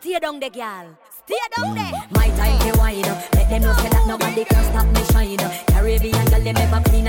Stay 0.01 0.19
down 0.21 0.39
there, 0.39 0.51
girl. 0.51 0.99
Stay 1.27 1.35
down 1.57 1.75
there. 1.75 1.93
My 2.11 2.29
time 2.29 2.59
to 2.61 2.79
wine. 2.79 3.03
Let 3.03 3.51
them 3.51 3.63
know 3.63 3.73
say 3.75 3.89
that 3.89 4.07
nobody 4.07 4.45
can 4.45 4.65
stop 4.71 4.87
me 4.87 5.03
shine. 5.11 5.65
Caribbean 5.67 6.27
girl, 6.27 6.41
them 6.41 6.57
ever 6.57 6.89
clean 6.89 7.09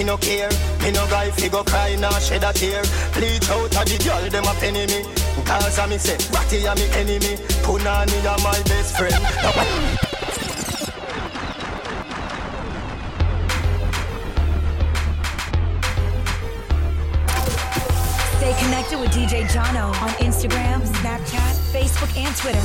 me, 0.00 0.06
no 0.06 0.16
care. 0.16 0.48
Me 0.82 0.90
no 0.90 1.06
guy 1.08 1.30
fi 1.30 1.48
go 1.48 1.62
cry 1.62 1.94
nor 1.96 2.18
shed 2.20 2.42
a 2.42 2.52
tear. 2.52 2.82
Bleach 3.12 3.48
out 3.50 3.76
a 3.76 3.84
the 3.84 3.98
girl, 4.02 4.30
them 4.30 4.44
a 4.44 4.54
penny 4.58 4.86
me. 4.86 5.04
Cause 5.44 5.78
a 5.78 5.86
me 5.86 5.98
say, 5.98 6.16
Ratty 6.32 6.64
a 6.64 6.74
me 6.74 6.88
enemy. 6.96 7.36
Punani 7.64 8.18
a 8.24 8.34
my 8.42 8.56
best 8.64 8.96
friend. 8.96 9.20
Stay 18.38 18.54
connected 18.64 18.98
with 18.98 19.10
DJ 19.10 19.44
Jono 19.52 19.92
on 20.02 20.10
Instagram, 20.24 20.80
Snapchat, 20.80 21.54
Facebook, 21.74 22.16
and 22.16 22.34
Twitter 22.36 22.58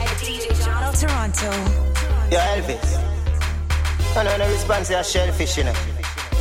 at 0.00 0.16
DJ 0.16 0.48
Jono 0.64 0.90
Toronto. 0.98 1.50
Yo, 2.30 2.38
Elvis. 2.38 3.10
I 4.16 4.24
know 4.24 4.36
no 4.38 4.50
response 4.50 4.90
a 4.90 5.04
shellfish, 5.04 5.58
you 5.58 5.64
know. 5.64 5.89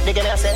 Dig 0.06 0.18
in 0.18 0.38
say? 0.38 0.56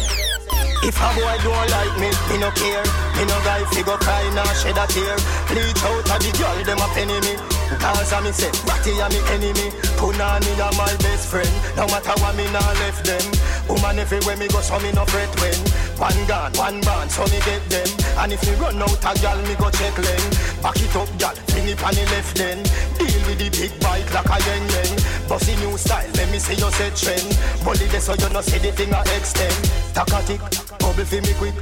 If 0.84 1.00
a 1.00 1.08
boy 1.16 1.38
don't 1.48 1.70
like 1.72 1.96
me, 1.96 2.12
me 2.28 2.36
no 2.44 2.52
care. 2.52 2.84
Me 3.16 3.24
no 3.24 3.40
guy 3.48 3.64
fi 3.72 3.84
go 3.84 3.96
cry 3.96 4.20
nor 4.36 4.44
shed 4.52 4.76
a 4.76 4.84
tear. 4.92 5.16
Bleach 5.48 5.80
out 5.80 6.12
a 6.12 6.16
the 6.20 6.32
girl, 6.36 6.60
them 6.68 6.84
a 6.84 6.88
penny 6.92 7.16
me. 7.24 7.40
Cause 7.80 8.12
a 8.12 8.20
me 8.20 8.32
say, 8.36 8.52
Ratty 8.68 8.92
a 9.00 9.08
me 9.08 9.24
enemy. 9.32 9.72
Punani 9.96 10.52
a 10.60 10.68
my 10.76 10.92
best 11.00 11.32
friend. 11.32 11.48
No 11.80 11.88
matter 11.88 12.12
what 12.20 12.36
me 12.36 12.44
nah 12.52 12.68
left 12.84 13.06
them. 13.08 13.24
Woman 13.68 14.00
everywhere 14.00 14.38
me 14.38 14.48
go, 14.48 14.62
so 14.62 14.80
me 14.80 14.92
no 14.92 15.06
fret 15.06 15.30
when. 15.40 15.56
One 15.98 16.28
gun, 16.28 16.52
one 16.54 16.82
band, 16.82 17.12
so 17.12 17.24
me 17.32 17.40
get 17.46 17.64
them. 17.70 17.88
And 18.20 18.34
if 18.34 18.44
me 18.44 18.54
run 18.56 18.82
out 18.82 19.00
a 19.00 19.12
gal, 19.22 19.40
me 19.44 19.56
go 19.56 19.70
check 19.72 19.98
lane. 19.98 20.30
Back 20.62 20.78
it 20.78 20.96
up, 20.96 21.10
gal, 21.18 21.36
fling 21.48 21.70
it 21.70 21.84
on 21.84 21.94
the 21.96 22.04
left 22.12 22.36
then. 22.36 22.60
Deal 23.00 23.22
with 23.28 23.40
the 23.40 23.50
big 23.50 23.74
bike 23.80 24.08
like 24.14 24.28
a 24.28 24.38
yen 24.46 24.64
yen. 24.70 24.92
Bossy 25.28 25.56
new 25.64 25.78
style, 25.78 26.10
let 26.16 26.30
me 26.32 26.40
see 26.40 26.56
you 26.56 26.70
set 26.72 26.96
trend. 26.96 27.28
Bully 27.64 27.88
this 27.88 28.06
so 28.06 28.14
you 28.14 28.30
no 28.34 28.42
see 28.42 28.60
the 28.60 28.72
thing 28.72 28.94
I 28.94 29.02
extend. 29.16 29.56
Takatik, 29.96 30.42
bubble 30.80 31.06
fi 31.06 31.22
me 31.22 31.34
quick. 31.40 31.56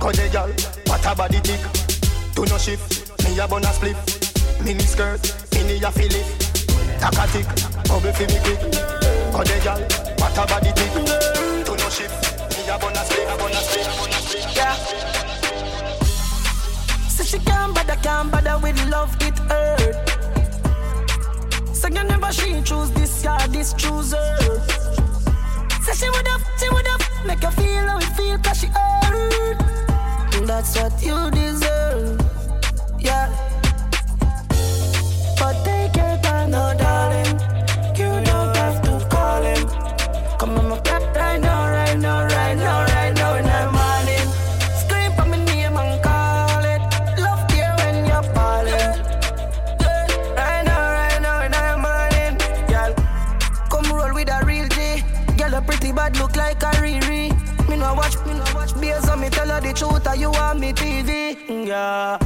Cause 0.00 0.16
the 0.16 0.28
gal, 0.32 0.50
what 0.88 1.04
a 1.04 1.14
body 1.14 1.40
tick. 1.40 1.60
Do 2.34 2.44
no 2.46 2.58
shift, 2.58 3.12
me 3.24 3.38
a 3.38 3.46
bonus 3.46 3.76
split. 3.76 3.96
Mini 4.64 4.80
skirt, 4.80 5.20
mini 5.52 5.82
a 5.82 5.90
fill 5.92 6.14
it. 6.16 6.28
Takatik, 6.98 7.46
bubble 7.88 8.12
fi 8.12 8.24
me 8.26 8.38
quick. 8.40 8.60
Cause 9.32 9.48
the 9.48 9.60
gal, 9.62 9.80
a 10.38 10.46
body 10.46 10.72
tick. 10.72 10.92
Do 11.64 11.72
no 11.76 11.88
shift, 11.88 12.12
me 12.52 12.68
a 12.68 12.78
split, 12.78 12.92
a 12.92 13.02
split, 13.04 13.86
a 13.86 14.20
split. 14.20 14.56
Yeah. 14.56 14.74
Say 17.08 17.24
she 17.24 17.38
can't 17.38 17.74
bother, 17.74 17.96
can't 18.02 18.30
bother 18.30 18.58
with 18.58 18.78
love, 18.90 19.16
it 19.20 19.38
hurt. 19.38 19.96
Say 21.74 21.88
you 21.88 22.04
never 22.04 22.32
she 22.32 22.60
choose 22.62 22.90
this 22.90 23.22
guy, 23.22 23.46
this 23.48 23.72
choose 23.74 24.12
her. 24.12 24.60
Say 25.82 25.94
she 25.94 26.10
would 26.10 26.28
have, 26.28 26.44
she 26.58 26.68
would 26.70 26.86
have, 26.86 27.26
make 27.26 27.42
her 27.42 27.50
feel 27.52 27.86
how 27.88 27.98
it 27.98 28.04
feel, 28.16 28.38
cause 28.38 28.60
she 28.60 28.66
hurt. 28.66 29.58
That's 30.46 30.76
what 30.76 31.02
you 31.02 31.30
deserve, 31.30 32.20
yeah. 32.98 33.45
Or 59.92 60.16
you 60.16 60.30
want 60.30 60.60
me 60.60 60.72
TV. 60.72 61.36
Girl. 61.66 62.18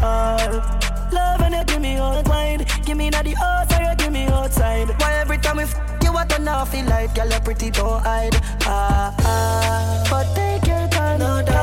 Love 1.13 1.41
when 1.41 1.53
you 1.53 1.65
give 1.65 1.81
me 1.81 1.97
all 1.99 2.23
wine. 2.25 2.65
Give 2.85 2.97
me 2.97 3.11
that 3.11 3.25
the 3.25 3.35
house 3.35 3.71
you 3.79 3.97
give 3.97 4.13
me 4.13 4.27
outside. 4.27 4.89
Why 5.01 5.15
every 5.15 5.39
time 5.39 5.57
we 5.59 5.65
f- 5.65 5.75
you 6.03 6.13
what 6.13 6.33
off 6.49 6.71
feel 6.73 6.85
like 6.87 7.15
girl 7.15 7.29
you 7.29 7.41
pretty 7.41 7.71
don't 7.71 8.03
hide. 8.03 8.37
Ah 8.63 9.15
ah. 9.21 10.07
But 10.11 10.35
take 10.35 10.67
your 10.67 10.89
time, 10.89 11.19
no 11.21 11.43
darling. 11.43 11.60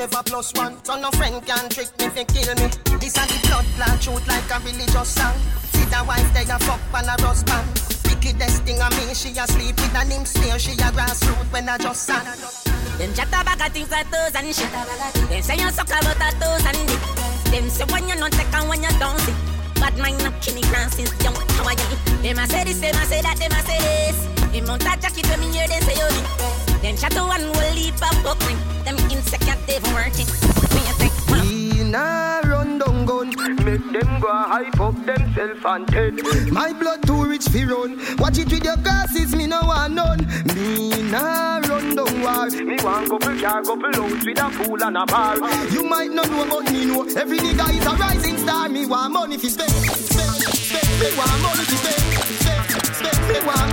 Never 0.00 0.22
plus 0.22 0.52
one. 0.54 0.82
So 0.84 0.98
no 0.98 1.10
friend 1.10 1.44
can 1.46 1.68
trick 1.68 1.99
dead. 35.62 36.14
My 36.52 36.72
blood 36.72 37.02
too 37.06 37.24
rich 37.24 37.46
fi 37.48 37.64
run. 37.64 37.98
Watch 38.18 38.38
it 38.38 38.50
with 38.50 38.64
your 38.64 38.76
glasses, 38.76 39.34
me 39.34 39.46
no 39.46 39.60
want 39.62 39.94
none. 39.94 40.26
Me 40.54 41.02
nah 41.10 41.58
run 41.58 41.96
down 41.96 42.22
war. 42.22 42.46
Me 42.50 42.76
want 42.82 43.08
couple 43.10 43.40
car, 43.40 43.62
couple 43.62 43.92
house 43.92 44.24
with 44.24 44.40
a 44.40 44.50
pool 44.56 44.82
and 44.82 44.96
a 44.96 45.06
bar. 45.06 45.36
You 45.70 45.84
might 45.84 46.10
not 46.10 46.30
know, 46.30 46.46
but 46.48 46.72
me 46.72 46.86
know. 46.86 47.02
Every 47.02 47.38
nigga 47.38 47.78
is 47.78 47.86
a 47.86 47.90
rising 47.90 48.38
star. 48.38 48.68
Me 48.68 48.86
want 48.86 49.12
money 49.12 49.36
fi 49.36 49.48
spend, 49.48 49.70
spend, 49.70 50.30
spend. 50.56 51.00
Me 51.00 51.16
want 51.16 51.42
money 51.42 51.64
fi 51.64 51.76
spend, 51.76 52.02
spend, 52.40 52.96
spend. 52.96 53.28
Me 53.28 53.46
want 53.46 53.69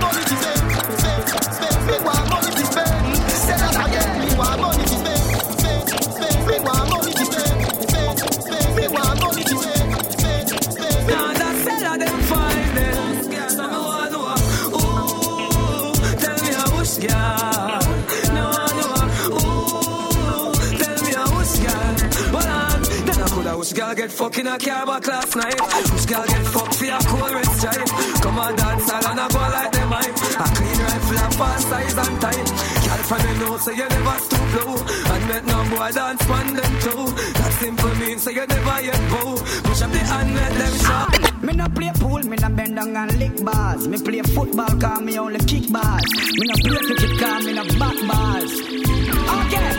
girl 23.78 23.94
get 23.94 24.10
fucked 24.10 24.38
in 24.38 24.46
a 24.48 24.58
car 24.58 24.86
back 24.86 25.06
last 25.06 25.36
night. 25.36 25.60
Which 25.94 26.06
girl 26.10 26.26
get 26.26 26.44
fucked 26.50 26.74
for 26.74 26.90
a 26.90 26.98
cool 27.06 27.30
red 27.30 27.50
stripe. 27.54 27.88
Come 28.22 28.38
on 28.38 28.56
dance 28.56 28.90
hall 28.90 29.06
and 29.06 29.20
I 29.20 29.28
go 29.28 29.38
like 29.38 29.72
them 29.72 29.90
hype. 29.94 30.18
A 30.18 30.46
clean 30.56 30.78
rifle 30.82 31.18
and 31.22 31.34
fast 31.38 31.68
size 31.68 31.98
and 31.98 32.20
tight. 32.20 32.48
Girl 32.82 33.02
from 33.06 33.20
the 33.22 33.32
know 33.38 33.56
say 33.58 33.76
you 33.78 33.88
never 33.88 34.18
stoop 34.18 34.48
low. 34.56 34.74
And 35.14 35.22
make 35.30 35.46
no 35.46 35.58
boy 35.70 35.90
dance 35.94 36.26
on 36.26 36.46
them 36.58 36.74
too. 36.82 37.04
That 37.38 37.52
simple 37.60 37.94
means 38.02 38.22
say 38.22 38.34
you 38.34 38.46
never 38.46 38.82
yet 38.82 39.02
bow. 39.12 39.36
Push 39.62 39.82
up 39.82 39.90
the 39.92 40.02
hand 40.10 40.34
let 40.34 40.52
them 40.58 40.74
shout. 40.82 41.42
Me 41.44 41.52
no 41.52 41.68
play 41.68 41.92
pool, 41.94 42.22
me 42.24 42.36
no 42.36 42.48
bend 42.50 42.74
down 42.74 42.96
and 42.96 43.18
lick 43.18 43.44
bars. 43.44 43.86
Me 43.86 43.98
play 43.98 44.22
football, 44.22 44.74
cause 44.80 45.02
me 45.02 45.18
only 45.18 45.38
kick 45.46 45.70
bars. 45.70 46.02
Me 46.34 46.44
no 46.50 46.54
play 46.66 46.78
cricket, 46.82 47.20
cause 47.20 47.46
me 47.46 47.52
no 47.52 47.64
back 47.78 47.98
bars. 48.10 48.97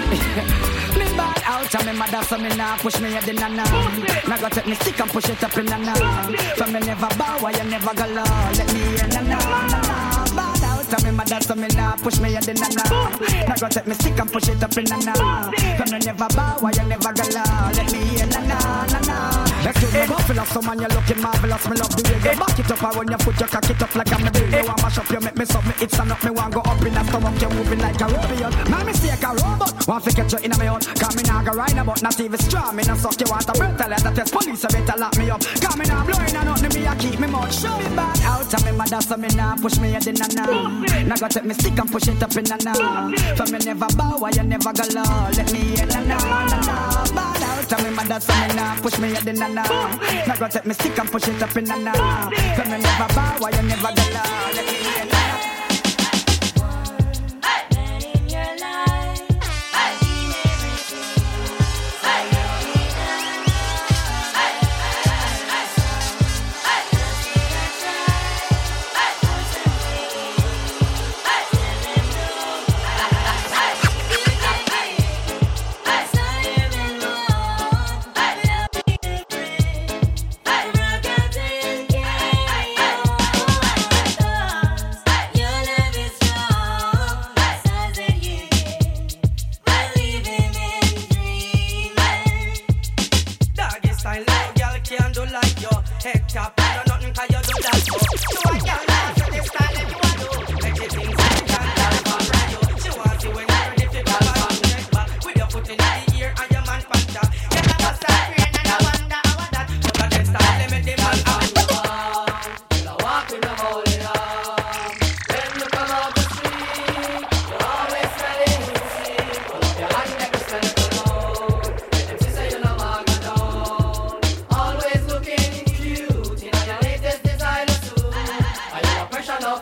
Me 0.10 1.06
bad 1.16 1.42
out 1.46 1.76
and 1.76 1.86
me 1.86 1.94
mother 1.94 2.24
so 2.24 2.38
me 2.38 2.50
nah 2.56 2.78
push 2.78 3.00
me 3.00 3.12
head 3.12 3.28
in 3.30 3.38
a 3.38 3.50
nah. 3.50 3.66
Now 4.28 4.38
go 4.42 4.50
take 4.50 4.68
me 4.68 4.76
stick 4.76 5.00
and 5.00 5.10
push 5.10 5.30
it 5.30 5.44
up 5.44 5.58
in 5.58 5.72
a 5.72 5.78
nah. 5.78 5.94
From 6.58 6.74
me 6.74 6.80
never 6.80 7.08
bow, 7.18 7.38
why 7.40 7.52
you 7.52 7.64
never 7.64 7.94
go 7.94 8.06
low. 8.08 8.24
Let 8.58 8.74
me 8.74 8.80
hear 8.80 9.08
na 9.08 9.22
nah, 9.22 9.68
na 9.68 9.82
nah. 9.82 10.26
Bad 10.36 10.64
out 10.64 10.94
and 10.94 11.04
me 11.04 11.12
mother 11.12 11.40
so 11.42 11.56
me 11.56 11.68
nah 11.76 11.96
push 11.98 12.20
me 12.20 12.32
head 12.34 12.48
in 12.48 12.58
a 12.58 12.70
nah. 12.70 13.46
Now 13.48 13.56
go 13.56 13.68
take 13.70 13.88
me 13.88 13.94
stick 13.94 14.20
and 14.20 14.32
push 14.32 14.50
it 14.50 14.64
up 14.64 14.78
in 14.78 14.92
a 14.92 14.98
nah. 14.98 15.52
From 15.78 15.90
me 15.92 16.00
never 16.00 16.28
bow, 16.36 16.58
why 16.60 16.72
you 16.72 16.84
never 16.84 17.14
go 17.14 17.24
low. 17.36 17.72
Let 17.78 17.92
me 17.92 18.00
hear 18.00 18.26
na 18.28 18.40
nah, 18.40 18.86
na 18.86 19.00
nah. 19.02 19.49
Excuse 19.60 19.94
me, 19.94 20.08
buffalo, 20.08 20.44
so 20.46 20.62
man, 20.62 20.80
you're 20.80 20.90
looking 20.90 21.22
marvelous. 21.22 21.66
Me 21.68 21.76
love 21.76 21.94
the 21.96 22.02
way 22.08 22.20
you 22.20 22.40
back 22.40 22.60
it 22.60 22.72
up, 22.72 22.84
and 22.84 22.96
when 22.96 23.08
you 23.12 23.18
put 23.18 23.40
your 23.40 23.50
cock 23.50 23.70
it 23.70 23.82
up 23.82 23.94
like 23.96 24.12
I'm 24.14 24.28
a 24.28 24.32
baby. 24.32 24.58
You 24.58 24.66
want 24.66 24.82
mash 24.82 24.98
up, 24.98 25.10
you 25.10 25.20
make 25.20 25.38
me 25.38 25.46
suck 25.46 25.66
me, 25.66 25.74
it's 25.82 26.00
up, 26.00 26.24
me 26.24 26.32
want 26.32 26.54
go 26.54 26.62
up 26.62 26.82
in 26.82 26.96
a 26.96 27.04
stomach, 27.04 27.42
you 27.42 27.50
moving 27.50 27.80
like 27.80 28.00
a 28.02 28.08
robot. 28.08 28.70
My 28.70 28.84
mistake, 28.84 29.24
a 29.24 29.32
robot. 29.36 29.88
Want 29.88 30.04
to 30.06 30.12
catch 30.16 30.34
you 30.34 30.40
in 30.40 30.52
a 30.54 30.58
me 30.58 30.68
own. 30.70 30.80
Cause 30.80 31.16
me 31.16 31.24
nah 31.24 31.44
go 31.44 31.52
ride 31.52 31.78
about, 31.78 32.02
not 32.02 32.20
even 32.20 32.40
strong. 32.40 32.76
Me 32.76 32.84
nah 32.84 32.96
suck 32.96 33.20
you, 33.20 33.28
want 33.30 33.50
a 33.50 33.54
tell 33.54 33.90
that 33.90 34.16
test 34.16 34.34
police, 34.34 34.64
you 34.64 34.70
better 34.70 34.98
lock 35.00 35.18
me 35.18 35.30
up. 35.30 35.42
Cause 35.42 35.78
me 35.78 35.86
nah 35.86 36.06
blowing 36.06 36.36
a 36.36 36.42
nothing, 36.46 36.74
me 36.74 36.88
a 36.88 36.96
keep 36.96 37.20
me 37.20 37.28
mouth 37.28 37.52
shut. 37.52 37.78
Me 37.80 37.96
bad 37.96 38.22
out, 38.24 38.54
and 38.54 38.64
me 38.66 38.72
mother, 38.72 39.02
so 39.02 39.18
me 39.18 39.28
nah 39.36 39.56
push 39.56 39.78
me 39.80 39.92
head 39.92 40.08
in 40.08 40.22
a 40.22 40.28
nah. 40.40 41.04
Now 41.04 41.16
go 41.16 41.28
take 41.28 41.46
me 41.46 41.54
stick 41.54 41.78
and 41.78 41.92
push 41.92 42.08
it 42.08 42.22
up 42.24 42.36
in 42.38 42.48
a 42.48 42.58
nah. 42.64 43.12
For 43.36 43.46
me 43.52 43.60
never 43.60 43.88
bow, 43.98 44.18
why 44.20 44.32
you 44.32 44.44
never 44.44 44.72
go 44.72 44.86
low. 44.94 45.28
Let 45.36 45.52
me 45.52 45.74
in 45.74 45.90
a 45.90 46.00
nah, 46.06 46.48
nah, 46.48 47.12
nah. 47.14 47.39
And 47.72 47.84
me 47.84 47.90
mother, 47.92 48.20
so 48.20 48.34
me 48.34 48.48
nah 48.56 48.76
push 48.82 48.98
me 48.98 49.10
head 49.14 49.28
in 49.28 49.42
a 49.42 49.48
nah. 49.48 49.64
gonna 49.64 50.50
take 50.50 50.66
me 50.66 50.74
stick 50.74 50.98
and 50.98 51.12
push 51.12 51.28
it 51.28 51.42
up 51.42 51.56
in 51.56 51.70
a 51.70 51.78
nah. 51.78 52.30
For 52.56 52.66
me 52.66 52.78
never 52.80 53.14
bow, 53.14 53.36
why 53.40 53.52
you 53.52 53.62
never 53.62 53.92
go 53.94 54.04
low. 54.16 54.54
Let 54.56 54.66
me 54.66 55.02
in 55.02 55.19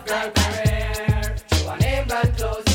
girl 0.08 0.32
career? 0.32 1.36
Show 1.52 1.70
a 1.70 1.78
name 1.80 2.08
brand 2.08 2.67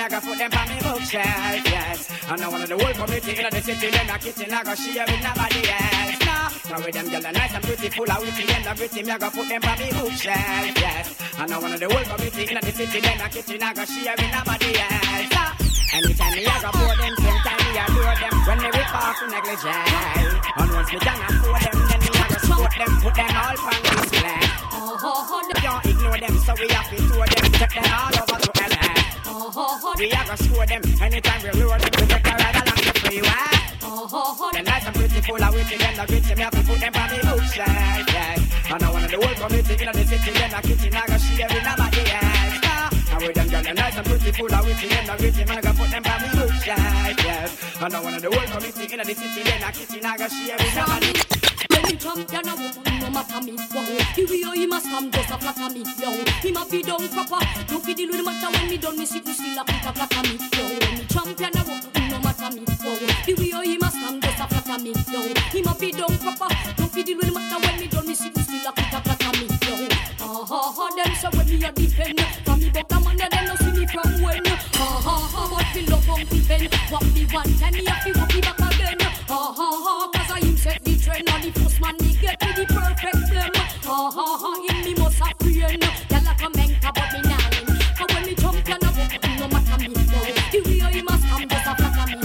me 0.00 0.06
oh, 0.06 0.06
I 0.06 0.08
go 0.08 0.20
put 0.20 0.38
them 0.38 0.52
on 0.52 0.68
me 0.68 0.76
bookshelf, 0.80 1.64
yes. 1.68 2.08
And 2.30 2.40
now 2.40 2.50
one 2.50 2.62
of 2.62 2.68
the 2.68 2.78
whole 2.78 2.94
community 2.94 3.36
in 3.36 3.50
the 3.50 3.60
city, 3.60 3.90
them 3.90 4.08
a 4.08 4.18
kitchen, 4.18 4.54
I 4.54 4.64
go 4.64 4.74
share 4.74 5.04
with 5.04 5.20
nobody 5.20 5.60
else. 5.68 6.18
Nah, 6.24 6.48
now 6.70 6.84
with 6.84 6.94
them 6.94 7.08
girls 7.10 7.26
nice 7.28 7.54
and 7.54 7.64
pretty, 7.64 7.88
full 7.90 8.10
of 8.10 8.20
witty 8.20 8.44
and 8.48 8.64
gritty, 8.78 9.02
me 9.02 9.10
oh, 9.10 9.14
I 9.14 9.18
go 9.18 9.28
put 9.30 9.48
them 9.48 9.60
on 9.60 9.76
me 9.76 9.88
bookshelf, 9.92 10.72
yes. 10.80 11.06
And 11.36 11.50
now 11.50 11.60
one 11.60 11.72
of 11.72 11.80
the 11.80 11.88
whole 11.90 12.06
community 12.06 12.44
in 12.48 12.60
the 12.60 12.72
city, 12.72 13.00
them 13.00 13.20
a 13.20 13.28
kitchen, 13.28 13.62
I 13.62 13.74
go 13.76 13.84
share 13.84 14.16
with 14.16 14.32
nobody 14.32 14.70
else. 14.80 15.40
Anytime 15.90 16.32
me 16.38 16.42
I 16.46 16.56
go 16.64 16.70
pour 16.70 16.94
them, 16.96 17.14
same 17.20 17.40
time 17.44 17.60
me 17.60 17.70
I 17.76 17.84
adore 17.84 18.16
them. 18.24 18.34
When 18.46 18.58
me 18.64 18.68
rip 18.72 18.94
off 18.94 19.16
the 19.20 19.26
negligee, 19.28 19.84
and 20.56 20.68
once 20.70 20.90
me 20.92 20.98
done 21.04 21.20
I 21.20 21.28
pour 21.44 21.58
them, 21.60 21.76
then 21.76 22.00
me 22.00 22.10
I 22.14 22.24
go 22.30 22.38
support 22.40 22.72
them, 22.78 22.92
put 23.04 23.14
them 23.20 23.32
all 23.36 23.56
on 23.68 23.80
display. 23.84 24.40
Oh, 24.80 25.42
Don't 25.60 25.84
ignore 25.84 26.18
them, 26.24 26.34
so 26.40 26.52
we 26.56 26.66
have 26.72 26.88
to 26.88 26.96
tour 26.96 27.26
them, 27.26 27.44
take 27.52 27.74
them 27.74 27.84
all 27.92 28.16
over 28.16 28.38
to 28.40 28.59
LA. 29.70 29.94
We 29.98 30.10
are 30.12 30.24
gonna 30.24 30.36
score 30.36 30.66
them 30.66 30.82
anytime 31.00 31.42
we 31.42 31.50
lure 31.60 31.78
them. 31.78 31.90
We 31.98 32.06
take 32.06 32.26
a 32.26 32.30
ride 32.30 32.56
along 32.56 32.82
the 32.82 32.92
freeway. 33.00 33.60
Oh, 33.82 34.50
them 34.52 34.64
nice 34.64 34.86
and 34.86 34.94
pretty, 34.94 35.20
full 35.20 35.42
of 35.42 35.54
witty, 35.54 35.76
them 35.76 35.94
the 35.96 36.04
gritty. 36.06 36.34
Me 36.34 36.42
have 36.42 36.52
to 36.52 36.62
put 36.62 36.80
them 36.80 36.94
on 36.94 37.10
me 37.10 37.18
bookshelf, 37.22 38.08
yes. 38.10 38.40
And 38.70 38.82
I 38.82 38.88
of 38.90 39.10
the 39.10 39.16
whole 39.16 39.34
community 39.34 39.84
in 39.84 39.92
the 39.92 40.04
city, 40.06 40.30
them 40.30 40.50
the 40.50 40.60
kitchen, 40.66 40.94
I 40.94 41.06
go 41.06 41.16
share 41.18 41.48
with 41.50 41.64
nobody 41.64 42.02
else. 42.10 42.58
And 43.10 43.22
with 43.22 43.34
them 43.34 43.48
girls, 43.50 43.64
them 43.64 43.76
nice 43.76 43.96
and 43.96 44.06
pretty, 44.06 44.30
full 44.32 44.54
of 44.54 44.64
witty, 44.66 44.88
them 44.88 45.06
the 45.06 45.14
gritty. 45.18 45.44
Man, 45.44 45.58
I 45.58 45.60
go 45.60 45.72
put 45.78 45.90
them 45.90 46.02
on 46.06 46.18
me 46.22 46.28
bookshelf, 46.34 47.18
yes. 47.22 47.50
And 47.80 47.94
I 47.94 47.98
of 48.00 48.22
the 48.22 48.28
whole 48.30 48.48
community 48.50 48.84
in 48.90 48.98
the 48.98 49.14
city, 49.14 49.42
them 49.46 49.60
the 49.60 49.70
kitchen, 49.70 50.06
I 50.06 50.16
go 50.18 50.26
share 50.28 50.58
with 50.58 50.74
nobody. 50.74 51.12
When 51.70 51.84
he 51.86 51.94
champion 51.96 52.48
a 52.48 52.54
woman, 52.58 52.89
no 53.10 53.18
matter 53.18 53.40
me, 53.44 53.56
wow. 53.74 53.82
The 54.14 54.24
way 54.24 54.58
he 54.58 54.66
must 54.66 54.86
come 54.86 55.10
just 55.10 55.30
a 55.30 55.38
flatter 55.38 55.74
me, 55.74 55.82
yo. 55.98 56.10
He 56.42 56.52
must 56.52 56.70
be 56.70 56.82
done 56.82 57.08
proper. 57.08 57.44
No 57.70 57.78
fi 57.80 57.94
deal 57.94 58.08
with 58.08 58.18
the 58.18 58.22
matter 58.22 58.50
when 58.56 58.70
me 58.70 58.78
done, 58.78 58.98
me 58.98 59.06
sit 59.06 59.26
me 59.26 59.32
still 59.32 59.58
a 59.58 59.64
put 59.64 59.82
a 59.82 59.92
flatter 59.92 60.22
me, 60.28 60.38
yo. 60.38 60.62
When 60.78 60.96
he 60.96 61.04
champion 61.06 61.58
a 61.58 61.62
woman, 61.66 62.10
no 62.10 62.18
matter 62.20 62.50
me, 62.54 62.62
wow. 62.84 62.98
The 63.26 63.34
way 63.34 63.66
he 63.66 63.78
must 63.78 63.98
come 63.98 64.20
just 64.20 64.40
a 64.40 64.46
flatter 64.46 64.82
me, 64.82 64.92
yo. 65.10 65.20
He 65.50 65.62
must 65.62 65.80
be 65.80 65.90
done 65.90 66.18
proper. 66.18 66.54
No 66.78 66.86
fi 66.86 67.02
deal 67.02 67.16
with 67.18 67.26
the 67.26 67.32
matter 67.34 67.58
when 67.66 67.80
me 67.80 67.86
done, 67.88 68.06
me 68.06 68.14
sit 68.14 68.36
me 68.36 68.42
still 68.42 68.68
a 68.68 68.72
put 68.72 68.94
a 68.94 69.00
flatter 69.02 69.32
me, 69.38 69.46
yo. 69.66 69.74
Ha 70.20 70.44
ha 70.46 70.60
ha, 70.70 70.84
them 70.94 71.14
say 71.18 71.30
when 71.34 71.46
me 71.50 71.64
a 71.66 71.72
defend. 71.72 72.20
From 72.46 72.60
me 72.60 72.70
buck 72.70 72.92
a 72.92 73.00
man, 73.00 73.16
them 73.18 73.44
no 73.46 73.54
see 73.56 73.72
me 73.74 73.86
from 73.90 74.22
when. 74.22 74.46
Ha 74.46 74.86
ha 75.02 75.14
ha, 75.18 75.42
but 75.50 75.68
me 75.74 75.82
love 75.90 76.08
Uncle 76.08 76.38
Ben. 76.46 76.62
What 76.90 77.04
me 77.10 77.26
one 77.26 77.52
time, 77.58 77.74
me 77.74 77.84
have 77.86 78.04
to 78.06 78.19
Oh, 84.22 84.36
ha 84.36 84.52
ha, 84.52 84.84
me 84.84 84.92
must 85.00 85.18
have. 85.18 85.32
Y'all 85.48 85.72
a 85.72 86.48
menka, 86.52 86.92
but 86.92 87.08
me 87.08 87.20
nah 87.24 87.40
win. 87.56 87.64
When 88.12 88.22
me 88.26 88.34
jump, 88.34 88.68
you 88.68 88.76
know, 88.76 88.92
no 89.40 89.48
matter 89.48 89.78
me, 89.80 89.88
no. 89.88 90.20
The 90.52 90.60
way 90.60 90.92
he 90.92 91.00
must 91.00 91.24
come, 91.24 91.48
just 91.48 91.66
a 91.66 91.72
flatter 91.72 92.04
me. 92.12 92.16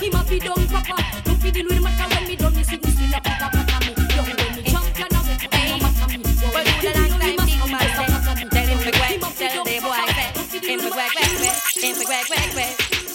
He 0.00 0.10
must 0.10 0.28
be 0.28 0.38
done 0.38 0.66
proper. 0.68 1.00
Deal 1.24 1.40
with 1.40 1.54
the 1.56 1.80
matter 1.80 2.06
when 2.12 2.28
me 2.28 2.36
done, 2.36 2.54
me 2.54 2.62
sit 2.62 2.84
me 2.84 2.90
still 2.92 3.14
a 3.14 3.20
a 3.24 3.48
flatter 3.56 3.80
me, 3.88 3.92
yo. 4.12 4.20
When 4.20 4.52
me 4.52 4.62
jump, 4.68 4.92
you 5.00 5.08
know, 5.08 5.22
no 5.24 5.76
matter 5.80 6.08
me, 6.12 6.20
yo. 6.28 6.48
Well, 6.52 6.64
The 6.68 6.72
do 6.76 6.92
the 6.92 7.16
way 7.24 7.36
long 7.40 7.48
time 7.48 7.48
big 7.48 7.56
come, 7.56 7.70
man 7.72 7.80
just 7.80 7.96
a 7.96 8.04
say, 8.04 8.04
flatter 8.04 8.34
me, 8.36 8.44
tell 8.52 8.68
him 8.68 8.78
to 8.84 8.92
quack, 9.00 9.16
tell 9.40 9.64
the 9.64 9.76
boy 9.80 9.96
proper. 9.96 10.12
say, 10.12 10.28
No 10.36 10.42
fi 10.44 10.58
deal 10.60 10.76
him 10.76 10.80
to 10.84 10.90
quack, 10.92 11.12
quack, 11.16 11.24
me 11.24 11.36
quack, 11.40 11.56
him 11.80 11.94
to 11.96 12.04
quack, 12.04 12.26
quack, 12.28 12.48
quack. 12.52 12.74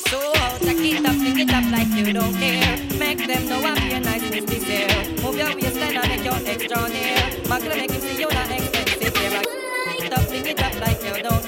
So 0.10 0.18
out, 0.42 0.58
take 0.66 0.82
it 0.82 1.06
up, 1.06 1.14
pick 1.22 1.38
it 1.46 1.54
up 1.54 1.66
like 1.70 1.94
you 1.94 2.10
don't 2.10 2.34
care. 2.42 2.74
Make 2.98 3.22
them 3.30 3.46
know 3.46 3.62
I'm 3.62 3.78
your 3.86 4.02
niceness 4.02 4.46
this 4.50 4.66
year. 4.66 5.05
Waistline 5.86 6.10
and 6.10 6.24
make 6.24 6.26
your 6.26 6.52
extra 6.52 6.90
near. 6.90 7.48
Magna 7.48 7.76
make 7.76 7.92
him 7.92 8.02
see 8.02 8.20
you 8.20 8.30
not 8.30 8.50
expensive 8.50 9.16
here. 9.18 9.42
It 10.00 10.14
up, 10.14 10.30
pick 10.30 10.46
it 10.48 10.64
up 10.64 10.80
like 10.82 11.04
you 11.04 11.22
don't 11.22 11.45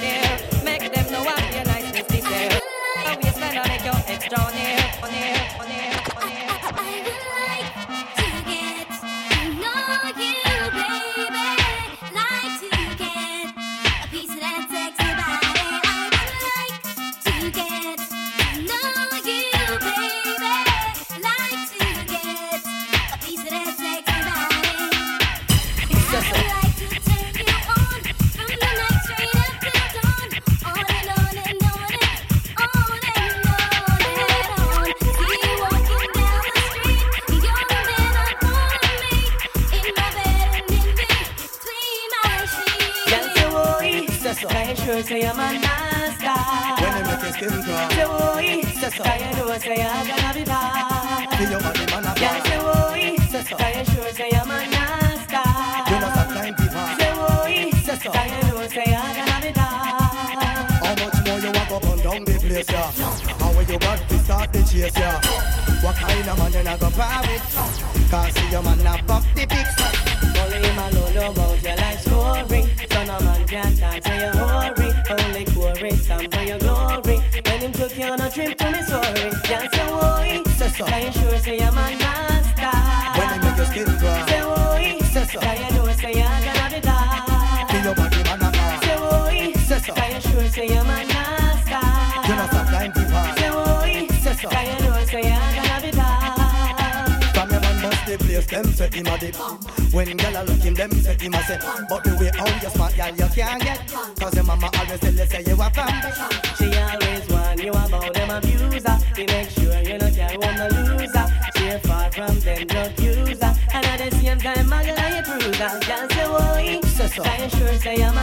oi. 117.19 117.49
Say 117.80 117.95
so. 117.98 118.16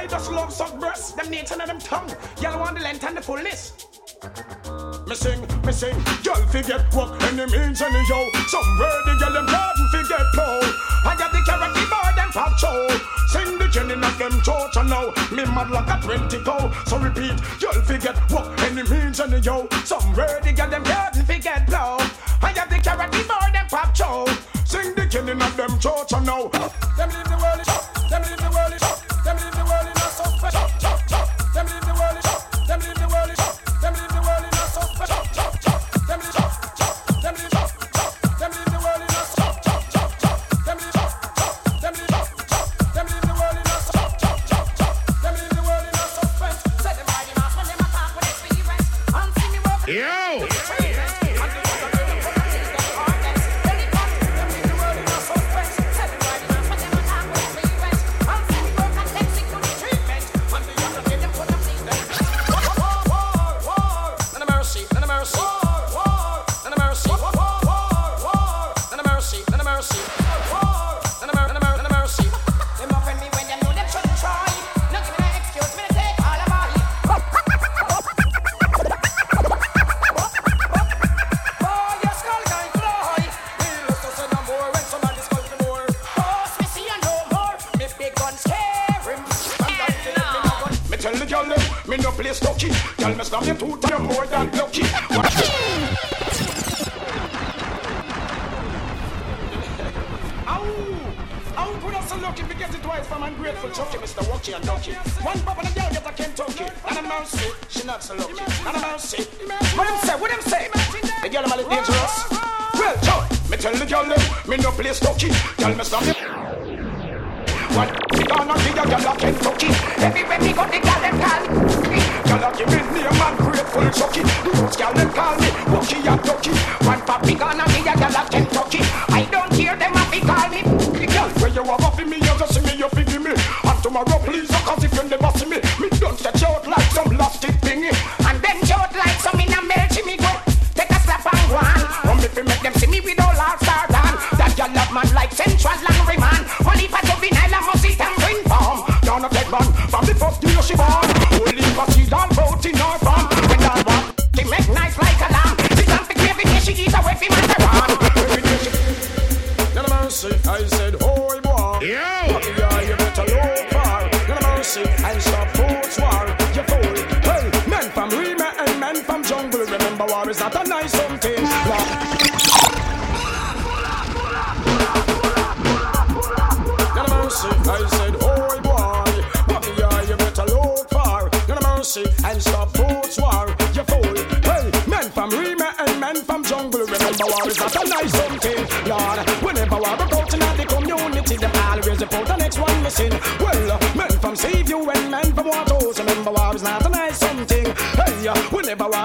I 0.00 0.06
just 0.06 0.32
love 0.32 0.50
soft 0.50 0.80
breasts, 0.80 1.12
them 1.12 1.28
nature 1.28 1.60
and 1.60 1.68
them 1.68 1.78
tongue. 1.78 2.10
Y'all 2.40 2.58
want 2.58 2.74
the 2.74 2.82
length 2.82 3.04
and 3.04 3.18
the 3.18 3.20
fullness. 3.20 3.86
Me 5.06 5.14
sing, 5.14 5.40
me 5.60 5.72
sing, 5.72 5.92
girl 6.24 6.40
forget 6.48 6.80
work 6.94 7.22
any 7.24 7.44
means 7.52 7.82
any 7.82 8.00
yo. 8.08 8.30
Somewhere 8.48 8.96
the 9.04 9.14
girl 9.20 9.34
them 9.34 9.44
garden 9.44 9.88
forget 9.92 10.24
cold. 10.34 10.72
I 11.04 11.14
got 11.18 11.30
the 11.32 11.42
character 11.44 11.84
boy 11.92 12.12
them 12.16 12.30
pop 12.32 12.56
show. 12.56 12.88
Sing 13.28 13.58
the 13.58 13.68
genin 13.68 14.02
of 14.02 14.16
them 14.16 14.40
church 14.40 14.74
and 14.80 14.88
now 14.88 15.12
me 15.36 15.44
mad 15.52 15.68
like 15.68 15.92
a 15.92 16.00
twenty 16.00 16.42
go. 16.44 16.72
So 16.86 16.96
repeat, 16.96 17.36
girl 17.60 17.82
forget 17.84 18.16
work 18.32 18.58
any 18.62 18.82
means 18.88 19.20
any 19.20 19.40
yo. 19.40 19.68
Somewhere 19.84 20.40
the 20.42 20.54
girl 20.54 20.70
them 20.70 20.82
garden 20.82 21.26
forget 21.26 21.66
blow. 21.66 21.98
I 22.40 22.54
got 22.54 22.70
the 22.70 22.80
character 22.80 23.24
boy 23.28 23.52
them 23.52 23.66
pop 23.68 23.94
show. 23.94 24.24
Sing 24.64 24.94
the 24.94 25.02
genin 25.02 25.44
of 25.46 25.54
them 25.58 25.78
church 25.78 26.14
and 26.14 26.24
now 26.24 26.48
them 26.48 27.10
leave 27.10 27.28
the 27.28 27.36
world. 27.36 27.89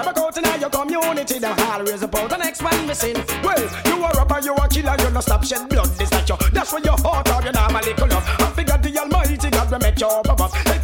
Rock 0.04 0.18
out 0.18 0.36
in 0.36 0.60
your 0.60 0.70
community, 0.70 1.38
them 1.38 1.58
always 1.58 2.02
about 2.02 2.28
the 2.28 2.36
next 2.36 2.62
one 2.62 2.86
missing. 2.86 3.16
Well, 3.42 3.62
you 3.86 4.04
are 4.04 4.12
rapper, 4.12 4.40
you 4.44 4.54
are 4.54 4.68
killer, 4.68 4.96
you 4.98 5.10
no 5.10 5.20
stop 5.20 5.44
shed 5.44 5.68
blood. 5.68 5.86
This 5.96 6.10
that 6.10 6.28
you, 6.28 6.36
that's 6.52 6.72
where 6.72 6.82
your 6.82 6.98
heart 6.98 7.28
are, 7.30 7.42
you 7.42 7.52
know, 7.52 7.66
a 7.68 7.80
little 7.80 8.08
love. 8.08 8.24
I 8.40 8.50
figure 8.50 8.78
the 8.78 8.98
Almighty 8.98 9.50
God 9.50 9.70
will 9.70 9.78
make 9.78 9.98
your 9.98 10.22
pop. 10.22 10.75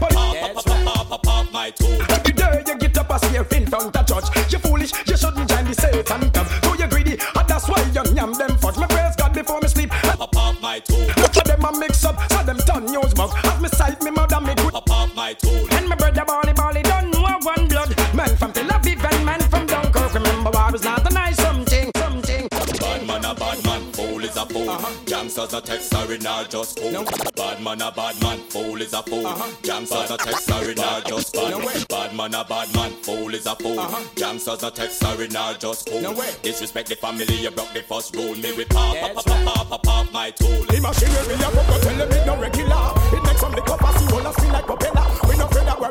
text 25.63 25.91
sorry, 25.91 26.19
not 26.19 26.51
just 26.51 26.79
cool. 26.79 26.91
No. 26.91 27.05
Bad 27.37 27.63
man 27.63 27.81
a 27.81 27.91
bad 27.93 28.21
man, 28.23 28.39
fool 28.51 28.81
is 28.81 28.93
a 28.93 29.03
fool. 29.03 29.27
Uh-huh. 29.27 29.51
Gangsters 29.63 30.11
a 30.11 30.17
text 30.17 30.45
sorry, 30.45 30.75
not 30.75 31.07
just 31.07 31.33
bad. 31.35 31.51
No. 31.51 31.61
Bad 31.89 32.15
man 32.15 32.35
a 32.35 32.45
bad 32.45 32.75
man, 32.75 32.91
fool 33.03 33.35
is 33.35 33.47
a 33.47 33.55
fool. 33.57 33.79
Uh-huh. 33.79 34.05
Gangsters 34.15 34.63
a 34.63 34.71
text 34.71 34.99
sorry, 34.99 35.29
not 35.29 35.61
just 35.61 35.89
cool. 35.89 36.01
No. 36.01 36.15
Disrespect 36.43 36.89
the 36.89 36.97
family, 36.97 37.35
you 37.35 37.51
broke 37.51 37.73
the 37.73 37.83
first 37.83 38.15
rule. 38.17 38.35
Me 38.35 38.53
we 38.53 38.65
pop, 38.67 38.97
pop, 38.97 39.15
pop, 39.15 39.25
pop, 39.25 39.45
pop, 39.45 39.69
pop, 39.69 39.83
pop, 39.83 40.13
my 40.13 40.31
tool. 40.31 40.65
The 40.67 40.81
machinery 40.81 41.35
a 41.35 41.39
go 41.39 41.81
tell 41.81 41.97
them 41.97 42.13
it 42.13 42.27
no 42.27 42.37
regular. 42.37 42.93
It 43.13 43.23
makes 43.25 43.41
some 43.41 43.53
liquor 43.53 43.77
pass, 43.79 44.03
you 44.03 44.17
all 44.17 44.27
a 44.27 44.33
see 44.41 44.51
like 44.51 44.67
propeller. 44.67 45.07
We 45.29 45.37
no 45.37 45.47
afraid 45.47 45.69
of 45.69 45.82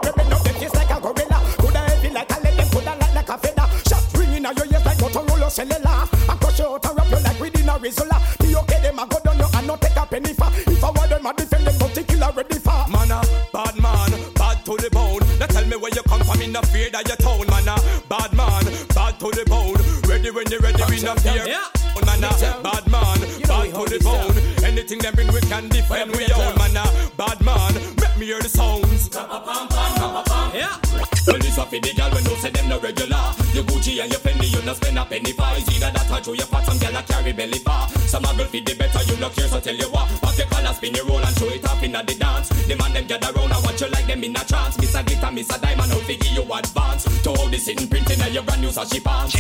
when 20.42 20.52
you're 20.52 20.62
ready, 20.62 20.84
we 20.90 21.00
not 21.04 21.20
fear. 21.20 21.46
Oh, 21.46 22.06
man, 22.06 22.24
a 22.24 22.64
bad 22.64 22.88
man, 22.90 23.20
bad 23.46 23.70
for 23.72 23.88
the 23.88 24.00
bone. 24.02 24.66
Anything 24.66 24.98
them 25.00 25.14
bring, 25.14 25.32
we 25.32 25.42
can 25.42 25.70
defend. 25.70 26.16
We 26.16 26.26
own, 26.34 26.56
man, 26.58 26.78
a 26.78 27.12
bad 27.16 27.42
man. 27.42 27.74
Make 28.02 28.18
me 28.18 28.26
hear 28.26 28.42
the 28.42 28.50
sounds. 28.50 29.10
Yeah. 29.14 30.80
Well, 31.28 31.38
this 31.38 31.58
a 31.58 31.66
for 31.66 31.80
the 31.80 31.94
girl 31.96 32.10
when 32.10 32.24
no 32.24 32.34
say 32.36 32.50
them 32.50 32.70
no 32.70 32.80
regular. 32.80 33.22
Your 33.54 33.66
Gucci 33.66 34.02
and 34.02 34.12
your 34.12 34.31
you 34.62 34.68
no 34.68 34.74
spend 34.74 34.98
a 34.98 35.06
penny 35.06 35.32
for. 35.34 35.50
It's 35.58 35.70
either 35.70 35.92
that 35.92 36.12
or 36.12 36.22
through 36.22 36.36
your 36.36 36.48
pot, 36.48 36.66
some 36.66 36.78
gal 36.78 36.96
a 36.96 37.04
carry 37.04 37.34
belly 37.34 37.60
bar. 37.60 37.90
Some 37.90 38.26
a 38.26 38.34
girl 38.38 38.46
feed 38.46 38.66
the 38.66 38.76
better, 38.76 39.02
you 39.04 39.18
no 39.20 39.30
care, 39.30 39.48
so 39.48 39.60
tell 39.60 39.76
you 39.76 39.90
what. 39.90 40.08
Pop 40.22 40.38
your 40.38 40.48
collar, 40.48 40.74
spin 40.74 40.94
your 40.94 41.06
roll 41.06 41.20
and 41.20 41.38
show 41.38 41.50
it 41.50 41.66
off 41.66 41.84
inna 41.84 42.04
the 42.04 42.16
dance. 42.16 42.50
The 42.50 42.76
man 42.76 42.94
them 42.94 43.06
gather 43.08 43.34
round 43.34 43.52
and 43.52 43.64
watch 43.64 43.82
you 43.82 43.90
like 43.90 44.08
them 44.08 44.24
in 44.24 44.36
a 44.36 44.44
trance. 44.46 44.78
Miss 44.78 44.96
a 44.96 45.04
glitter, 45.04 45.32
miss 45.32 45.50
a 45.50 45.60
diamond, 45.60 45.92
out 45.92 46.02
figure 46.06 46.32
you 46.32 46.44
advance. 46.54 47.04
To 47.24 47.30
all 47.30 47.50
the 47.50 47.58
sitting 47.58 47.88
printing 47.88 48.22
and 48.22 48.34
your 48.34 48.44
brand 48.44 48.62
new 48.62 48.70
sashi 48.70 49.04
pants. 49.04 49.34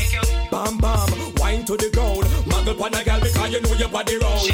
Bam 0.49 0.77
bam, 0.77 1.09
wine 1.37 1.65
to 1.65 1.77
the 1.77 1.89
ground. 1.93 2.25
Muggle 2.49 2.77
pon 2.77 2.93
a 2.93 3.03
gal 3.03 3.19
because 3.21 3.51
you 3.51 3.61
know 3.61 3.73
your 3.73 3.89
body 3.89 4.17
round. 4.17 4.49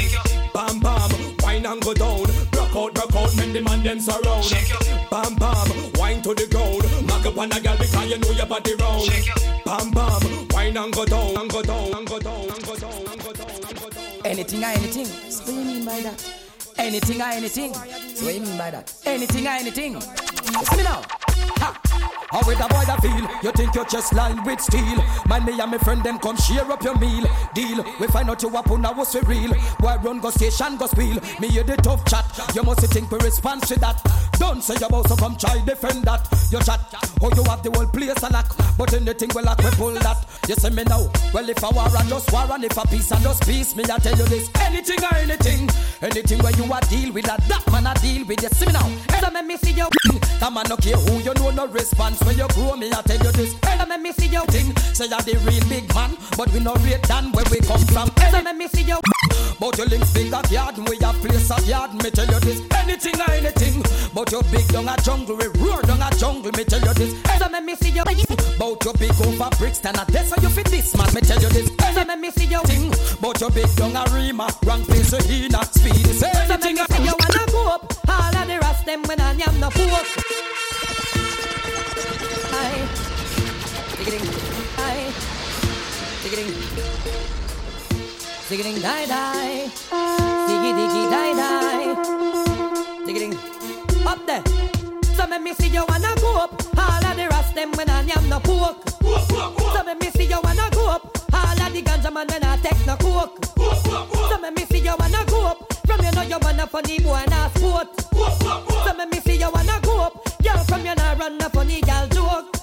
Bam 0.52 0.80
bam, 0.80 1.10
wine 1.40 1.66
and 1.66 1.80
go 1.82 1.94
down. 1.94 2.24
Rock 2.52 2.76
out, 2.76 2.92
rock 2.98 3.14
out, 3.16 3.36
men 3.36 3.52
the 3.52 3.60
man 3.62 3.82
them 3.82 4.00
surround. 4.00 4.44
Bam 5.10 5.34
bam, 5.36 5.68
wine 5.96 6.20
to 6.22 6.34
the 6.34 6.46
ground. 6.50 6.84
Muggle 7.08 7.34
pon 7.34 7.52
a 7.52 7.60
gal 7.60 7.76
because 7.78 8.10
you 8.10 8.18
know 8.18 8.30
your 8.32 8.46
body 8.46 8.74
round. 8.76 9.08
Bam 9.64 9.90
bam, 9.90 9.97
and 10.78 10.92
go 10.92 11.04
down, 11.04 11.36
and 11.36 11.50
go 11.50 11.62
down, 11.62 11.94
and 11.94 12.06
go 12.06 12.18
down, 12.18 12.48
and 12.48 12.64
go 12.64 12.76
down, 12.76 12.92
and 12.92 13.24
go 13.24 13.32
down, 13.32 13.50
and 13.50 13.80
go 13.80 13.90
down. 13.90 14.04
Anything 14.24 14.62
or 14.62 14.66
anything. 14.66 15.06
So 15.06 15.52
what 15.52 15.54
you 15.54 15.64
mean 15.64 15.84
by 15.84 16.00
that? 16.00 16.47
Anything 16.78 17.20
or 17.20 17.24
anything. 17.24 17.74
So 17.74 18.24
what 18.24 18.34
you 18.34 18.40
mean 18.40 18.56
by 18.56 18.70
that? 18.70 18.94
Anything 19.04 19.46
or 19.46 19.50
anything. 19.50 19.94
Listen 19.94 20.76
me 20.76 20.84
now. 20.84 21.02
Ha. 21.58 21.80
How 22.30 22.46
with 22.46 22.60
a 22.60 22.68
boy 22.68 22.84
I 22.86 22.96
feel? 23.00 23.26
You 23.42 23.52
think 23.52 23.74
your 23.74 23.86
chest 23.86 24.12
lined 24.12 24.44
with 24.44 24.60
steel? 24.60 25.02
Man, 25.28 25.46
me 25.46 25.58
and 25.58 25.70
my 25.70 25.78
friend 25.78 26.02
them 26.04 26.18
come 26.18 26.36
share 26.36 26.70
up 26.70 26.82
your 26.82 26.96
meal. 26.98 27.24
Deal. 27.54 27.82
We 27.98 28.06
find 28.08 28.28
out 28.28 28.42
you 28.42 28.54
up 28.54 28.70
on 28.70 28.82
was 28.96 29.14
for 29.14 29.22
real. 29.26 29.50
Boy 29.80 29.96
run 30.02 30.20
go 30.20 30.30
station 30.30 30.76
go 30.76 30.86
spiel. 30.86 31.18
Me 31.40 31.48
hear 31.48 31.64
the 31.64 31.76
tough 31.76 32.04
chat. 32.04 32.26
You 32.54 32.62
must 32.64 32.80
think 32.92 33.10
we 33.10 33.18
respond 33.20 33.62
to 33.64 33.80
that. 33.80 34.02
Don't 34.38 34.62
say 34.62 34.74
you 34.78 34.86
about 34.86 35.08
so 35.08 35.16
come 35.16 35.36
try 35.36 35.58
defend 35.64 36.04
that. 36.04 36.28
You 36.52 36.60
chat. 36.60 36.80
Oh 37.22 37.30
you 37.34 37.42
have 37.44 37.62
the 37.62 37.70
whole 37.72 37.86
place 37.86 38.22
a 38.22 38.30
lock. 38.30 38.54
But 38.76 38.92
anything 38.92 39.30
will 39.34 39.44
lock 39.44 39.58
we 39.58 39.70
pull 39.70 39.94
that. 39.94 40.26
You 40.46 40.54
say 40.54 40.68
me 40.68 40.84
now. 40.84 41.10
Well 41.32 41.48
if 41.48 41.64
I 41.64 41.70
war 41.70 41.88
and 41.88 42.08
just 42.10 42.30
war 42.30 42.46
and 42.50 42.62
if 42.62 42.76
a 42.76 42.86
peace 42.86 43.10
and 43.10 43.22
just 43.22 43.42
peace, 43.46 43.74
me 43.74 43.84
I 43.84 43.96
tell 43.98 44.16
you 44.16 44.26
this. 44.26 44.50
Anything 44.60 45.02
or 45.02 45.16
anything. 45.16 45.70
Anything 46.02 46.38
where 46.40 46.52
you 46.52 46.67
a 46.72 46.80
deal 46.88 47.12
with 47.12 47.24
that, 47.26 47.40
that 47.48 47.64
man 47.72 47.86
a 47.86 47.94
deal 48.00 48.26
with. 48.26 48.42
You 48.42 48.48
see 48.48 48.66
me 48.66 48.72
now. 48.72 48.88
So 49.20 49.30
me 49.30 49.42
me 49.42 49.56
see 49.56 49.72
your 49.72 49.88
you. 50.06 50.18
That 50.40 50.52
man 50.52 50.64
no 50.68 50.76
care 50.76 50.96
who 50.96 51.18
you 51.18 51.34
know 51.34 51.50
no 51.50 51.66
response 51.66 52.20
when 52.24 52.36
you 52.38 52.48
grow 52.48 52.76
me. 52.76 52.90
I 52.92 53.02
tell 53.02 53.18
you 53.18 53.32
this. 53.32 53.54
Hey, 53.64 53.84
me 53.84 53.96
me 53.96 54.12
see 54.12 54.28
you 54.28 54.44
thing. 54.46 54.74
Say 54.94 55.06
you're 55.06 55.20
the 55.20 55.36
real 55.44 55.64
big 55.68 55.92
man, 55.94 56.16
but 56.36 56.50
we 56.52 56.60
no 56.60 56.74
rate 56.76 57.02
than 57.04 57.32
where 57.32 57.44
we 57.50 57.60
come 57.60 57.80
from. 57.92 58.10
Hey, 58.18 58.42
me 58.42 58.52
me 58.52 58.68
see 58.68 58.82
you. 58.82 59.17
But 59.58 59.76
your 59.78 59.86
links 59.86 60.12
big 60.12 60.32
a 60.32 60.42
yard, 60.50 60.78
we 60.78 60.96
a 60.98 61.12
place 61.12 61.50
of 61.50 61.66
yard. 61.66 61.94
Me 61.94 62.10
tell 62.10 62.26
you 62.26 62.40
this. 62.40 62.62
Anything 62.74 63.20
or 63.20 63.30
anything. 63.32 63.82
But 64.14 64.30
your 64.32 64.42
big 64.44 64.66
down 64.68 64.88
a 64.88 64.96
jungle, 65.02 65.36
we 65.36 65.46
roar 65.58 65.82
down 65.82 66.02
a 66.02 66.10
jungle. 66.16 66.52
Me 66.52 66.64
tell 66.64 66.80
you 66.80 66.94
this. 66.94 67.14
Hey, 67.26 67.48
me 67.48 67.60
me 67.60 67.74
see 67.76 67.90
you. 67.90 68.04
But 68.58 68.84
your 68.84 68.94
big 68.94 69.10
over 69.20 69.50
bricks 69.58 69.84
and 69.84 69.96
a 69.96 70.04
desk, 70.06 70.34
so 70.34 70.42
you 70.42 70.48
fit 70.48 70.66
this 70.66 70.96
man. 70.96 71.12
Me 71.14 71.20
tell 71.20 71.40
you 71.40 71.48
this. 71.48 71.70
Hey, 71.80 72.04
me 72.04 72.16
me 72.16 72.30
see 72.30 72.46
you 72.46 72.60
thing. 72.62 72.90
But 73.20 73.40
your 73.40 73.50
big 73.50 73.68
down 73.76 73.96
a 73.96 74.04
rima, 74.14 74.48
wrong 74.64 74.84
place 74.84 75.08
so 75.08 75.18
he 75.22 75.48
not 75.48 75.74
speed. 75.74 76.06
Say 76.14 76.30
anything. 76.34 76.76
Say 76.76 77.04
you 77.04 77.14
wanna 77.18 77.46
go 77.50 77.66
up, 77.68 77.92
all 78.08 78.36
of 78.36 78.46
the 78.46 78.58
rest 78.60 78.86
them 78.86 79.02
when 79.04 79.20
I 79.20 79.32
am 79.32 79.60
no 79.60 79.70
pork. 79.70 80.06
Aye. 82.52 82.88
Digging, 83.98 84.28
aye. 84.78 85.12
Digging. 86.22 87.37
Digging, 88.48 88.80
die, 88.80 89.06
die. 89.06 89.68
Diggy, 90.48 90.72
diggy, 90.72 91.10
die, 91.10 91.34
die. 91.36 91.94
Digging. 93.04 93.34
Up 94.06 94.24
there. 94.26 94.42
So 95.14 95.26
me 95.26 95.38
me 95.38 95.52
see 95.52 95.68
you 95.68 95.84
wanna 95.86 96.14
go 96.16 96.36
up, 96.36 96.52
all 96.78 97.04
of 97.04 97.16
the 97.16 97.28
rest 97.28 97.54
them 97.54 97.72
when 97.72 97.90
I 97.90 98.00
am 98.16 98.28
no 98.30 98.40
pork. 98.40 98.76
So 98.98 99.84
me 99.84 99.94
me 100.00 100.10
see 100.12 100.24
you 100.24 100.40
wanna 100.42 100.70
go 100.72 100.88
up, 100.88 101.18
all 101.34 101.60
of 101.60 101.72
the 101.74 101.82
ganja 101.82 102.10
man 102.10 102.26
when 102.28 102.42
I 102.42 102.56
take 102.56 102.86
no 102.86 102.96
coke. 102.96 103.44
So 103.54 104.38
me 104.40 104.50
me 104.50 104.64
see 104.64 104.78
you 104.78 104.94
wanna 104.98 105.24
go 105.26 105.46
up, 105.48 105.72
from 105.86 106.02
you 106.02 106.12
know 106.12 106.22
you 106.22 106.38
wanna 106.40 106.66
funny 106.66 107.00
boy 107.00 107.16
and 107.16 107.32
a 107.34 107.50
sport. 107.54 107.88
So 108.10 108.94
me 108.94 109.04
me 109.10 109.20
see 109.20 109.36
you 109.36 109.50
wanna 109.52 109.78
go 109.82 110.00
up, 110.00 110.42
girl 110.42 110.64
from 110.64 110.86
you 110.86 110.94
know 110.94 111.14
run 111.18 111.40
a 111.42 111.50
funny 111.50 111.82
girl 111.82 112.06
joke. 112.08 112.57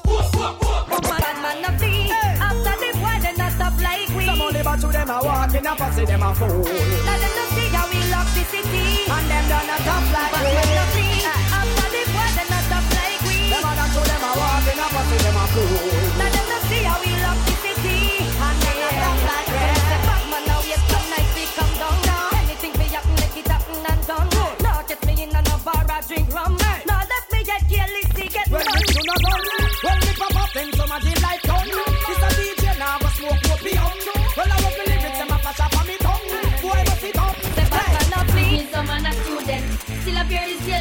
We. 4.76 4.82
Some 4.82 4.92
only 4.92 4.92
but 4.92 4.92
to 4.92 4.92
them 4.92 5.10
a 5.10 5.24
walk 5.24 5.54
in 5.56 5.66
a 5.68 5.76
pussy, 5.76 6.06
them 6.06 6.24
a 6.24 6.36
fool. 6.36 6.64
Now 7.06 7.16
them 7.16 7.48
see 7.56 7.70
how 7.72 7.88
we 7.88 8.00
lock 8.12 8.28
the 8.36 8.44
city, 8.52 9.08
And 9.08 9.26
them 9.30 9.46
done 9.48 9.70
a 9.72 9.78
tough 9.84 10.08
like 10.12 10.34
we. 10.36 10.52
man 10.52 10.76
a 10.76 10.86
flee, 10.92 11.24
after 11.26 11.88
the 11.96 12.02
boy 12.12 12.30
they 12.36 12.48
not 12.50 12.64
stop 12.68 12.86
like 12.96 13.22
we. 13.24 13.38
Them 13.52 13.64
a 13.64 13.72
done 13.76 13.92
to 13.96 14.02
them 14.04 14.24
a 14.26 14.32
walk 14.36 14.68
in 14.68 14.80
a 14.80 14.88
pussy, 14.92 15.18
them 15.24 15.38
a 15.40 15.46
fool. 15.54 15.80
Now 16.20 16.30
them 16.36 16.46
no 16.52 16.58
see 16.68 16.84
how 16.84 16.98
we 17.00 17.12
the 17.16 17.56
city, 17.64 18.00
and 18.20 18.58
them 18.64 18.78
not 19.00 19.20
like 19.30 19.48
we. 19.48 19.64
Say 19.86 20.00
bad 20.06 20.24
man 20.32 20.44
now 20.50 20.62
yes 20.68 20.82
some 20.92 21.08
night 21.08 21.30
we 21.36 21.44
come 21.56 21.74
down. 21.80 21.96
Anything 22.44 22.74
we 22.76 22.86
happen, 22.92 23.16
make 23.22 23.38
it 23.40 23.48
happen 23.48 23.80
and 23.80 24.02
done. 24.08 24.30
No 24.60 24.72
get 24.88 25.00
me 25.08 25.14
in 25.24 25.32
a 25.36 25.42
bar 25.64 25.84
or 25.88 26.02
drink 26.08 26.28
rum. 26.36 26.54
No 26.60 26.96
let 27.00 27.26
me 27.32 27.40
get 27.48 27.64
careless, 27.72 28.10
get 28.12 28.48
When 28.52 28.60
done. 28.66 28.76
we 28.76 28.88
do 28.92 29.02
not 29.08 29.20
when 29.86 29.98
we 30.04 30.12
pop 30.20 30.36
up, 30.36 30.50
then 30.54 30.70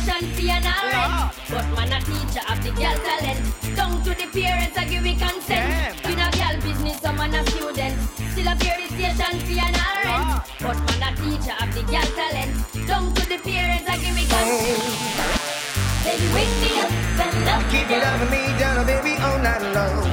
up 0.09 0.20
here 0.20 0.24
the 0.24 0.24
station 0.24 0.35
fee 0.35 0.51
and 0.51 0.64
a 0.64 0.74
rent. 0.90 1.32
But 1.48 1.66
man 1.74 1.93
a 1.93 1.98
teacher 2.05 2.44
of 2.48 2.59
the 2.62 2.70
girl 2.70 2.97
talent. 3.05 3.40
Down 3.76 4.02
to 4.02 4.10
the 4.10 4.26
parents 4.32 4.76
I 4.76 4.85
give 4.85 5.02
me 5.02 5.14
consent. 5.16 5.97
In 6.05 6.18
a 6.18 6.28
girl 6.31 6.56
business, 6.60 7.01
some 7.01 7.16
man 7.16 7.35
a 7.35 7.43
student, 7.51 7.94
still 8.32 8.48
up 8.48 8.62
here 8.62 8.76
the 8.81 8.89
station 8.94 9.39
fee 9.47 9.60
and 9.60 9.76
a 9.76 9.89
rent. 10.05 10.43
But 10.60 10.76
man 10.76 11.02
a 11.05 11.10
teacher 11.16 11.56
of 11.56 11.68
the 11.74 11.82
girl 11.89 12.09
talent. 12.16 12.52
Down 12.86 13.14
to 13.14 13.22
the 13.28 13.39
parents 13.39 13.89
I 13.89 13.97
give 13.98 14.14
me 14.14 14.24
consent. 14.28 15.44
Baby 16.05 16.26
wake 16.35 16.56
me 16.60 16.70
up 16.85 16.93
and 17.24 17.35
love 17.47 17.64
Keep 17.72 17.89
you 17.89 17.97
loving 17.97 18.31
me 18.31 18.43
down, 18.60 18.85
baby, 18.85 19.16
all 19.24 19.39
night 19.40 19.64
long. 19.72 20.05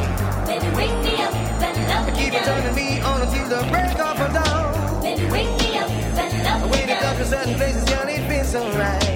Baby 0.47 0.69
wake 0.76 0.99
me 1.03 1.22
up 1.22 1.35
and 1.35 1.77
love 1.91 2.07
Keep 2.15 2.34
it 2.34 2.43
turning 2.45 2.76
me 2.76 3.01
on 3.01 3.22
until 3.22 3.47
the 3.49 3.59
break 3.68 3.99
of 3.99 4.18
dawn. 4.31 5.01
Baby 5.03 5.26
wake 5.30 5.51
me 5.59 5.77
up 5.77 5.89
and 5.91 6.43
love 6.45 6.72
it 6.91 6.99
comes 6.99 7.18
to 7.19 7.26
certain 7.26 7.55
places, 7.55 7.84
girl, 7.85 8.07
it 8.07 8.27
feels 8.27 8.51
so 8.51 8.69
right. 8.72 9.11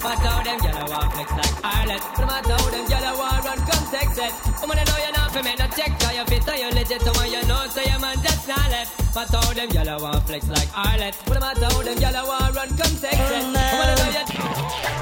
But 0.00 0.18
how 0.20 0.42
them 0.42 0.58
gyal 0.60 0.88
want 0.88 1.12
flex 1.12 1.30
like 1.32 1.64
Ireland. 1.64 2.02
No 2.18 2.26
matter 2.26 2.52
how 2.54 2.70
them 2.70 2.86
gyal 2.86 3.18
want 3.18 3.44
run, 3.44 3.58
come 3.58 3.84
text 3.90 4.18
it. 4.18 4.32
I 4.62 4.84
know 4.84 4.98
you're 5.02 5.12
not 5.12 5.32
for 5.32 5.42
me, 5.42 5.54
no 5.58 5.66
check. 5.76 5.98
Cause 5.98 6.14
you 6.14 6.24
fit 6.24 6.48
and 6.48 6.58
you 6.60 6.70
legit, 6.70 7.02
so 7.02 7.24
you 7.24 7.44
know, 7.46 7.66
so 7.68 7.80
your 7.82 7.98
man 7.98 8.16
just 8.22 8.44
started. 8.44 8.86
But 9.12 9.28
how 9.28 9.52
them 9.52 9.68
gyal 9.70 10.00
want 10.00 10.24
flex 10.26 10.48
like 10.48 10.68
Ireland. 10.74 11.16
No 11.28 11.40
matter 11.40 11.84
them 11.84 11.98
gyal 11.98 12.28
want 12.28 12.54
run, 12.54 12.68
come 12.68 12.96
text 12.96 13.57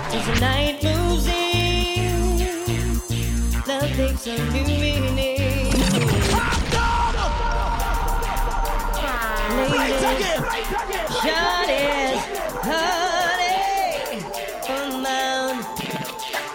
As 0.09 0.25
the 0.27 0.41
night 0.41 0.83
moves 0.83 1.27
in, 1.27 2.39
love 3.67 3.91
takes 3.97 4.27
a 4.29 4.37
new 4.53 4.65
meaning. 4.65 5.73
Ladies, 9.57 10.03
shawty's 11.21 12.23
honey, 12.67 13.55
unbound. 14.69 15.59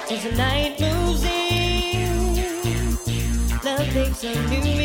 As 0.10 0.24
the 0.24 0.32
night 0.36 0.80
moves 0.80 1.24
in, 1.24 2.36
love 3.64 3.88
takes 3.94 4.24
a 4.24 4.34
new 4.50 4.62
meaning. 4.62 4.81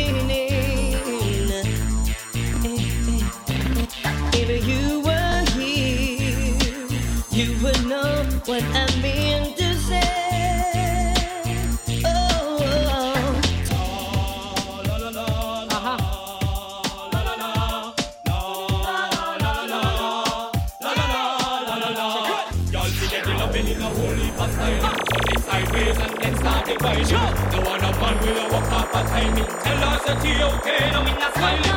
ways 25.77 25.99
and 25.99 26.13
then 26.21 26.35
start 26.37 26.65
dividing. 26.67 27.07
Sure. 27.07 27.31
The 27.53 27.59
one 27.61 27.85
up 27.85 28.03
and 28.03 28.19
will 28.25 28.49
walk 28.53 28.73
up 28.73 28.97
at 28.97 29.07
timing. 29.13 29.45
Tell 29.45 29.85
us 29.85 30.03
that 30.07 30.25
you 30.25 30.37
okay, 30.57 30.91
no 30.93 31.01
in 31.05 31.21
a 31.21 31.29
smiling. 31.37 31.77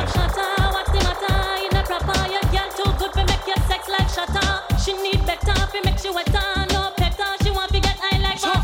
What's 0.76 0.92
the 0.96 1.02
matter? 1.08 1.38
You 1.64 1.70
not 1.76 1.86
proper, 1.86 2.16
girl 2.56 2.70
too 2.80 2.92
good 3.00 3.14
to 3.18 3.24
make 3.32 3.46
your 3.52 3.62
sex 3.68 3.82
life 3.94 4.12
shatter. 4.16 4.50
She 4.84 4.94
need 5.04 5.22
better, 5.26 5.56
fi 5.72 5.80
make 5.84 6.00
she 6.00 6.10
wetter. 6.10 6.48
No 6.74 6.94
better, 6.98 7.30
she 7.44 7.52
want 7.52 7.72
to 7.74 7.80
get 7.80 7.98
high 8.00 8.20
like 8.24 8.40
sure. 8.40 8.56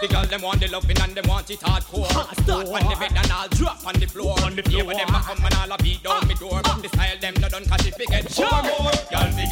The 0.00 0.08
girl 0.08 0.26
them 0.26 0.42
want 0.42 0.60
the 0.60 0.68
loving 0.68 1.00
and 1.00 1.14
them 1.14 1.26
want 1.28 1.50
it 1.50 1.60
hardcore. 1.60 2.10
Ha, 2.12 2.22
start 2.42 2.68
on 2.68 2.84
the 2.90 2.96
bed 3.00 3.12
and 3.16 3.32
I'll 3.32 3.48
drop 3.48 3.86
on 3.86 3.94
the 3.94 4.06
floor. 4.06 4.36
On 4.44 4.54
the 4.54 4.62
floor. 4.62 4.84
Yeah, 4.84 5.04
them 5.04 5.14
a 5.14 5.20
come 5.24 5.44
and 5.44 5.54
I'll 5.54 5.78
beat 5.78 6.02
down 6.02 6.20
ah, 6.22 6.26
me 6.26 6.34
door. 6.34 6.60
But 6.62 6.82
the 6.82 6.88
style 6.88 7.18
them 7.20 7.34
not 7.40 7.50
done 7.50 7.64
'cause 7.64 7.86
if 7.86 7.96
we 7.98 8.06
get 8.06 8.30
sure. 8.30 8.62
more. 8.62 9.03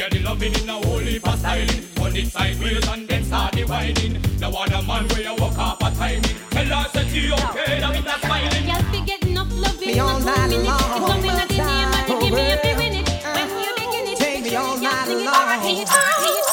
Y'all 0.03 0.11
me 0.11 0.19
get 0.19 0.25
the 0.25 0.29
loving 0.29 0.55
in 0.55 0.69
a 0.69 0.73
whole 0.73 0.99
heap 0.99 1.29
of 1.29 1.39
styling. 1.39 1.69
Turn 1.95 2.17
it 2.17 2.27
sideways 2.27 2.89
and 2.89 3.07
then 3.07 3.23
start 3.25 3.53
the 3.53 3.63
whining. 3.63 4.21
The 4.39 4.51
one 4.51 4.73
a 4.73 4.83
man 4.83 5.07
where 5.09 5.23
you 5.23 5.35
walk 5.37 5.57
off 5.57 5.81
a 5.81 5.95
timing. 5.95 6.23
Tell 6.51 6.65
her 6.65 6.89
say 6.89 7.09
she 7.09 7.33
okay, 7.33 7.79
that 7.79 7.93
mean 7.93 8.03
that's 8.03 8.21
smiling. 8.23 8.67
Y'all 8.67 8.91
be 8.91 9.01
getting 9.07 9.29
enough 9.31 9.53
loving 9.55 9.87
Me 9.87 10.01
all 10.01 10.17
in 10.17 10.23
a 10.23 10.27
night 10.27 10.51
two 10.51 10.59
minutes. 10.59 10.69
long. 10.69 10.99
It's 10.99 11.07
something 11.07 11.31
that 11.31 11.49
the 11.49 11.57
name 11.57 11.95
and 11.95 12.21
give 12.21 12.35
me 12.35 12.51
a 12.51 12.59
big 12.63 12.77
minute. 12.79 13.09
When 13.23 13.49
you 13.63 13.75
begin 13.79 14.13
it, 14.13 14.19
Take 14.19 14.43
me 14.43 14.57
all 14.57 14.75
y'all 14.75 14.83
night 14.83 15.07
sing 15.07 15.79
it 15.79 15.87
long. 15.87 16.52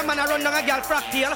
A 0.00 0.06
man 0.06 0.18
a 0.18 0.24
run 0.26 0.42
down 0.42 0.54
a 0.54 0.66
girl 0.66 0.80
frack 0.80 1.10
tail, 1.10 1.32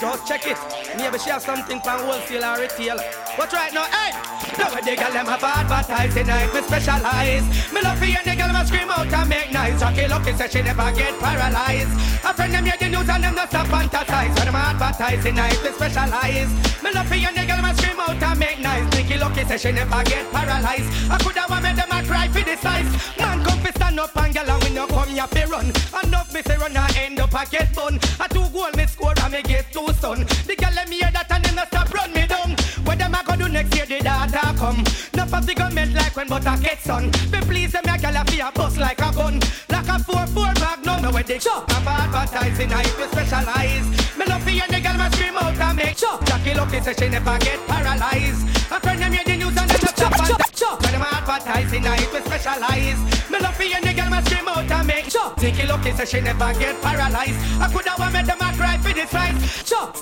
just 0.00 0.26
check 0.26 0.46
it. 0.46 0.56
Maybe 0.96 1.18
she 1.18 1.30
have 1.30 1.42
something 1.42 1.80
from 1.80 2.00
wholesale 2.00 2.44
or 2.44 2.60
retail. 2.60 2.96
But 3.36 3.52
right 3.52 3.72
now, 3.72 3.84
hey, 3.84 4.10
now 4.58 4.72
when 4.72 4.84
the 4.84 4.96
girl 4.96 5.12
them 5.12 5.26
have 5.26 5.42
advertising 5.42 6.26
night, 6.26 6.52
me 6.54 6.60
specialize. 6.62 7.46
Me 7.72 7.80
love 7.82 7.98
for 7.98 8.06
the 8.06 8.34
girl 8.36 8.52
me 8.52 8.62
scream 8.64 8.90
out 8.90 9.12
and 9.12 9.28
make 9.28 9.52
noise. 9.52 9.80
Rocky 9.80 10.06
lucky 10.08 10.32
say 10.32 10.48
she 10.48 10.62
never 10.62 10.90
get 10.92 11.18
paralyzed. 11.20 11.92
A 12.24 12.32
friend 12.34 12.52
them 12.52 12.64
hear 12.64 12.76
the 12.78 12.88
news 12.88 13.08
and 13.08 13.24
them 13.24 13.34
not 13.34 13.48
stop 13.48 13.66
fantasize. 13.68 14.34
When 14.36 14.46
them 14.46 14.56
advertising 14.56 15.34
night, 15.34 15.58
me 15.62 15.70
specialize. 15.70 16.50
Me 16.82 16.90
love 16.92 17.08
for 17.08 17.16
the 17.16 17.44
girl 17.46 17.62
me 17.62 17.72
scream 17.74 18.00
out 18.00 18.22
and 18.22 18.38
make 18.38 18.60
noise. 18.60 18.88
Nicky 18.92 19.18
lucky 19.18 19.44
say 19.44 19.58
she 19.58 19.72
never 19.72 20.02
get 20.04 20.24
paralyzed. 20.32 20.88
I 21.10 21.18
coulda 21.18 21.44
want 21.48 21.62
make 21.62 21.76
them 21.76 21.90
a 21.90 22.02
cry 22.06 22.28
for 22.28 22.44
the 22.44 22.56
size. 22.56 22.90
Man 23.18 23.44
come 23.44 23.60
fi 23.60 23.70
stand 23.70 24.00
up 24.00 24.16
and 24.16 24.34
girl 24.34 24.50
and 24.50 24.62
we 24.64 24.70
no 24.70 24.86
come 24.86 25.08
here 25.08 25.26
fi 25.26 25.44
run. 25.44 25.68
Enough 26.02 26.32
me 26.32 26.42
say 26.42 26.56
run 26.56 26.76
and 26.76 26.96
end 26.96 27.20
up 27.20 27.34
a 27.34 27.44
get 27.50 27.74
bun. 27.74 27.98
A 28.20 28.28
two 28.28 28.46
goal 28.52 28.72
me 28.76 28.86
score 28.86 29.14
and 29.22 29.32
me 29.32 29.42
get 29.42 29.72
two 29.72 29.88
son. 30.00 30.24
The 30.46 30.56
girl 30.56 30.72
let 30.74 30.88
hear 30.88 31.10
that 31.12 31.30
and 31.30 31.44
them 31.44 31.54
not 31.54 31.68
stop 31.68 31.92
run 31.92 32.12
me 32.12 32.26
down. 32.26 32.56
What 32.86 32.98
them 32.98 33.14
a 33.14 33.22
go 33.24 33.34
do 33.36 33.48
next 33.48 33.74
year 33.74 33.86
the 33.86 33.98
data 33.98 34.54
come. 34.56 34.78
Enough 35.12 35.34
of 35.34 35.46
the 35.46 35.54
government 35.54 35.94
like 35.94 36.14
when 36.16 36.28
butter 36.28 36.56
get 36.62 36.78
sun. 36.80 37.10
Be 37.30 37.38
please 37.40 37.72
them 37.72 37.84
a 37.84 37.98
girl 37.98 38.16
a 38.16 38.24
fi 38.24 38.48
a 38.48 38.52
bust 38.52 38.78
like 38.78 39.00
a 39.00 39.10
gun. 39.12 39.40
Like 39.68 39.88
a 39.88 39.98
four 39.98 40.26
four 40.28 40.52
magnum. 40.62 41.02
Now 41.02 41.12
when 41.12 41.26
they 41.26 41.38
chop 41.38 41.70
of 41.70 41.86
advertising 41.86 42.72
I 42.72 42.84
fi 42.84 43.06
specialize. 43.10 43.86
Me 44.16 44.24
love 44.26 44.42
fi 44.42 44.62
the 44.70 44.80
girl 44.80 44.96
me 44.96 45.10
scream 45.10 45.36
out 45.36 45.58
and 45.58 45.76
make 45.76 45.96
chop. 45.96 46.24
Jackie 46.26 46.54
Lucky 46.54 46.80
say 46.80 46.94
she 46.94 47.08
never 47.08 47.38
get 47.38 47.58
paralyzed. 47.66 48.46
A 48.70 48.80
friend 48.80 49.02
them 49.02 49.12
hear 49.12 49.24
the 49.24 49.36
news 49.36 49.56
and 49.56 49.68
them 49.70 49.80
not 49.82 49.96
chop 49.96 50.14
chop 50.26 50.54
chop. 50.54 50.82
When 50.82 50.92
them 50.92 51.02
advertising 51.02 51.86
I 51.86 51.98
fi 51.98 52.20
specialize. 52.22 53.00
Me 53.30 53.38
love 53.40 53.56
fi 53.56 53.66
the 53.80 53.92
girl 53.92 54.10
me 54.10 54.20
scream 54.22 54.48
out 54.48 54.70
and 54.70 54.86
make 54.86 55.08
chop. 55.10 55.40
Jackie 55.40 55.66
Lucky 55.66 55.90
say 55.90 56.06
she 56.06 56.20
never 56.20 56.54
get 56.54 56.80
paralyzed. 56.82 57.38
I 57.60 57.66
coulda 57.66 57.94
want 57.98 58.12
make 58.12 58.26
them 58.26 58.38
a 58.40 58.54
cry 58.54 58.78
for 58.78 58.94
this 58.94 59.10
price. 59.10 59.64
Chop. 59.68 59.96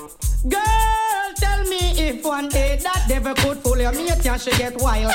Girl, 0.47 1.24
me 1.69 2.07
if 2.07 2.23
one 2.23 2.49
day 2.49 2.77
that 2.81 3.05
devil 3.07 3.33
could 3.35 3.57
fool 3.59 3.77
you, 3.77 3.91
me 3.91 4.09
and 4.09 4.41
she 4.41 4.51
get 4.51 4.79
wild. 4.81 5.13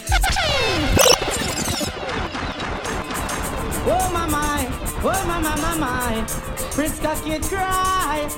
Oh 3.86 4.10
my 4.12 4.27
my, 4.27 4.68
oh 5.02 5.24
my 5.27 5.39
my 5.40 5.56
my 5.56 5.74
my, 5.78 6.24
Friska 6.74 7.14
kid 7.24 7.43
cry. 7.43 8.28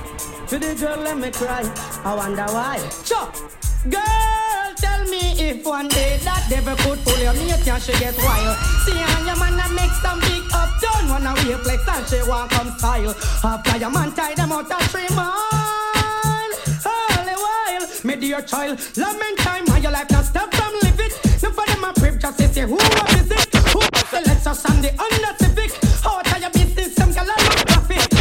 To 0.49 0.59
the 0.59 0.75
girl 0.75 0.99
let 0.99 1.17
me 1.17 1.31
cry. 1.31 1.63
I 2.05 2.15
wonder 2.15 2.45
why. 2.53 2.79
Chop. 3.05 3.35
Girl, 3.89 4.75
tell 4.77 5.05
me 5.09 5.33
if 5.41 5.65
one 5.65 5.89
day 5.89 6.19
that 6.25 6.47
devil 6.49 6.77
could 6.77 6.99
fool 7.01 7.19
you, 7.19 7.33
me 7.33 7.51
and 7.51 7.83
she 7.83 7.93
get 7.99 8.17
wild. 8.19 8.57
See 8.85 8.93
how 8.93 9.25
your 9.27 9.37
man 9.39 9.59
a 9.59 9.69
make 9.75 9.91
some 10.03 10.21
big 10.21 10.45
uptown, 10.53 11.09
wanna 11.09 11.35
wear 11.45 11.59
flex 11.59 11.89
and 11.89 12.07
she 12.07 12.29
want 12.29 12.51
come 12.51 12.71
style. 12.79 13.15
After 13.43 13.79
your 13.79 13.91
man 13.91 14.13
tie 14.13 14.35
them 14.35 14.53
out 14.53 14.71
a 14.71 14.77
three 14.89 15.17
while. 15.17 15.42
Me 18.05 18.17
dear 18.17 18.43
child, 18.43 18.81
lament 18.97 19.39
time, 19.39 19.65
how 19.69 19.77
your 19.77 19.93
life 19.93 20.11
not 20.11 20.25
stop 20.25 20.53
from 20.53 20.73
live 20.83 20.99
it. 20.99 21.13
No 21.41 21.53
for 21.53 21.65
them 21.67 21.85
a 21.85 21.93
priv, 21.93 22.19
just 22.19 22.37
say 22.53 22.63
who 22.63 22.75
a 22.75 23.05
visit, 23.15 23.55
who 23.71 23.79
the 23.79 24.23
let's 24.27 24.45
us 24.45 24.65
and 24.65 24.83
the 24.83 24.91
under 24.91 25.35
civic. 25.39 25.71
Out 26.05 26.27
of 26.27 26.41
your 26.41 26.51
business, 26.51 26.97
some 26.97 27.13
gal 27.13 27.31
a 27.31 27.37
look 27.39 27.67
profit. 27.69 28.13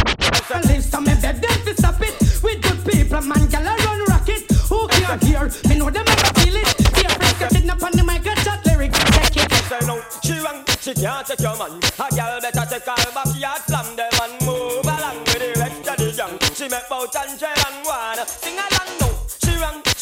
And 0.54 0.64
live 0.66 0.84
some 0.84 1.02
me 1.04 1.14
beg 1.20 1.42
them 1.42 1.58
to 1.66 1.74
stop 1.74 2.00
it. 2.00 2.14
With 2.44 2.62
good 2.62 2.78
people, 2.86 3.22
man, 3.22 3.48
gal 3.48 3.66
a 3.66 3.74
run 3.82 4.04
rocket. 4.06 4.46
Who 4.70 4.86
can't 4.86 5.22
hear? 5.24 5.50
Me 5.66 5.74
know 5.78 5.90
them 5.90 6.06
ever 6.06 6.30
feel 6.38 6.56
it. 6.62 6.68
See 6.94 7.04
a 7.04 7.08
friend 7.10 7.50
sitting 7.50 7.70
up 7.70 7.82
on 7.82 7.90
the 7.90 8.04
mic, 8.04 8.22
a 8.22 8.34
chat 8.38 8.64
lyrics. 8.64 8.98
Check 9.18 9.34
it. 9.34 9.50
Say 9.66 9.82
no, 9.82 9.98
she 10.22 10.38
wrong, 10.38 10.62
she 10.78 10.94
can't 10.94 11.26
take 11.26 11.40
your 11.40 11.58
man. 11.58 11.82
A 11.98 12.06
girl 12.14 12.38
better 12.38 12.66
take 12.70 12.86
her 12.86 13.10
backyard, 13.10 13.62
slam 13.66 13.96
them 13.96 14.14
and 14.22 14.46
move 14.46 14.86
along 14.86 15.18
with 15.26 15.42
the 15.42 15.58
rest 15.58 15.90
of 15.90 15.96
the 15.98 16.14
gang. 16.14 16.38
She 16.54 16.68
make 16.70 16.88
bout 16.88 17.16
and 17.18 17.34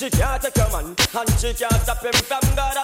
she 0.00 0.08
can't 0.08 0.40
take 0.40 0.56
your 0.56 0.70
man. 0.72 0.96
And 1.12 1.30
she 1.38 1.52
can't 1.52 1.82
stop 1.82 2.02
him 2.02 2.12
from 2.14 2.40
God 2.56 2.79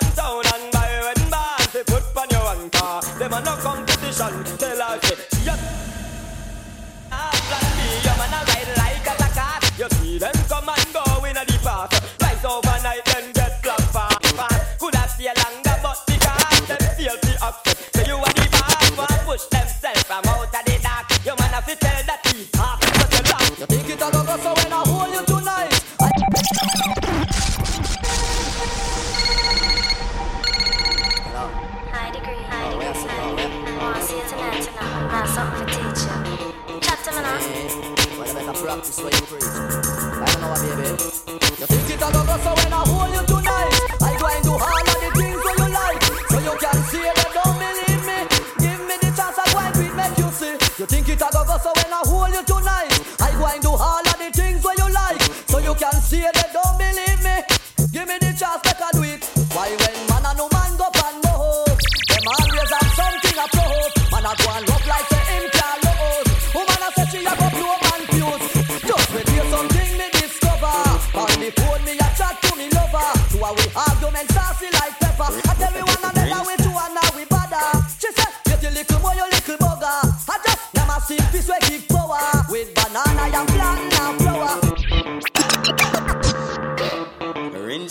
better 38.95 39.66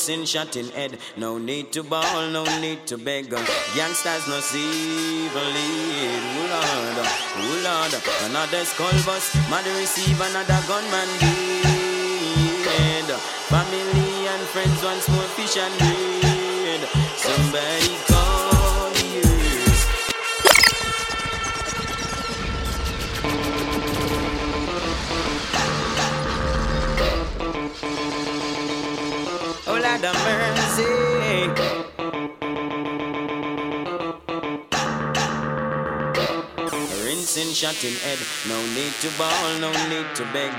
Rinsing, 0.07 0.25
shot 0.25 0.55
in 0.55 0.67
head. 0.69 0.99
No 1.17 1.39
need 1.39 1.71
to 1.71 1.81
ball, 1.81 2.27
no 2.29 2.43
need 2.59 2.85
to 2.87 2.97
beg. 2.97 3.31
Youngsters 3.75 4.27
no 4.27 4.39
see 4.39 5.29
lead. 5.29 5.31
Oh 5.33 6.45
Lord, 6.53 7.07
oh 7.37 7.61
Lord. 7.63 8.29
Another 8.29 8.65
skull 8.65 8.91
bus, 9.03 9.35
mother 9.49 9.73
receive 9.73 10.19
another 10.21 10.61
gunman 10.67 11.09
dead. 12.63 13.19
Family 13.49 14.27
and 14.27 14.41
friends 14.53 14.83
once 14.83 15.09
more 15.09 15.29
fish 15.33 15.57
and 15.57 15.75
bread. 15.79 16.81
Somebody 17.17 18.14
shot 37.65 37.83
in 37.83 37.95
head. 38.05 38.19
No 38.47 38.57
need 38.77 38.93
to 39.01 39.09
ball, 39.17 39.59
no 39.59 39.71
need 39.89 40.13
to 40.15 40.23
beg. 40.31 40.51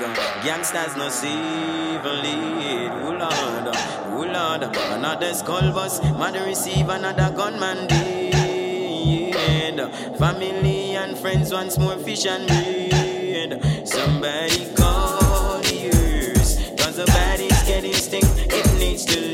Gangsters 0.43 0.97
no 0.97 1.09
civil 1.09 2.17
lead. 2.25 2.91
Oh 3.05 3.15
Lord, 3.23 3.77
oh 4.17 4.25
Lord. 4.37 4.63
Another 4.99 5.33
skull 5.35 5.73
bus, 5.73 6.03
mother 6.03 6.45
receive 6.45 6.89
another 6.89 7.31
gunman 7.37 7.87
dead. 7.87 9.79
Family 10.19 10.97
and 10.97 11.17
friends 11.17 11.53
once 11.53 11.79
more 11.79 11.97
fish 11.97 12.27
and 12.27 12.49
bread. 12.49 13.51
Somebody 13.87 14.75
call 14.75 15.61
the 15.61 15.91
earth. 15.95 16.77
Cause 16.77 16.97
the 16.97 17.07
body's 17.07 17.63
getting 17.69 17.93
stink. 17.93 18.27
It 18.59 18.67
needs 18.81 19.05
to 19.05 19.26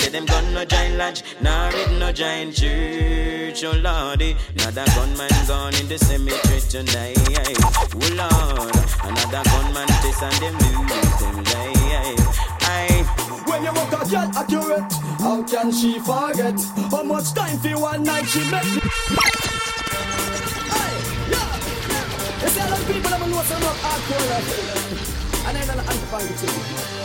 say 0.00 0.10
them 0.10 0.24
gun 0.24 0.54
no 0.54 0.64
giant 0.64 0.96
lodge, 0.96 1.22
nah 1.40 1.68
it 1.68 1.90
no 1.98 2.12
giant 2.12 2.54
church. 2.54 3.64
Oh 3.64 3.76
lordy, 3.84 4.36
another 4.54 4.86
gunman 4.94 5.30
gone 5.46 5.74
in 5.74 5.88
the 5.88 5.98
cemetery 5.98 6.60
tonight. 6.60 7.16
Oh 7.94 8.08
lord, 8.16 8.76
another 9.04 9.42
gunman 9.50 9.88
test 10.00 10.22
and 10.22 10.36
them 10.40 10.54
lose 10.58 11.16
them 11.20 11.36
life. 11.44 13.08
When 13.46 13.62
you 13.62 13.72
walk 13.72 13.92
a 13.92 14.08
girl 14.08 14.30
accurate, 14.40 14.92
how 15.18 15.42
can 15.42 15.72
she 15.72 15.98
forget? 15.98 16.58
How 16.90 17.02
much 17.02 17.32
time 17.34 17.58
for 17.58 17.78
one 17.78 18.02
night 18.02 18.26
she 18.26 18.40
make 18.50 18.64
me? 18.64 18.80
Hey, 20.74 20.92
yeah. 21.28 21.50
You 22.40 22.48
see 22.48 22.60
a 22.60 22.64
lot 22.70 22.80
of 22.80 22.86
people 22.86 23.10
that 23.10 23.20
know 23.28 23.42
some 23.42 23.62
rock 23.62 23.78
hardcore. 23.84 24.40
And 25.46 25.58
I 25.58 25.60
don't 25.66 25.78
understand 25.78 26.30
it 26.30 26.36
too. 26.38 26.52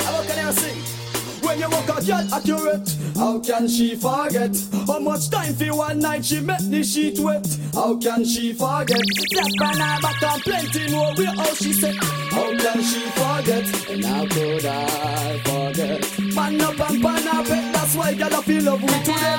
How 0.06 0.24
can 0.24 0.48
I 0.48 0.52
sing? 0.52 1.05
When 1.46 1.60
you 1.60 1.70
walk 1.70 1.90
a 1.90 2.04
girl 2.04 2.34
accurate, 2.34 2.96
how 3.16 3.40
can 3.40 3.68
she 3.68 3.96
forget? 3.96 4.58
How 4.88 5.00
much 5.00 5.30
time 5.30 5.54
for 5.54 5.76
one 5.78 6.00
night 6.00 6.26
she 6.26 6.40
make 6.42 6.58
the 6.72 6.84
sheet 6.84 7.20
wet? 7.20 7.46
How 7.74 7.96
can 7.98 8.26
she 8.26 8.52
forget? 8.54 9.02
Black 9.32 9.52
banana 9.60 10.00
back 10.02 10.24
and 10.24 10.42
plenty 10.42 10.92
more. 10.92 11.14
We 11.16 11.26
how 11.26 11.54
she 11.54 11.72
said. 11.72 11.96
How 12.32 12.50
can 12.58 12.82
she 12.82 13.02
forget? 13.12 13.90
And 13.90 14.04
how 14.04 14.26
could 14.26 14.66
I 14.66 15.40
forget? 15.46 16.20
Man 16.34 16.62
up 16.62 16.80
and 16.90 17.02
pan 17.02 17.28
up 17.28 17.46
that's 17.46 17.96
why 17.96 18.14
girl 18.16 18.34
I 18.34 18.42
feel 18.42 18.64
love 18.64 18.82
with 18.82 19.04
today. 19.04 19.38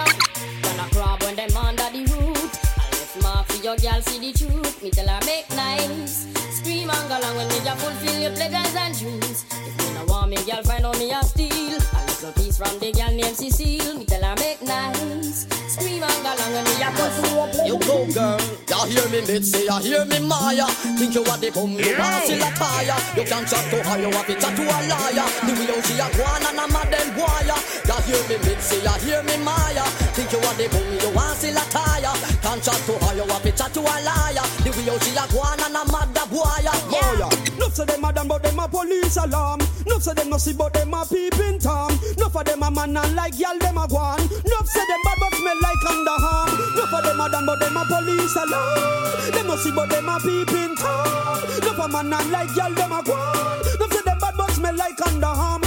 Gonna 0.63 0.89
crab 0.93 1.23
when 1.25 1.35
them 1.35 1.57
under 1.57 1.91
the 1.91 2.07
root. 2.15 2.53
I 2.79 2.87
left 2.93 3.23
mark 3.23 3.47
for 3.49 3.63
your 3.65 3.77
girl 3.77 4.01
see 4.03 4.21
the 4.21 4.33
truth. 4.39 4.83
Me 4.83 4.91
tell 4.91 5.09
her 5.09 5.21
make 5.27 5.51
nice. 5.51 6.29
Scream 6.57 6.89
and 6.89 7.09
go 7.09 7.19
along 7.19 7.37
when 7.37 7.49
me 7.49 7.59
just 7.65 7.85
fulfill 7.85 8.21
your 8.21 8.31
pleasures 8.31 8.77
and 8.77 8.97
dreams. 8.97 9.45
If 9.51 9.77
me 9.79 9.95
no 9.95 10.05
want 10.05 10.31
me 10.31 10.37
girl 10.37 10.63
find 10.63 10.85
out 10.85 10.99
me 11.01 11.11
a 11.11 11.23
steal. 11.25 11.81
A 12.27 12.29
little 12.29 12.43
piece 12.43 12.59
from 12.59 12.75
the 12.81 12.91
girl 12.91 13.15
named 13.15 13.37
Cecile. 13.37 13.95
Me 13.95 14.05
tell 14.05 14.19
her 14.19 14.35
make 14.43 14.59
nice. 14.63 15.47
Scream 15.71 16.03
and 16.03 16.23
go 16.27 16.35
along 16.35 16.53
when 16.59 16.65
me 16.67 16.75
just 16.75 17.23
fulfill 17.23 17.67
You 17.71 17.79
go 17.79 18.03
girl, 18.11 18.41
you 18.67 18.99
hear 18.99 19.07
me 19.15 19.21
Mitzi, 19.31 19.63
you 19.63 19.79
hear 19.87 20.05
me 20.11 20.19
Maya. 20.27 20.67
Think 20.99 21.15
you 21.15 21.23
are 21.23 21.39
the 21.39 21.55
bum, 21.55 21.79
you 21.79 21.95
want 21.95 22.27
to 22.27 22.35
la 22.43 22.51
tire. 22.59 22.99
You 23.15 23.23
can't 23.31 23.47
chat 23.47 23.63
to 23.71 23.79
her, 23.79 23.99
you 24.03 24.11
have 24.11 24.27
to 24.27 24.35
chat 24.43 24.57
to 24.59 24.63
a 24.67 24.79
liar. 24.91 25.27
The 25.47 25.53
way 25.55 25.71
how 25.71 25.79
she 25.87 25.95
a 26.03 26.07
go 26.19 26.27
on 26.27 26.43
and 26.51 26.59
a 26.59 26.67
mad 26.67 26.91
them 26.91 27.09
wire. 27.15 27.59
You 27.87 27.99
hear 28.11 28.23
me 28.27 28.37
Mitzi, 28.43 28.77
you 28.83 28.97
hear 29.07 29.23
me 29.23 29.37
Maya. 29.47 29.87
Think 30.19 30.35
you 30.35 30.43
are 30.43 30.57
the 30.59 30.67
bum, 30.67 30.83
you 30.99 31.11
want 31.15 31.39
to 31.39 31.49
la 31.55 31.63
tire. 31.71 32.11
Can't 32.43 32.59
chat 32.59 32.81
to 32.91 32.95
her, 33.07 33.15
you 33.15 33.27
have 33.31 33.43
to 33.47 33.53
chat 33.55 33.71
to 33.71 33.81
a 33.87 33.97
liar. 34.03 34.47
The 34.67 34.75
way 34.75 34.91
how 34.91 34.99
she 34.99 35.15
a 35.15 35.25
go 35.31 35.47
on 35.47 35.63
and 35.63 35.79
a 35.79 35.83
mad 35.95 36.11
them 36.11 36.27
wire. 36.35 36.75
Boya 36.91 37.31
Nuff 37.31 37.46
say 37.77 37.85
them 37.85 38.05
a 38.05 38.13
done 38.13 38.27
but 38.27 38.43
them 38.43 38.59
a 38.59 38.67
police 38.67 39.17
alarm 39.19 39.61
Nuff 39.87 40.03
say 40.03 40.15
them 40.15 40.31
no 40.31 40.39
see 40.39 40.55
but 40.55 40.73
them 40.73 40.95
a 40.95 41.05
peeping 41.05 41.59
tom 41.59 41.93
Nuff 42.17 42.35
of 42.35 42.45
them 42.47 42.63
a 42.63 42.71
man 42.71 42.97
and 42.97 43.15
like 43.15 43.39
y'all 43.39 43.59
them 43.59 43.77
a 43.77 43.87
go 43.87 44.17
Nuff 44.49 44.67
say 44.67 44.81
them 44.89 45.01
bad 45.05 45.19
but 45.21 45.35
smell 45.35 45.61
like 45.61 45.85
underarm 45.85 46.77
Nuff 46.77 46.93
of 46.95 47.05
them 47.05 47.21
a 47.21 47.29
done 47.31 47.45
but 47.45 47.61
them 47.61 47.77
a 47.77 47.85
police 47.85 48.35
alarm 48.37 49.31
Them 49.33 49.47
no 49.47 49.57
see 49.57 49.71
but 49.73 49.91
them 49.91 50.09
a 50.09 50.19
peeping 50.21 50.75
tom 50.77 51.41
Nuff 51.61 51.79
a 51.79 51.89
man 51.89 52.13
and 52.15 52.31
like 52.31 52.57
y'all 52.57 52.73
them 52.73 52.93
a 52.93 53.03
go 53.03 53.15
Nuff 53.15 53.93
say 53.93 54.01
them 54.07 54.19
bad 54.21 54.35
but 54.39 54.51
smell 54.53 54.75
like 54.75 54.97
underarm 54.97 55.61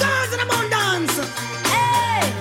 Girls 0.00 0.32
in 0.32 0.38
the 0.40 0.46
abundance. 0.48 1.18
Hey, 1.68 2.32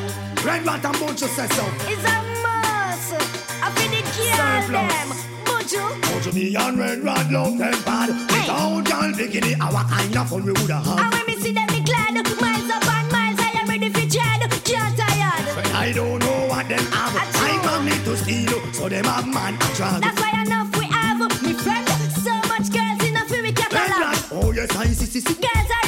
Red 0.46 0.66
Rat 0.66 0.86
and 0.86 1.00
Bunch 1.00 1.20
say 1.20 1.48
so. 1.48 1.66
it's 1.84 2.06
a 2.08 2.16
must. 2.40 3.12
I 3.60 3.68
feel 3.76 3.92
the 3.92 4.02
girl 4.08 4.40
Surplus. 4.40 4.88
them. 4.88 5.10
Buju, 5.44 6.11
Me 6.34 6.56
and 6.56 6.80
Red 6.80 7.03
Rat 7.03 7.30
love 7.30 7.58
them 7.58 7.84
bad. 7.84 8.10
Without 8.10 8.88
y'all 8.88 9.12
bikini, 9.12 9.60
our 9.60 9.84
kind 9.84 10.16
of 10.16 10.30
fun 10.30 10.45
we 10.45 10.53
woulda 10.53 10.80
and 10.80 11.14
when 11.14 11.26
me 11.28 11.36
see 11.41 11.52
them, 11.52 11.68
me 11.68 11.82
glad. 11.84 12.14
Miles 12.40 12.70
up 12.72 12.88
and 12.88 13.12
miles, 13.12 13.40
I 13.40 13.52
am 13.60 13.68
ready 13.68 13.90
for 13.90 13.99
dread. 14.08 14.40
Can't 14.64 14.98
tired. 14.98 15.56
But 15.56 15.74
I 15.76 15.91
don't 15.91 16.20
know 16.20 16.48
what 16.48 16.70
them 16.70 16.86
have. 16.91 17.16
I 17.36 17.60
come 17.64 17.86
need 17.86 18.03
to 18.06 18.16
steal, 18.16 18.74
so 18.74 18.88
them 18.88 19.03
have 19.06 19.28
man 19.28 19.56
a 19.56 19.76
drag. 19.76 20.02
That's 20.02 20.22
why 20.22 20.41
enough 20.41 20.74
we 20.78 20.86
have. 20.86 21.20
Me 21.44 21.53
friend, 21.53 21.88
so 22.24 22.34
much 22.48 22.72
girls 22.72 23.02
free 23.28 23.41
Red 23.41 23.52
catalog. 23.52 24.16
Oh 24.32 24.52
yes 24.52 24.74
I 24.76 24.88
see 24.88 25.06
see 25.06 25.20
see. 25.20 25.34
Girls 25.34 25.81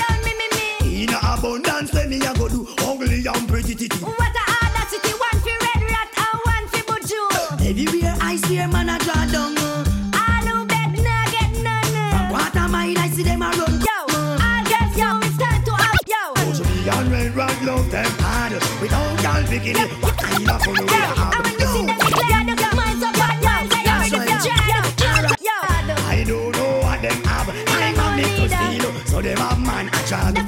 Without 18.84 19.24
y'all 19.24 19.44
bikini, 19.44 19.88
what 20.04 20.18
kind 20.18 20.50
of 20.50 20.62
fun 20.62 20.76
we 20.76 20.92
have? 20.92 21.34
And 21.36 21.46
when 21.46 21.56
see 21.72 21.86
them, 21.88 21.96
me 21.96 22.12
glad. 22.12 22.76
Miles 22.76 23.02
up 23.02 23.16
and 23.16 23.48
I 23.48 23.64
am 23.64 24.02
ready 24.02 24.20
for 24.20 24.44
dread. 24.44 25.40
Yo, 25.40 25.56
I 26.04 26.26
don't 26.28 26.52
know 26.52 26.80
what 26.84 27.02
them 27.02 27.24
have. 27.24 27.48
I 27.48 27.94
come 27.96 28.18
need 28.18 28.36
to 28.36 28.46
steal, 28.52 28.92
so 29.06 29.22
them 29.22 29.38
have 29.38 29.60
man 29.66 29.88
a 29.88 30.00
drag. 30.06 30.43